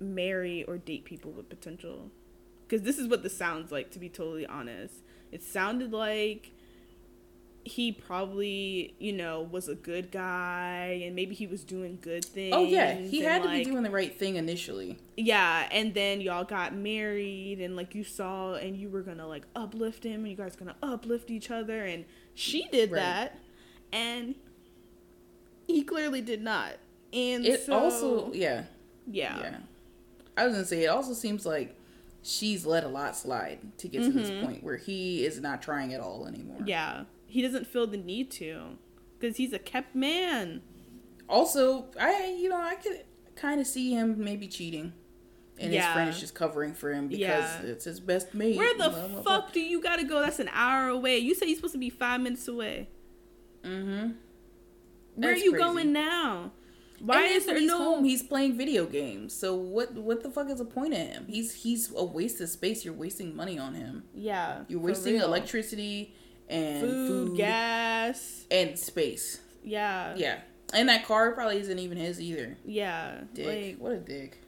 [0.00, 2.10] marry or date people with potential,
[2.66, 3.90] because this is what this sounds like.
[3.92, 4.94] To be totally honest,
[5.30, 6.52] it sounded like
[7.70, 12.54] he probably you know was a good guy and maybe he was doing good things.
[12.54, 14.98] Oh yeah, he had to be doing the right thing initially.
[15.16, 19.44] yeah, and then y'all got married, and like you saw, and you were gonna like
[19.56, 22.04] uplift him, and you guys gonna uplift each other, and
[22.34, 23.00] she did Right.
[23.00, 23.38] that,
[23.92, 24.34] and
[25.66, 26.74] he clearly did not.
[27.12, 28.64] And It so, also, yeah,
[29.06, 29.56] yeah, yeah.
[30.36, 31.76] I was gonna say it also seems like
[32.22, 35.94] she's let a lot slide to get to this point where he is not trying
[35.94, 36.58] at all anymore.
[36.58, 36.68] Mm-hmm.
[36.68, 38.76] yeah, he doesn't feel the need to,
[39.18, 40.62] because he's a kept man.
[41.28, 43.04] Also, I you know I could
[43.36, 44.92] kind of see him maybe cheating,
[45.58, 47.62] and his friend is just covering for him because Yeah.
[47.62, 48.56] it's his best mate.
[48.56, 50.20] Where the blah, blah, fuck do you gotta go?
[50.20, 51.18] That's an hour away.
[51.18, 52.88] You say you're supposed to be five minutes away.
[53.64, 54.10] Mm-hmm.
[55.16, 55.64] Where are you crazy.
[55.64, 56.52] going now?
[57.00, 57.78] Why is there he's no?
[57.78, 58.04] home?
[58.04, 59.32] He's playing video games.
[59.34, 59.94] So what?
[59.94, 61.26] What the fuck is the point of him?
[61.28, 62.84] He's he's a waste of space.
[62.84, 64.04] You're wasting money on him.
[64.14, 66.14] yeah, You're wasting electricity
[66.50, 68.44] and food, food, gas.
[68.50, 69.40] and space.
[69.62, 70.14] Yeah.
[70.16, 70.40] Yeah,
[70.74, 72.56] and that car probably isn't even his either.
[72.64, 73.20] Yeah.
[73.32, 73.46] Dick.
[73.46, 74.38] Like, what a dick.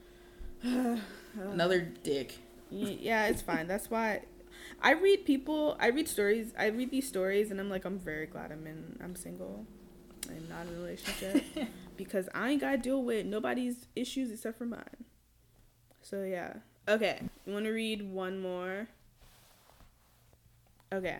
[1.35, 2.37] Uh, Another dick.
[2.69, 3.65] yeah, it's fine.
[3.65, 4.21] That's why
[4.83, 8.27] I read people, I read stories, I read these stories and I'm like, I'm very
[8.27, 9.65] glad I'm in, I'm single.
[10.29, 11.43] I'm not in a relationship
[11.97, 15.05] because I ain't got to deal with nobody's issues except for mine.
[16.01, 16.53] So, yeah.
[16.87, 17.21] Okay.
[17.45, 18.87] You want to read one more?
[20.93, 21.19] Okay.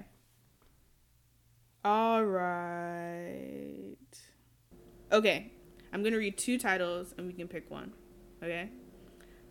[1.84, 3.95] All right.
[5.11, 5.51] Okay.
[5.91, 7.93] I'm going to read two titles and we can pick one.
[8.41, 8.69] Okay?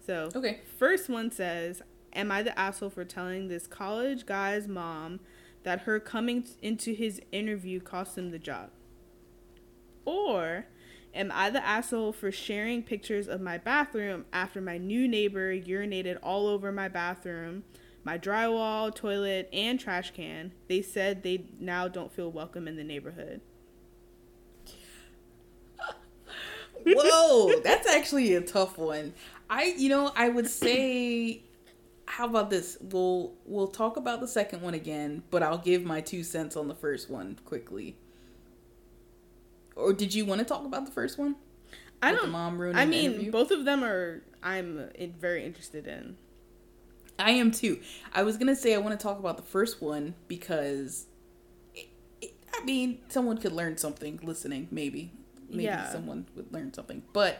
[0.04, 0.60] So, Okay.
[0.78, 1.82] first one says,
[2.14, 5.20] Am I the asshole for telling this college guy's mom
[5.62, 8.70] that her coming into his interview cost him the job?
[10.04, 10.66] Or
[11.14, 16.18] am I the asshole for sharing pictures of my bathroom after my new neighbor urinated
[16.22, 17.64] all over my bathroom,
[18.04, 20.52] my drywall, toilet, and trash can?
[20.68, 23.40] They said they now don't feel welcome in the neighborhood.
[26.86, 29.14] Whoa, that's actually a tough one.
[29.48, 31.42] I, you know, I would say,
[32.06, 32.78] how about this?
[32.80, 36.68] We'll we'll talk about the second one again, but I'll give my two cents on
[36.68, 37.96] the first one quickly.
[39.76, 41.36] Or did you want to talk about the first one?
[42.02, 42.30] I With don't.
[42.30, 44.22] mom ruining I mean, both of them are.
[44.42, 44.90] I'm
[45.20, 46.16] very interested in.
[47.22, 47.80] I am too.
[48.12, 51.06] I was gonna say I want to talk about the first one because,
[51.74, 51.88] it,
[52.20, 54.68] it, I mean, someone could learn something listening.
[54.70, 55.12] Maybe,
[55.48, 55.90] maybe Yeah.
[55.90, 57.02] someone would learn something.
[57.12, 57.38] But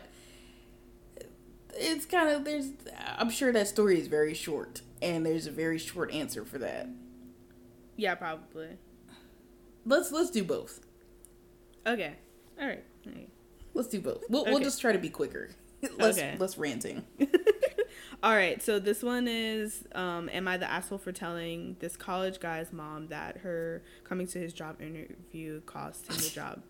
[1.75, 2.69] it's kind of there's.
[3.17, 6.87] I'm sure that story is very short, and there's a very short answer for that.
[7.97, 8.69] Yeah, probably.
[9.85, 10.79] Let's let's do both.
[11.85, 12.13] Okay.
[12.59, 12.83] All right.
[13.05, 13.29] All right.
[13.73, 14.23] Let's do both.
[14.29, 15.49] We'll we'll just try to be quicker.
[15.97, 16.37] Less Okay.
[16.39, 17.03] less ranting.
[18.23, 22.39] All right, so this one is um, Am I the asshole for telling this college
[22.39, 26.63] guy's mom that her coming to his job interview cost him the job?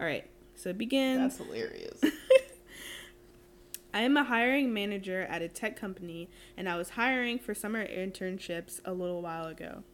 [0.00, 1.38] All right, so it begins.
[1.38, 2.00] That's hilarious.
[3.94, 7.86] I am a hiring manager at a tech company, and I was hiring for summer
[7.86, 9.84] internships a little while ago.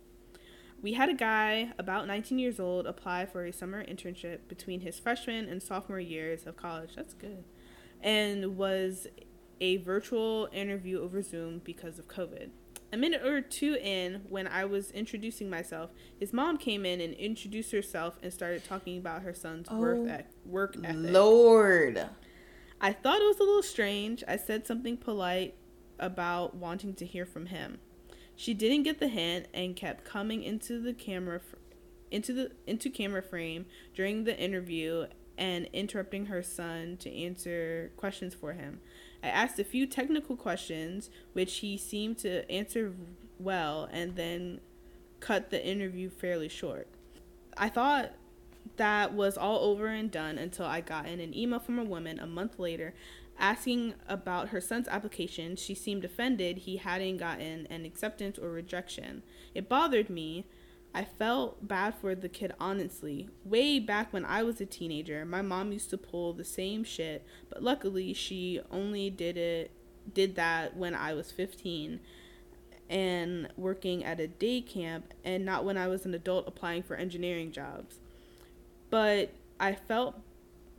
[0.80, 4.98] We had a guy about 19 years old apply for a summer internship between his
[4.98, 6.94] freshman and sophomore years of college.
[6.96, 7.44] That's good.
[8.02, 9.08] And was
[9.60, 12.50] a virtual interview over Zoom because of COVID.
[12.92, 17.14] A minute or two in, when I was introducing myself, his mom came in and
[17.14, 20.96] introduced herself and started talking about her son's work, Oh, ec- work ethic.
[21.10, 22.08] Lord.
[22.80, 24.22] I thought it was a little strange.
[24.28, 25.54] I said something polite
[25.98, 27.78] about wanting to hear from him.
[28.36, 31.56] She didn't get the hint and kept coming into the camera fr-
[32.10, 35.06] into the into camera frame during the interview
[35.38, 38.80] and interrupting her son to answer questions for him.
[39.22, 42.92] I asked a few technical questions which he seemed to answer
[43.38, 44.60] well and then
[45.20, 46.88] cut the interview fairly short.
[47.56, 48.12] I thought
[48.76, 52.18] that was all over and done until I got in an email from a woman
[52.18, 52.94] a month later
[53.38, 55.56] asking about her son's application.
[55.56, 59.22] She seemed offended he hadn't gotten an acceptance or rejection.
[59.54, 60.46] It bothered me.
[60.96, 63.28] I felt bad for the kid honestly.
[63.44, 67.26] Way back when I was a teenager, my mom used to pull the same shit,
[67.50, 69.70] but luckily she only did it
[70.14, 72.00] did that when I was 15
[72.88, 76.94] and working at a day camp and not when I was an adult applying for
[76.94, 77.98] engineering jobs
[78.88, 80.20] but I felt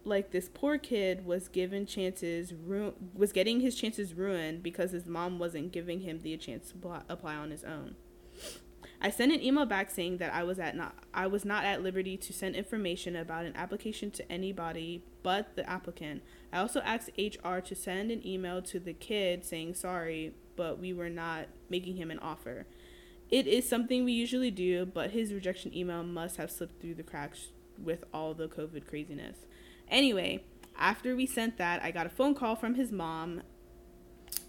[0.06, 5.06] like this poor kid was given chances ru- was getting his chances ruined because his
[5.06, 7.96] mom wasn't giving him the chance to apply on his own.
[9.00, 11.84] I sent an email back saying that I was at not I was not at
[11.84, 16.24] liberty to send information about an application to anybody but the applicant.
[16.52, 20.94] I also asked HR to send an email to the kid saying sorry, but we
[20.94, 22.66] were not making him an offer.
[23.30, 27.04] It is something we usually do, but his rejection email must have slipped through the
[27.04, 29.36] cracks with all the COVID craziness.
[29.90, 30.44] Anyway,
[30.78, 33.42] after we sent that, I got a phone call from his mom,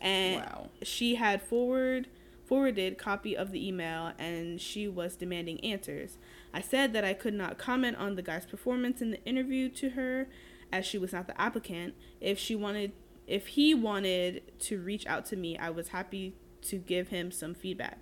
[0.01, 0.69] and Wow.
[0.83, 2.07] she had forward
[2.49, 6.17] forwarded copy of the email and she was demanding answers.
[6.53, 9.91] I said that I could not comment on the guy's performance in the interview to
[9.91, 10.29] her
[10.73, 11.95] as she was not the applicant.
[12.21, 12.93] If she wanted
[13.27, 17.55] if he wanted to reach out to me, I was happy to give him some
[17.55, 17.99] feedback.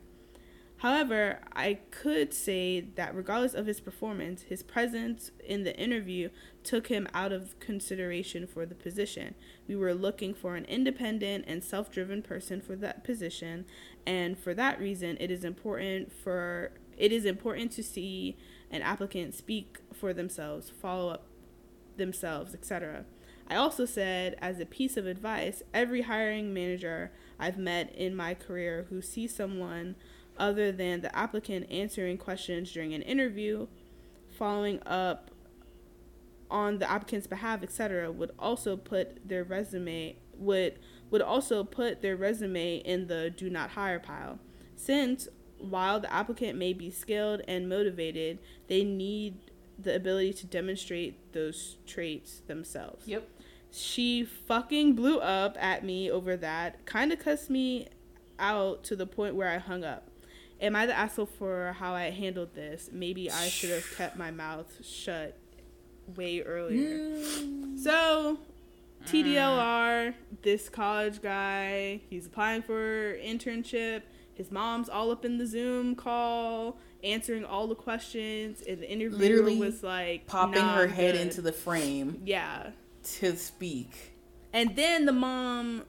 [0.87, 6.29] However, I could say that regardless of his performance, his presence in the interview
[6.63, 9.35] took him out of consideration for the position.
[9.67, 13.65] We were looking for an independent and self driven person for that position,
[14.07, 18.37] and for that reason, it is important for it is important to see
[18.71, 21.27] an applicant speak for themselves, follow up
[21.97, 23.07] themselves, etc.
[23.49, 27.11] I also said, as a piece of advice, every hiring manager
[27.41, 29.97] I've met in my career who sees someone
[30.39, 33.67] other than the applicant answering questions during an interview,
[34.31, 35.31] following up
[36.51, 40.79] on the applicant's behalf, etc., would also put their resume would
[41.11, 44.39] would also put their resume in the do not hire pile.
[44.75, 45.29] Since
[45.59, 48.39] while the applicant may be skilled and motivated,
[48.69, 49.37] they need
[49.79, 53.07] the ability to demonstrate those traits themselves.
[53.07, 53.29] Yep.
[53.71, 57.89] She fucking blew up at me over that, kind of cussed me
[58.39, 60.09] out to the point where I hung up.
[60.61, 62.89] Am I the asshole for how I handled this?
[62.93, 65.37] Maybe I should have kept my mouth shut
[66.15, 66.99] way earlier.
[66.99, 67.79] Mm.
[67.79, 68.39] So,
[69.05, 74.03] TDLR, this college guy, he's applying for internship.
[74.35, 79.19] His mom's all up in the Zoom call, answering all the questions, and the interviewer
[79.19, 82.71] Literally was like Popping "Nah, her head good." into the frame yeah.
[83.19, 84.13] to speak.
[84.53, 85.85] And then the mom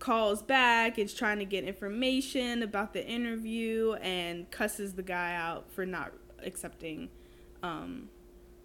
[0.00, 5.70] calls back, is trying to get information about the interview, and cusses the guy out
[5.70, 6.12] for not
[6.42, 7.08] accepting
[7.62, 8.08] um,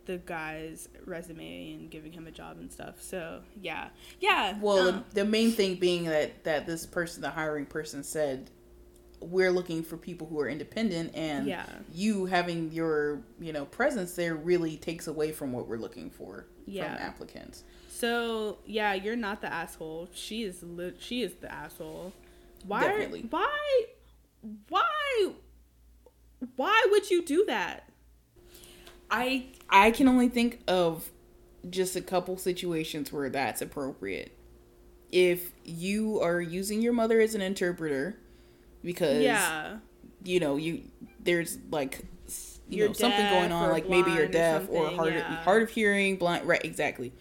[0.05, 3.01] the guy's resume and giving him a job and stuff.
[3.01, 3.89] So yeah,
[4.19, 4.57] yeah.
[4.59, 8.49] Well, um, the, main thing being that that this person, the hiring person, said
[9.19, 11.65] we're looking for people who are independent, and Yeah.
[11.93, 16.45] you having your you know presence there really takes away from what we're looking for
[16.65, 16.93] Yeah.
[16.95, 17.63] from applicants.
[18.05, 20.09] So yeah, you're not the asshole.
[20.13, 20.61] She is.
[20.61, 22.13] Li- she is the asshole.
[22.67, 22.81] Why?
[22.81, 23.25] Definitely.
[23.29, 23.85] Why?
[24.69, 25.31] Why?
[26.55, 27.89] Why would you do that?
[29.09, 31.09] I I can only think of
[31.69, 34.31] just a couple situations where that's appropriate.
[35.11, 38.17] If you are using your mother as an interpreter
[38.83, 39.77] because Yeah.
[40.23, 40.83] you know you
[41.19, 42.01] there's like
[42.69, 45.35] you You're know something going on like maybe you're blind or deaf or hard yeah.
[45.43, 47.13] hard of hearing blind right exactly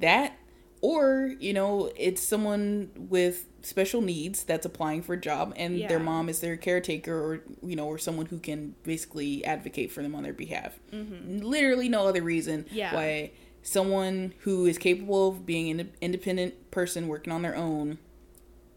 [0.00, 0.38] that
[0.82, 5.88] or you know it's someone with special needs that's applying for a job and Yeah.
[5.88, 10.02] their mom is their caretaker or you know or someone who can basically advocate for
[10.02, 12.74] them on their behalf literally no other reason Mm-hmm.
[12.76, 12.94] Yeah.
[12.94, 13.30] why
[13.62, 17.98] someone who is capable of being an independent person working on their own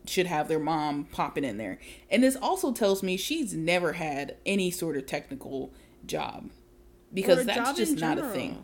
[0.07, 1.77] should have their mom popping in there.
[2.09, 5.71] And this also tells me she's never had any sort of technical
[6.07, 6.49] job
[7.13, 8.63] because that's just not a thing.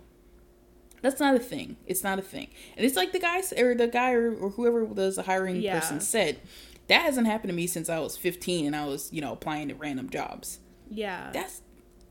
[1.05, 1.77] That's not a thing.
[1.85, 2.47] It's not a thing.
[2.75, 5.79] And it's like the guy or the guy or, or whoever was the hiring Yeah.
[5.79, 6.39] person said,
[6.87, 9.67] that hasn't happened to me since I was 15 and I was, you know, applying
[9.67, 10.57] to random jobs.
[10.89, 11.29] Yeah.
[11.31, 11.61] That's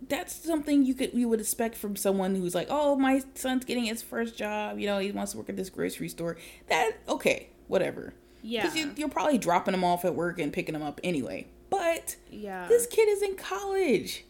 [0.08, 3.86] that's something you could you would expect from someone who's like, "Oh, my son's getting
[3.86, 6.36] his first job, you know, he wants to work at this grocery store."
[6.68, 8.14] That okay, whatever.
[8.42, 8.62] yeah.
[8.62, 11.48] Because you, you're probably dropping them off at work and picking them up anyway.
[11.68, 12.68] But yeah.
[12.68, 14.24] this kid is in college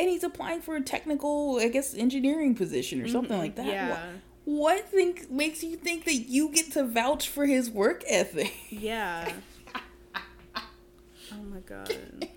[0.00, 3.66] and he's applying for a technical, I guess, engineering position or something like that.
[3.66, 3.70] Mm-hmm.
[3.70, 4.12] yeah.
[4.46, 8.52] What, what think makes you think that you get to vouch for his work ethic?
[8.70, 9.30] Yeah.
[10.56, 12.28] oh my god.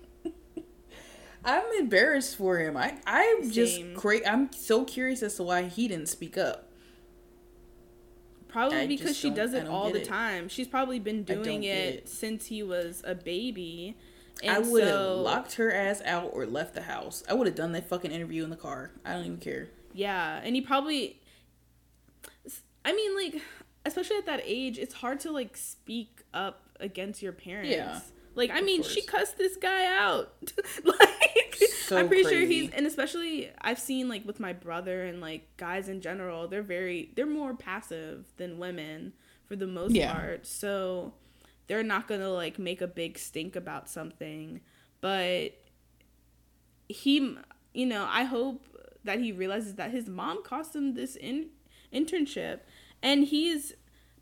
[1.42, 2.76] I'm embarrassed for him.
[2.76, 3.94] I I'm just Same.
[3.94, 6.70] cra- I'm so curious as to why he didn't speak up.
[8.48, 10.06] Probably I because she does it all the it.
[10.06, 10.48] time.
[10.48, 12.08] She's probably been doing it, it.
[12.10, 13.96] since he was a baby.
[14.48, 17.22] I would have so- locked her ass out or left the house.
[17.28, 18.90] I would have done that fucking interview in the car.
[19.04, 19.68] I don't even care.
[19.92, 21.20] Yeah, and he probably.
[22.84, 23.42] I mean, like,
[23.86, 27.70] especially at that age, it's hard to like speak up against your parents.
[27.70, 28.00] Yeah,
[28.34, 30.32] Like, I mean, she cussed this guy out.
[30.84, 35.20] like, So I'm pretty sure he's, and especially I've seen like with my brother and
[35.20, 39.12] like guys in general, they're very, they're more passive than women
[39.46, 40.12] for the most Yeah.
[40.12, 40.46] part.
[40.46, 41.14] So
[41.66, 44.60] they're not gonna like make a big stink about something,
[45.00, 45.52] but
[46.88, 47.36] he
[47.72, 48.62] you know i hope
[49.04, 51.46] that he realizes that his mom cost him this in,
[51.92, 52.60] internship
[53.02, 53.72] and he's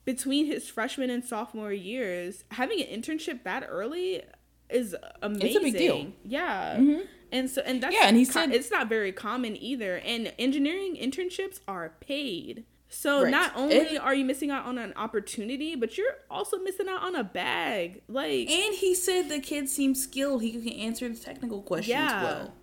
[0.04, 4.22] between his freshman and sophomore years having an internship that early
[4.70, 6.12] is amazing It's a big deal.
[6.24, 7.06] yeah Mhm.
[7.32, 10.32] and so and that's Yeah, and he co- said- it's not very common either and
[10.38, 12.64] engineering internships are paid
[12.94, 13.30] so Right.
[13.30, 17.02] not only And- are you missing out on an opportunity but you're also missing out
[17.02, 20.42] on a bag like And he said the kid seemed skilled.
[20.42, 22.22] He can answer the technical questions Yeah.
[22.22, 22.54] well.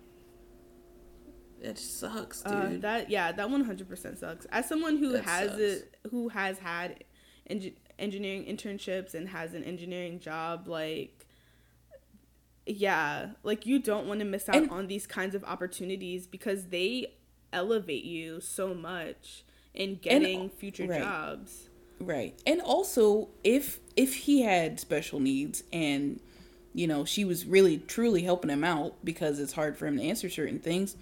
[1.62, 2.52] It sucks, dude.
[2.54, 4.46] Uh, that yeah, that one hundred percent sucks.
[4.46, 5.60] As someone who That has sucks.
[5.60, 7.04] it, who has had
[7.50, 11.26] engi- engineering internships and has an engineering job, like
[12.66, 16.68] yeah, like you don't want to miss out And- on these kinds of opportunities because
[16.68, 17.14] they
[17.52, 19.44] elevate you so much
[19.74, 21.02] in getting future right.
[21.02, 21.68] jobs.
[21.98, 22.38] Right.
[22.46, 26.20] And also, if if he had special needs and
[26.72, 30.04] you know, she was really truly helping him out because it's hard for him to
[30.04, 30.96] answer certain things,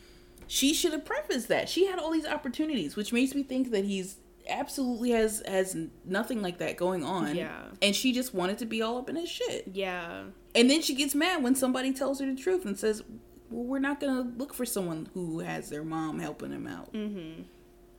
[0.46, 1.68] she should have prefaced that.
[1.68, 4.16] She had all these opportunities, which makes me think that he's
[4.48, 7.36] absolutely has has nothing like that going on.
[7.36, 7.64] Yeah.
[7.82, 9.68] And she just wanted to be all up in his shit.
[9.72, 10.24] Yeah,
[10.54, 13.02] And then she gets mad when somebody tells her the truth and says,
[13.50, 16.92] "Well, we're not going to look for someone who has their mom helping him out."
[16.92, 17.42] Mm-hmm.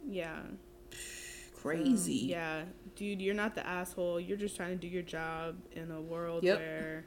[0.09, 0.39] Yeah,
[1.61, 2.25] Crazy.
[2.25, 2.61] Mm, yeah,
[2.95, 4.19] dude, you're not the asshole.
[4.19, 6.57] You're just trying to do your job in a world Yep.
[6.57, 7.03] where,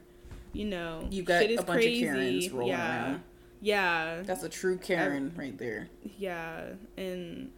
[0.53, 2.05] you know, You got shit is a bunch crazy.
[2.07, 3.05] of Karens rolling yeah.
[3.07, 3.23] around.
[3.61, 5.87] Yeah, That's a true Karen right there.
[6.19, 7.51] yeah, and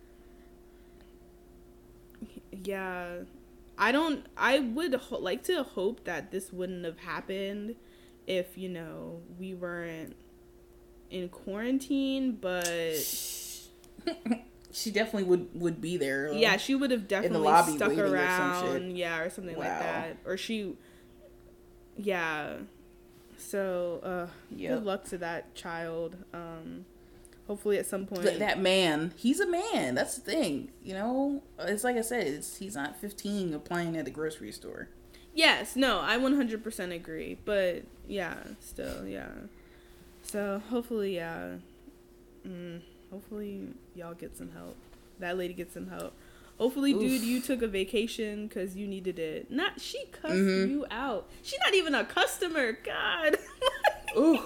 [2.63, 3.17] yeah,
[3.77, 4.25] I don't.
[4.37, 7.75] I would ho- like to hope that this wouldn't have happened
[8.27, 10.15] if you know we weren't
[11.09, 12.95] in quarantine, but
[14.75, 16.29] she definitely would would be there.
[16.29, 20.17] uh, yeah, she would have definitely stuck waiting or around, yeah, or something like that,
[20.25, 20.75] or she,
[21.97, 22.57] yeah.
[23.37, 24.71] So, uh, Yep.
[24.79, 26.15] good luck to that child.
[26.33, 26.85] Um,
[27.47, 29.95] hopefully, at some point, Th- that man, he's a man.
[29.95, 30.71] That's the thing.
[30.83, 34.89] You know, it's like I said, it's, he's not 15 applying at the grocery store.
[35.33, 37.37] Yes, no, I 100% agree.
[37.43, 39.31] But yeah, still, yeah.
[40.23, 41.55] So hopefully, yeah.
[42.47, 42.81] Mm,
[43.19, 43.61] hopefully,
[43.95, 44.75] y'all get some help.
[45.19, 46.13] That lady gets some help.
[46.57, 49.49] Hopefully, dude, you took a vacation because you needed it.
[49.49, 50.69] Not she cussed Mhm.
[50.69, 51.27] you out.
[51.41, 52.73] She's not even a customer.
[52.73, 53.37] God.
[54.17, 54.39] Ooh,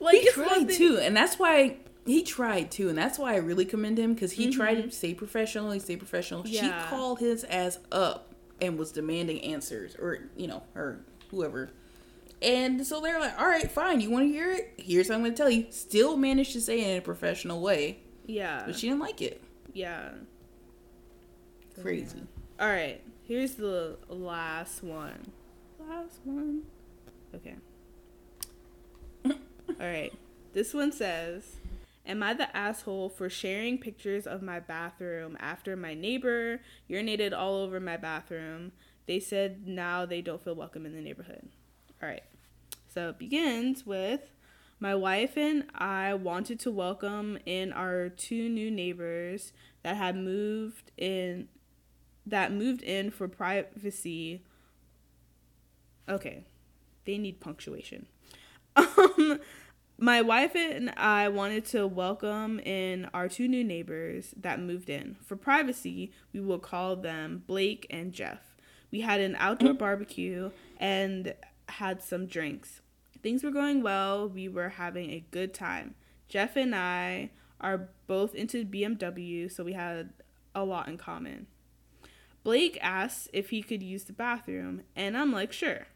[0.00, 3.64] like he tried too, and that's why he tried too, and that's why I really
[3.64, 4.84] commend him because he tried Mhm.
[4.84, 5.70] to stay professional.
[5.72, 6.46] He stayed professional.
[6.46, 6.62] Yeah.
[6.84, 11.00] She called his ass up and was demanding answers, or you know, or
[11.30, 11.70] whoever.
[12.42, 14.00] And so they're like, "All right, fine.
[14.00, 14.74] You want to hear it?
[14.76, 17.60] Here's what I'm going to tell you." Still managed to say it in a professional
[17.60, 18.62] way, Yeah.
[18.66, 19.42] but she didn't like it.
[19.72, 20.10] yeah.
[21.80, 22.22] Crazy.
[22.58, 23.02] All right.
[23.24, 25.32] Here's the last one.
[25.78, 26.62] Last one.
[27.34, 27.56] Okay.
[29.26, 29.34] All
[29.78, 30.12] right.
[30.54, 31.56] This one says,
[32.06, 37.56] Am I the asshole for sharing pictures of my bathroom after my neighbor urinated all
[37.56, 38.72] over my bathroom?
[39.06, 41.48] They said now they don't feel welcome in the neighborhood.
[42.02, 42.22] All right.
[42.92, 44.30] So it begins with
[44.80, 49.52] my wife and I wanted to welcome in our two new neighbors
[49.82, 51.48] that had moved in
[52.26, 54.42] that moved in for privacy.
[56.08, 56.44] Okay.
[57.04, 58.06] They need punctuation.
[58.76, 59.40] Um
[59.98, 65.16] my wife and I wanted to welcome in our two new neighbors that moved in.
[65.24, 68.40] For privacy, we will call them Blake and Jeff.
[68.90, 69.78] We had an outdoor mm.
[69.78, 71.34] barbecue and
[71.68, 72.80] had some drinks.
[73.22, 74.28] Things were going well.
[74.28, 75.94] We were having a good time.
[76.28, 77.30] Jeff and I
[77.60, 80.10] are both into BMW, so we had
[80.54, 81.46] a lot in common.
[82.42, 85.86] Blake asks if he could use the bathroom, and I'm like, sure.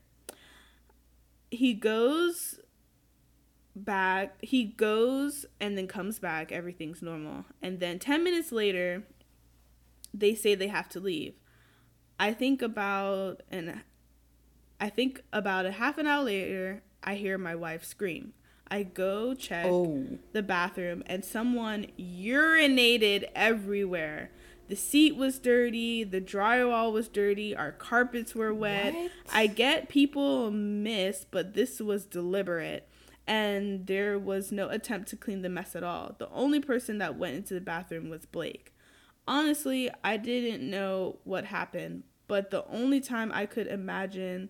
[1.51, 2.59] He goes
[3.75, 4.37] back.
[4.43, 6.53] He goes and then comes back.
[6.53, 7.45] Everything's normal.
[7.63, 9.05] And then 10 minutes later,
[10.13, 11.35] they say they have to leave.
[12.19, 13.83] I think about and
[14.81, 18.33] I think about a half an hour later, I hear my wife scream.
[18.71, 20.19] I go check oh.
[20.33, 24.31] the bathroom and someone urinated everywhere.
[24.69, 28.95] The seat was dirty, the drywall was dirty, our carpets were wet.
[28.95, 29.11] What?
[29.33, 32.89] I get people miss, but this was deliberate
[33.27, 36.15] and there was no attempt to clean the mess at all.
[36.19, 38.73] The only person that went into the bathroom was Blake.
[39.27, 44.49] Honestly, I didn't know what happened, but the only time I could imagine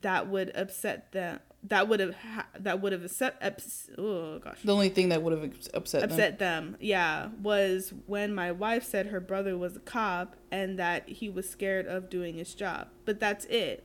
[0.00, 4.62] that would upset them that would have ha- that would have upset ups- oh gosh
[4.62, 6.72] the only thing that would have upset upset them.
[6.72, 11.28] them yeah was when my wife said her brother was a cop and that he
[11.28, 13.84] was scared of doing his job but that's it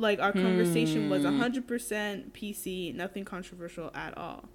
[0.00, 1.10] like our conversation hmm.
[1.10, 4.48] was 100% PC, nothing controversial at all.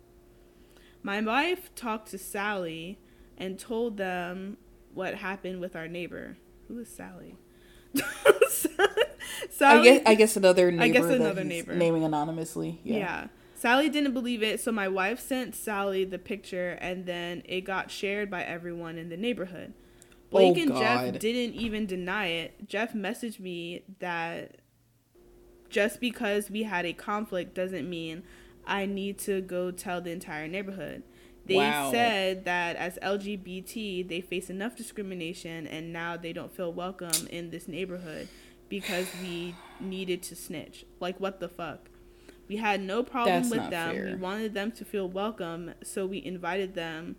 [1.04, 2.98] My wife talked to Sally
[3.38, 4.58] and told them
[4.94, 6.38] what happened with our neighbor.
[6.68, 7.38] Who is Sally?
[9.50, 10.84] Sally I guess I guess another neighbor.
[10.84, 12.80] I guess another neighbor naming anonymously.
[12.84, 12.98] Yeah.
[12.98, 13.28] yeah.
[13.54, 17.90] Sally didn't believe it, so my wife sent Sally the picture, and then it got
[17.90, 19.74] shared by everyone in the neighborhood.
[20.32, 20.80] Oh, Blake oh, and God.
[20.80, 22.68] Jeff didn't even deny it.
[22.68, 24.58] Jeff messaged me that
[25.70, 28.24] just because we had a conflict doesn't mean
[28.68, 31.04] I need to go tell the entire neighborhood.
[31.46, 31.92] They wow.
[31.92, 37.52] said that as LGBT, they face enough discrimination and now they don't feel welcome in
[37.52, 38.28] this neighborhood
[38.68, 40.86] because we needed to snitch.
[41.00, 41.90] Like, what the fuck?
[42.48, 43.96] We had no problem That's with them.
[43.96, 44.06] Fair.
[44.06, 47.16] We wanted them to feel welcome, so we invited them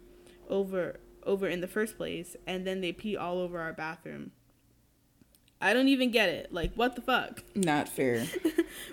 [0.48, 4.30] over over in the first place, and then they pee all over our bathroom.
[5.60, 6.52] I don't even get it.
[6.52, 7.42] Like, what the fuck?
[7.54, 8.26] Not fair.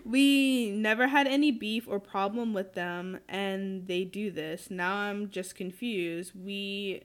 [0.06, 4.72] we never had any beef or problem with them, and they do this.
[4.72, 6.32] Now I'm just confused.
[6.36, 7.04] We,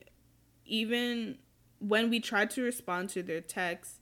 [0.65, 1.37] even
[1.79, 3.99] when we tried to respond to their texts,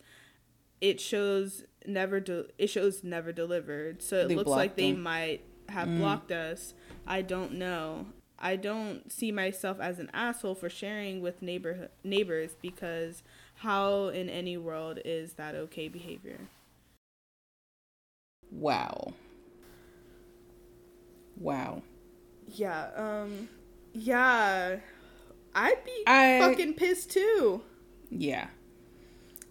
[0.80, 4.02] it shows never de- it shows never delivered.
[4.02, 4.86] So it they looks like them.
[4.86, 6.00] they might have mm.
[6.00, 6.74] blocked us.
[7.06, 8.08] I don't know.
[8.40, 13.24] I don't see myself as an asshole for sharing with neighbor neighbors because
[13.58, 16.40] how in any world is that okay behavior?
[18.52, 19.14] Wow.
[21.40, 21.82] Wow.
[22.48, 23.50] Yeah, um
[23.94, 24.78] yeah.
[25.56, 27.62] I'd be I, fucking pissed too.
[28.10, 28.48] Yeah.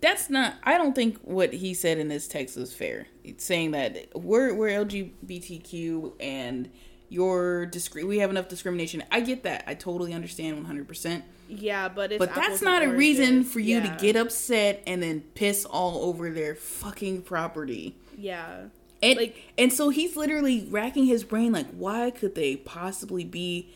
[0.01, 3.09] That's not I don't think what he said in this text is fair.
[3.25, 6.71] It's saying that we're we're LGBTQ and
[7.09, 9.03] your discre- we have enough discrimination.
[9.11, 9.65] I get that.
[9.67, 11.23] I totally understand 100%.
[11.49, 13.95] Yeah, but it's but that's not a reason for you yeah.
[13.95, 17.97] to get upset and then piss all over their fucking property.
[18.19, 18.65] Yeah.
[19.03, 23.71] And like and so he's literally racking his brain like why could they possibly be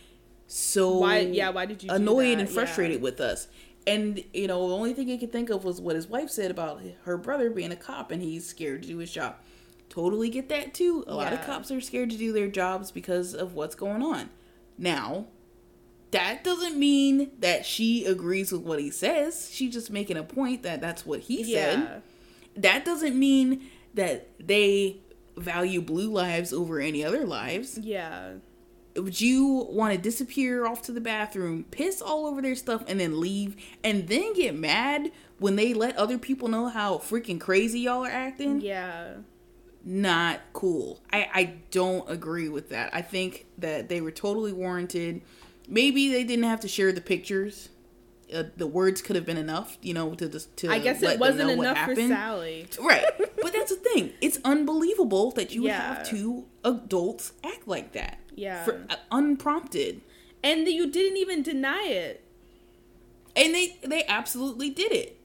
[0.47, 3.03] so why yeah, why did you annoyed and frustrated yeah.
[3.03, 3.47] with us?
[3.87, 6.51] And you know, the only thing he could think of was what his wife said
[6.51, 9.37] about her brother being a cop and he's scared to do his job.
[9.91, 11.05] Totally get that too.
[11.07, 11.17] A yeah.
[11.17, 14.31] lot of cops are scared to do their jobs because of what's going on.
[14.79, 15.27] Now,
[16.13, 19.51] that doesn't mean that she agrees with what he says.
[19.53, 22.03] She's just making a point that that's what he said.
[22.57, 24.99] That doesn't mean that they
[25.37, 27.79] value blue lives over any other lives.
[27.79, 28.35] Yeah.
[28.97, 32.99] Would you want to disappear off to the bathroom, piss all over their stuff, and
[32.99, 37.81] then leave, and then get mad when they let other people know how freaking crazy
[37.81, 38.61] y'all are acting?
[38.61, 39.15] Yeah.
[39.85, 41.01] Not cool.
[41.13, 42.95] I, I don't agree with that.
[42.95, 45.23] I think that they were totally warranted
[45.71, 47.71] maybe they didn't have to share the pictures.
[48.35, 50.71] Uh, the words could have been enough, you know, to just to.
[50.71, 52.69] I guess it wasn't enough for Sally.
[52.81, 53.05] Right.
[53.19, 54.13] but that's the thing.
[54.21, 55.95] It's unbelievable that you Yeah.
[55.95, 58.19] have two adults act like that.
[58.35, 58.65] Yeah.
[58.65, 60.03] For, uh, unprompted.
[60.43, 62.25] and that you didn't even deny it.
[63.37, 65.21] And they they absolutely did it.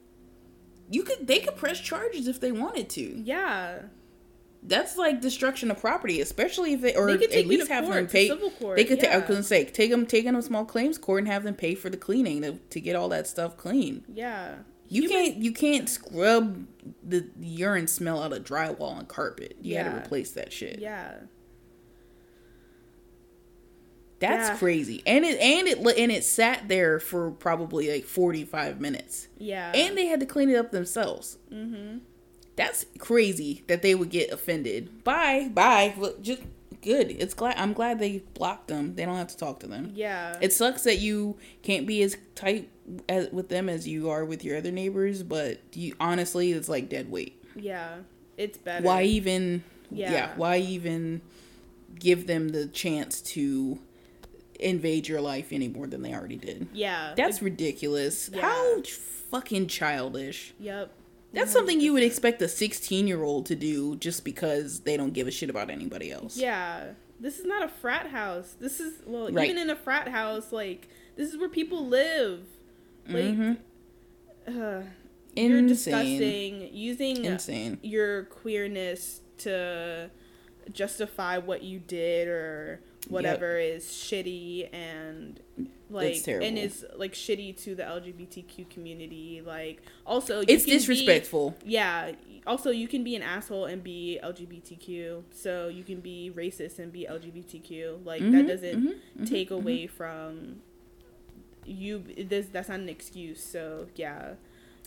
[0.90, 3.02] You could they could press charges if they wanted to.
[3.24, 3.84] Yeah.
[4.68, 7.96] That's like destruction of property, especially if they or They take at least have court,
[7.96, 8.28] them pay.
[8.30, 9.00] civil court, They could.
[9.00, 9.28] ta- I was yeah.
[9.28, 11.90] gonna say take them, take them to small claims court and have them pay for
[11.90, 14.04] the cleaning to, to get all that stuff clean.
[14.12, 14.56] Yeah.
[14.88, 16.66] You, can't you can't scrub
[17.04, 19.56] the urine smell out of drywall and carpet.
[19.62, 19.92] You Yeah.
[19.92, 20.80] to replace that shit.
[20.80, 21.14] Yeah.
[24.20, 24.58] That's Yeah.
[24.58, 25.04] crazy.
[25.06, 29.28] And it and it and it sat there for probably like 45 minutes.
[29.38, 29.72] Yeah.
[29.76, 31.38] And they had to clean it up themselves.
[31.52, 32.00] Mhm.
[32.56, 35.04] That's crazy that they would get offended.
[35.04, 35.50] Bye.
[35.54, 35.94] Bye.
[35.98, 36.42] Look, just
[36.82, 37.12] good.
[37.12, 38.96] It's glad I'm glad they blocked them.
[38.96, 39.92] They don't have to talk to them.
[39.96, 40.38] yeah.
[40.42, 42.70] It sucks that you can't be as tight
[43.10, 46.88] as, with them as you are with your other neighbors, but you honestly it's like
[46.90, 47.44] dead weight.
[47.56, 47.98] yeah.
[48.38, 48.86] It's better.
[48.86, 50.12] Why even Yeah.
[50.12, 51.22] yeah, why even
[51.98, 53.80] give them the chance to
[54.60, 56.68] invade your life any more than they already did?
[56.74, 57.14] Yeah.
[57.16, 58.30] That's ridiculous.
[58.34, 58.42] Yeah.
[58.42, 58.82] How
[59.32, 60.54] fucking childish.
[60.60, 60.92] Yep.
[61.36, 65.14] That's something you would expect a 16 year old to do just because they don't
[65.14, 66.38] give a shit about anybody else.
[66.38, 66.94] Yeah.
[67.20, 68.56] This is not a frat house.
[68.60, 69.50] This is well, Right.
[69.50, 72.42] even in a frat house, like this is where people live.
[73.08, 73.58] Like, Mhm.
[74.48, 74.52] uh,
[75.36, 75.68] you're Insane.
[75.68, 76.70] disgusting.
[76.74, 77.80] Using Insane.
[77.84, 80.10] your queerness to
[80.72, 85.40] justify what you did or whatever is shitty and
[85.90, 89.42] like and is like shitty to the LGBTQ community.
[89.46, 91.56] Like also you It's can be- disrespectful.
[91.66, 92.12] yeah.
[92.48, 95.24] Also, you can be an asshole and be LGBTQ.
[95.32, 98.06] So you can be racist and be LGBTQ.
[98.06, 100.62] Like that Mhm, doesn't mhm, mhm, take away from
[101.66, 102.04] you.
[102.18, 103.44] This that's not an excuse.
[103.44, 104.34] So yeah,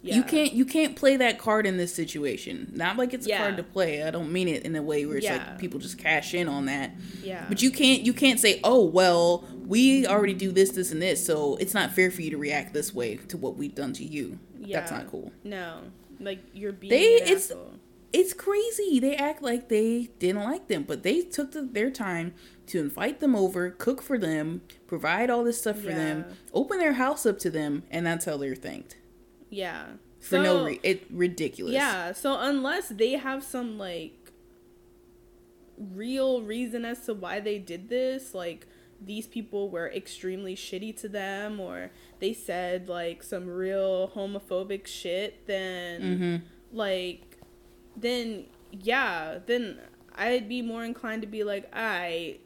[0.03, 0.15] yeah.
[0.17, 2.71] You can't you can't play that card in this situation.
[2.75, 4.05] Not like it's a card to play.
[4.05, 5.39] I don't mean it in a way where it's Yeah.
[5.39, 6.93] like people just cash in on that.
[7.25, 7.45] Yeah.
[7.49, 11.25] But you can't you can't say, "Oh, well, we already do this this and this,
[11.25, 14.05] so it's not fair for you to react this way to what we've done to
[14.05, 14.81] you." Yeah.
[14.81, 15.31] That's not cool.
[15.45, 15.83] No,
[16.19, 17.75] like you're being They- it's- asshole.
[18.11, 18.99] It's crazy.
[19.01, 22.33] They act like they didn't like them, but they took the, their time
[22.69, 26.25] to invite them over, cook for them, provide all this stuff for them,
[26.55, 28.97] open their house up to them, and that's how they're thanked.
[29.51, 29.89] Yeah.
[30.21, 30.81] For no So- reason.
[30.85, 31.75] It ridiculous.
[31.75, 32.13] Yeah.
[32.13, 34.33] So unless they have some like
[35.77, 38.67] real reason as to why they did this, like
[39.01, 45.47] these people were extremely shitty to them or they said like some real homophobic shit,
[45.47, 46.43] then Mhm.
[46.77, 47.37] like
[47.97, 49.79] then yeah, then
[50.15, 52.39] I'd be more inclined to be like, I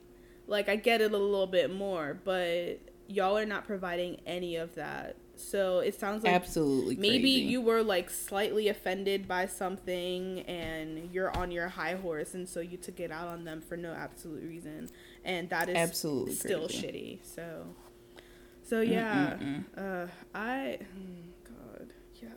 [0.47, 4.75] like I get it a little bit more, but y'all are not providing any of
[4.75, 5.17] that.
[5.35, 7.41] So it sounds like Absolutely maybe crazy.
[7.47, 12.61] you were like slightly offended by something and you're on your high horse and so
[12.61, 14.89] you took it out on them for no absolute reason
[15.25, 17.65] and that is Absolutely still shitty so
[18.65, 19.37] so yeah
[19.77, 21.89] uh i oh god
[22.23, 22.29] yeah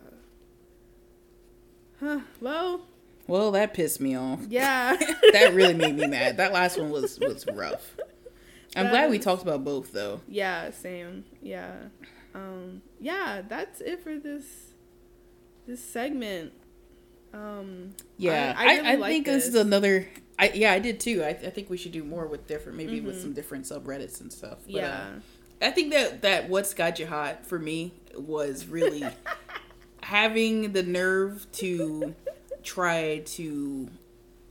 [1.99, 2.81] huh well
[3.27, 4.41] Well, that pissed me off.
[4.49, 4.95] yeah
[5.33, 6.37] that really made me mad.
[6.37, 7.95] That last one was was rough.
[8.75, 10.21] I'm glad we talked about both though.
[10.27, 11.73] yeah same yeah
[12.35, 14.45] um yeah that's it for this
[15.65, 16.51] this segment
[17.33, 20.07] um Yeah, I- I, I I, like think this is another.
[20.37, 21.23] I yeah, I did too.
[21.23, 24.31] I, I think we should do more with different, maybe with some different subreddits and
[24.31, 24.59] stuff.
[24.65, 24.77] But, Mm-hmm.
[24.77, 25.19] yeah uh,
[25.67, 29.05] I think that that what's got you hot for me was really
[30.03, 32.15] having the nerve to
[32.63, 33.89] try to.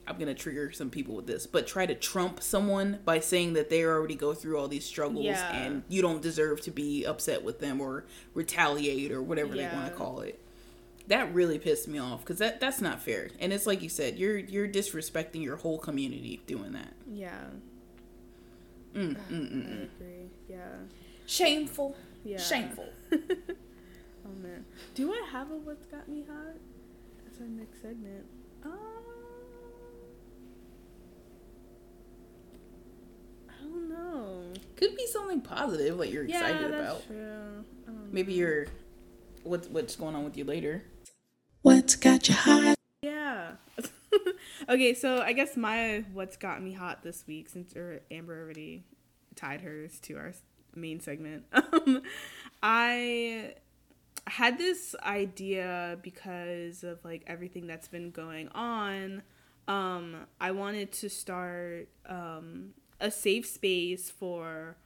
[0.06, 3.70] I'm gonna trigger some people with this, but try to trump someone by saying that
[3.70, 5.50] they already go through all these struggles Yeah.
[5.56, 8.04] and you don't deserve to be upset with them or
[8.34, 10.38] retaliate or whatever they want to call it
[11.08, 14.18] that really pissed me off because that that's not fair and it's like you said
[14.18, 17.44] you're you're disrespecting your whole community doing that yeah
[18.94, 19.82] mm, mm, I mm, mm.
[19.84, 20.30] agree.
[20.48, 20.58] Yeah.
[21.26, 22.38] shameful Yeah.
[22.38, 24.64] shameful oh man.
[24.94, 26.54] Do I have a what's got me hot?
[27.24, 28.24] That's our next segment.
[28.64, 28.72] Um,
[33.48, 34.44] I don't know.
[34.76, 37.64] could be something positive like you're yeah, excited that's about true.
[37.88, 38.38] I don't maybe know.
[38.38, 38.66] you're
[39.42, 40.84] what's what's going on with you later
[41.64, 42.74] What's got you hot?
[43.00, 43.52] Yeah.
[44.68, 48.84] okay, so I guess my what's got me hot this week since or Amber already
[49.34, 50.34] tied hers to our
[50.74, 51.46] main segment.
[51.72, 52.02] Um,
[52.62, 53.54] I
[54.26, 59.22] had this idea because of like everything that's been going on.
[59.66, 64.76] Um, I wanted to start um, a safe space for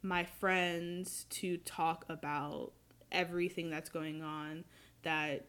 [0.00, 2.70] my friends to talk about
[3.10, 4.62] everything that's going on
[5.02, 5.46] that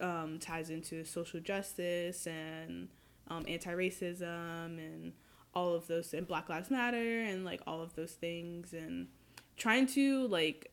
[0.00, 2.88] um, ties into social justice and
[3.28, 5.12] um, anti-racism and
[5.54, 9.08] all of those and black lives matter and like all of those things and
[9.56, 10.72] trying to like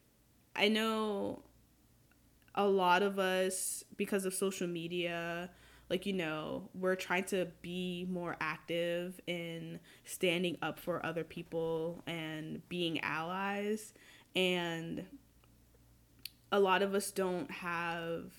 [0.56, 1.42] i know
[2.56, 5.50] a lot of us because of social media
[5.90, 12.04] like you know we're trying to be more active in standing up for other people
[12.08, 13.94] and being allies.
[14.36, 15.06] And
[16.52, 18.32] a lot of us don't have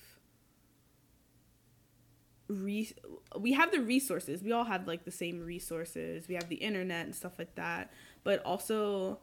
[2.49, 2.91] re-
[3.37, 7.05] we have the resources we all have like the same resources we have the internet
[7.05, 7.91] and stuff like that
[8.23, 9.19] but also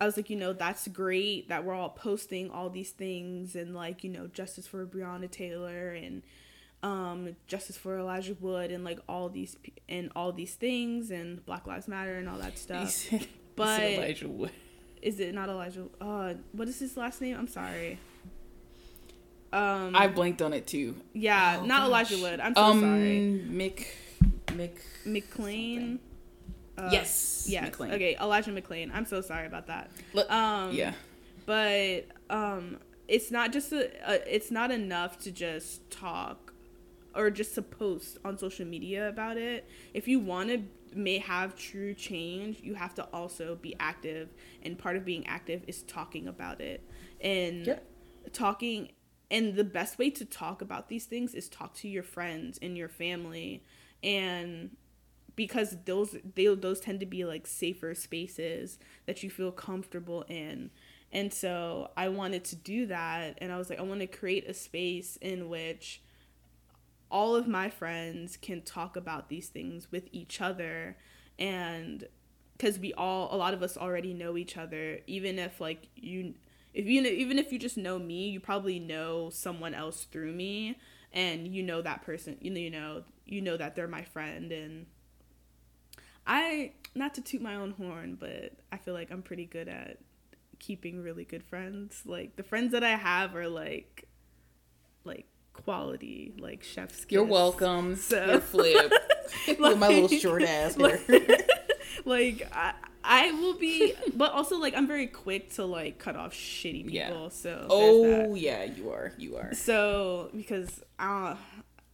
[0.00, 3.74] I was like, you know, that's great that we're all posting all these things and
[3.74, 6.22] like, you know, justice for Breonna Taylor and
[6.82, 9.58] um justice for Elijah Wood and like all these
[9.90, 13.08] and all these things and Black Lives Matter and all that stuff.
[13.56, 14.52] But- Elijah Wood.
[15.02, 15.86] Is it not Elijah?
[16.00, 17.36] Uh, what is his last name?
[17.36, 17.98] I'm sorry.
[19.52, 20.94] Um, I blanked on it too.
[21.12, 21.86] yeah, Oh, not gosh.
[22.12, 22.40] Elijah Wood.
[22.40, 23.44] I'm so um, sorry.
[23.48, 23.86] Mick,
[24.46, 24.78] Mick.
[25.06, 25.98] McClain.
[26.78, 27.46] Uh, yes.
[27.48, 27.68] Yes.
[27.70, 27.92] McClain.
[27.92, 28.90] Okay, Elijah McClain.
[28.94, 29.90] I'm so sorry about that.
[30.28, 30.92] Um, yeah.
[31.46, 32.78] but um
[33.08, 36.52] it's not just a, a it's not enough to just talk
[37.14, 40.62] or just to post on social media about it if you want to
[40.96, 44.28] may have true change you have to also be active
[44.62, 46.84] and part of being active is talking about it
[47.20, 47.84] and Yep.
[48.32, 48.90] talking
[49.30, 52.76] and the best way to talk about these things is talk to your friends and
[52.76, 53.62] your family.
[54.02, 54.76] And
[55.36, 60.70] because those they those tend to be like safer spaces that you feel comfortable in.
[61.12, 63.38] And so i wanted to do that.
[63.38, 66.02] And i was like i want to create a space in which
[67.10, 70.96] all of my friends can talk about these things with each other.
[71.38, 72.06] And
[72.56, 74.98] because we all a lot of us already know each other.
[75.06, 76.34] Even if like you
[76.74, 80.32] if you know even if you just know me you probably know someone else through
[80.32, 80.78] me
[81.12, 84.52] and you know that person you know you know you know that they're my friend
[84.52, 84.86] and
[86.26, 89.98] i not to toot my own horn but i feel like i'm pretty good at
[90.58, 94.06] keeping really good friends like the friends that i have are like
[95.04, 97.96] like quality like chef's You're welcome.
[97.96, 98.92] So- Your flip.
[99.58, 101.08] With my little short ass like,
[102.04, 102.74] like I,
[103.04, 106.92] I will be but also like i'm very quick to like cut off shitty people
[107.24, 107.28] Yeah.
[107.30, 108.02] so Oh
[108.32, 108.36] that.
[108.38, 109.12] yeah, you are.
[109.16, 109.54] You are.
[109.54, 111.34] so because uh,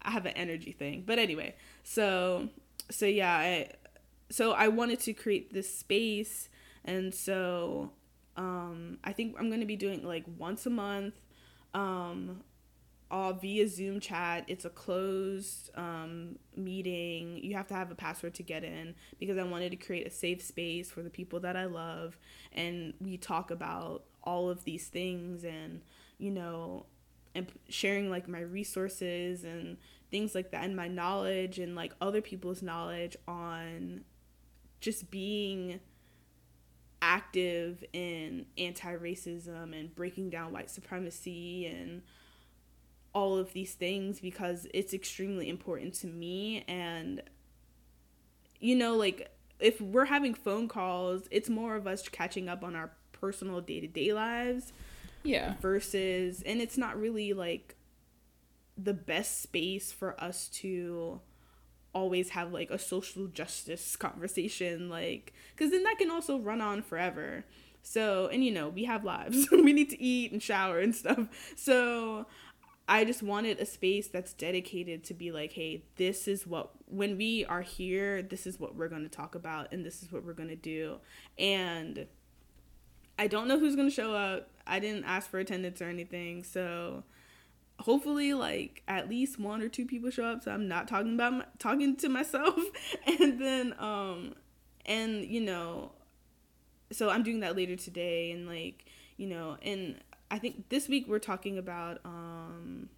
[0.03, 1.55] i have an energy thing but anyway
[1.85, 2.49] so
[2.91, 3.71] so yeah I,
[4.31, 6.49] so i wanted to create this space
[6.85, 7.93] and so
[8.37, 11.15] um i think i'm gonna be doing like once a month
[11.75, 12.43] um
[13.11, 14.45] all via Zoom chat.
[14.49, 17.39] It's a closed um, meeting.
[17.43, 20.11] You have to have a password to get in because I wanted to create a
[20.11, 22.19] safe space for the people that I love.
[22.53, 25.83] And we talk about all of these things and,
[26.19, 26.87] you know,
[27.35, 29.77] and sharing like my resources and
[30.11, 34.03] things like that and my knowledge and like other people's knowledge on
[34.81, 35.81] just being
[37.03, 42.03] active in anti-racism and breaking down white supremacy and
[43.17, 47.23] all of these things because it's extremely important to me and
[48.61, 52.77] you know like if we're having phone calls it's more of us catching up on
[52.77, 54.73] our personal day-to-day lives
[55.23, 55.55] Yeah.
[55.63, 57.75] versus and it's not really like
[58.77, 61.21] the best space for us to
[61.95, 66.83] always have like a social justice conversation like because then that can also run on
[66.83, 67.47] forever.
[67.83, 69.49] So and you know we have lives.
[69.53, 71.29] We need to eat and shower and stuff.
[71.57, 72.27] So
[72.89, 77.17] i just wanted a space that's dedicated to be like hey this is what when
[77.17, 80.25] we are here this is what we're going to talk about and this is what
[80.25, 80.97] we're going to do
[81.39, 82.07] and
[83.19, 84.51] I don't know who's gonna show up.
[84.67, 87.05] I didn't ask for attendance or anything, so
[87.81, 90.43] hopefully, like at least one or two people show up.
[90.43, 92.59] So I'm not talking about my, talking to myself,
[93.07, 94.35] and then um,
[94.85, 95.93] and you know,
[96.93, 98.85] so I'm doing that later today, and like
[99.17, 99.99] you know, and
[100.31, 102.89] I think this week we're talking about um,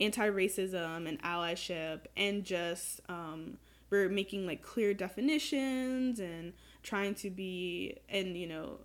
[0.00, 3.58] anti-racism and allyship, and just um,
[3.90, 6.52] we're making like clear definitions and
[6.82, 8.78] trying to be and you know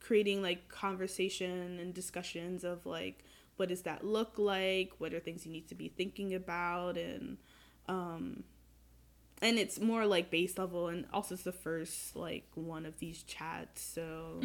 [0.00, 3.24] creating like conversation and discussions of like
[3.56, 4.92] what does that look like?
[4.98, 6.96] What are things you need to be thinking about?
[6.96, 7.38] And
[7.88, 8.44] um
[9.42, 13.22] and it's more like base level and also it's the first like one of these
[13.24, 14.38] chats so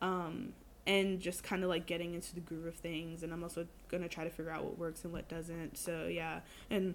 [0.00, 0.52] um
[0.88, 4.08] and just kind of like getting into the groove of things and i'm also gonna
[4.08, 6.40] try to figure out what works and what doesn't so yeah
[6.70, 6.94] and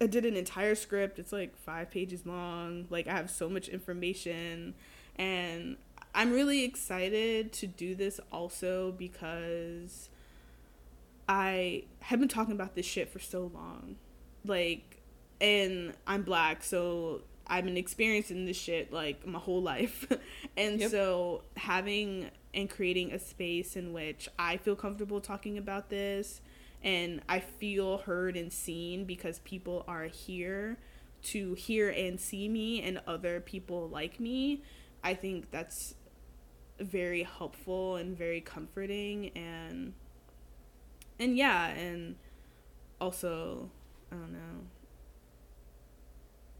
[0.00, 3.68] i did an entire script it's like five pages long like i have so much
[3.68, 4.74] information
[5.16, 5.76] and
[6.14, 10.10] i'm really excited to do this also because
[11.28, 13.96] I have been talking about this shit for so long.
[14.44, 15.02] Like,
[15.40, 20.06] and I'm black, so I've been experiencing this shit like my whole life.
[20.56, 20.90] and Yep.
[20.92, 26.40] so having and creating a space in which I feel comfortable talking about this
[26.82, 30.78] and I feel heard and seen because people are here
[31.24, 34.62] to hear and see me and other people like me.
[35.02, 35.94] I think that's
[36.78, 39.94] very helpful and very comforting and
[41.18, 42.16] and yeah, and
[43.00, 43.70] also
[44.12, 44.66] I don't know.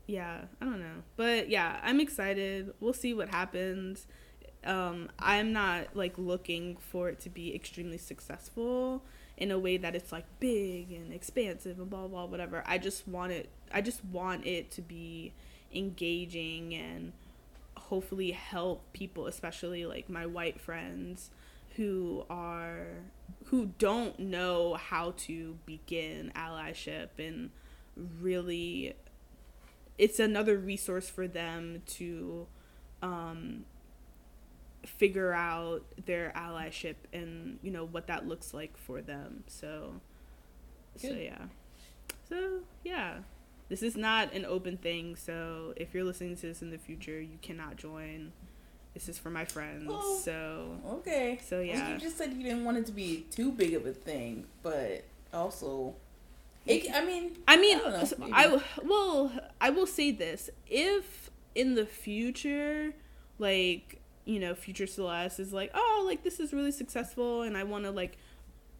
[0.06, 1.02] Yeah, I don't know.
[1.16, 2.72] But yeah, I'm excited.
[2.80, 4.06] We'll see what happens.
[4.66, 9.02] Um, I'm not like looking for it to be extremely successful
[9.36, 12.62] in a way that it's like big and expansive and blah blah whatever.
[12.66, 15.32] I just want it I just want it to be
[15.74, 17.12] engaging and
[17.76, 21.30] hopefully help people, especially like my white friends
[21.76, 22.86] who are
[23.46, 27.50] who don't know how to begin allyship and
[28.20, 28.94] really
[29.98, 32.46] it's another resource for them to
[33.02, 33.64] um,
[34.86, 39.94] figure out their allyship and you know what that looks like for them so
[40.96, 41.44] so yeah
[42.28, 43.18] so yeah
[43.68, 47.20] this is not an open thing so if you're listening to this in the future
[47.20, 48.32] you cannot join
[48.94, 50.20] this is for my friends Oh.
[50.24, 51.38] so Okay.
[51.44, 51.92] So, yeah.
[51.92, 55.04] you just said you didn't want it to be too big of a thing, but
[55.34, 55.94] also,
[56.64, 58.16] it, I mean, I mean, I know, so.
[58.32, 62.94] I well, I will say this: if in the future,
[63.38, 67.62] like you know, future Saleste is like, oh, like this is really successful, and I
[67.62, 68.18] want to like,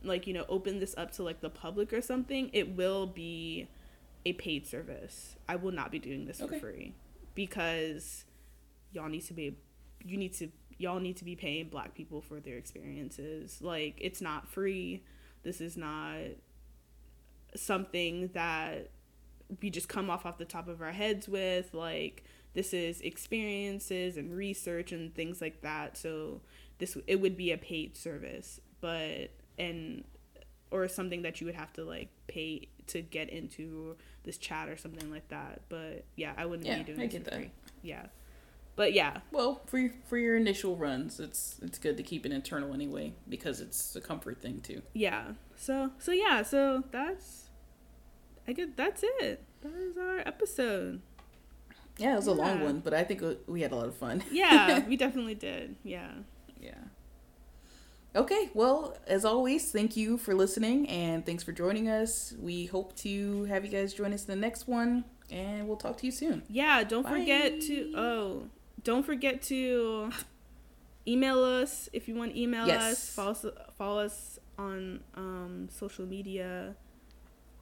[0.02, 3.68] like you know, open this up to like the public or something, it will be
[4.26, 5.36] a paid service.
[5.48, 6.58] I will not be doing this Okay.
[6.58, 6.94] for free
[7.34, 8.24] because
[8.92, 9.56] y'all need to be,
[10.04, 10.48] you need to,
[10.78, 13.62] y'all need to be paying Black people for their experiences.
[13.62, 15.04] Like it's not free.
[15.44, 16.16] This is not
[17.54, 18.90] something that
[19.62, 22.24] we just come off off the top of our heads with like
[22.56, 25.96] this is experiences and research and things like that.
[25.96, 26.40] So
[26.78, 30.04] this it would be a paid service but and
[30.70, 34.76] or something that you would have to like pay to get into this chat or
[34.76, 35.62] something like that.
[35.68, 37.36] But yeah i wouldn't Yeah, be doing I get for that.
[37.36, 37.50] free.
[37.82, 38.06] yeah.
[38.74, 39.20] But yeah.
[39.32, 43.14] Well, for your, for your initial runs, it's it's good to keep it internal anyway
[43.28, 44.82] because it's a comfort thing too.
[44.92, 45.32] yeah.
[45.56, 47.48] So so yeah so that's
[48.48, 49.42] i guess that's it.
[49.62, 51.00] That is our episode
[51.98, 54.22] Yeah, it was a long one, but I think we had a lot of fun.
[54.30, 56.10] yeah we definitely did yeah
[56.60, 56.74] Yeah.
[58.14, 62.32] Okay, well, as always, thank you for listening and thanks for joining us.
[62.40, 65.98] We hope to have you guys join us in the next one, and we'll talk
[65.98, 66.42] to you soon.
[66.48, 68.42] Yeah, don't forget to oh,
[68.82, 70.10] don't forget to
[71.06, 72.82] email us if you want to email Yes.
[72.92, 73.10] us.
[73.14, 73.46] Follow us,
[73.76, 76.74] follow us on um, social media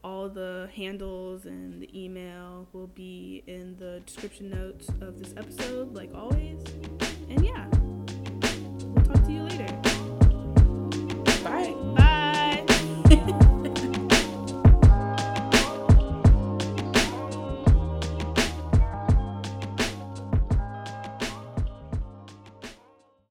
[0.05, 5.95] all the handles and the email will be in the description notes of this episode,
[5.95, 6.63] like always.
[7.31, 7.74] And yeah.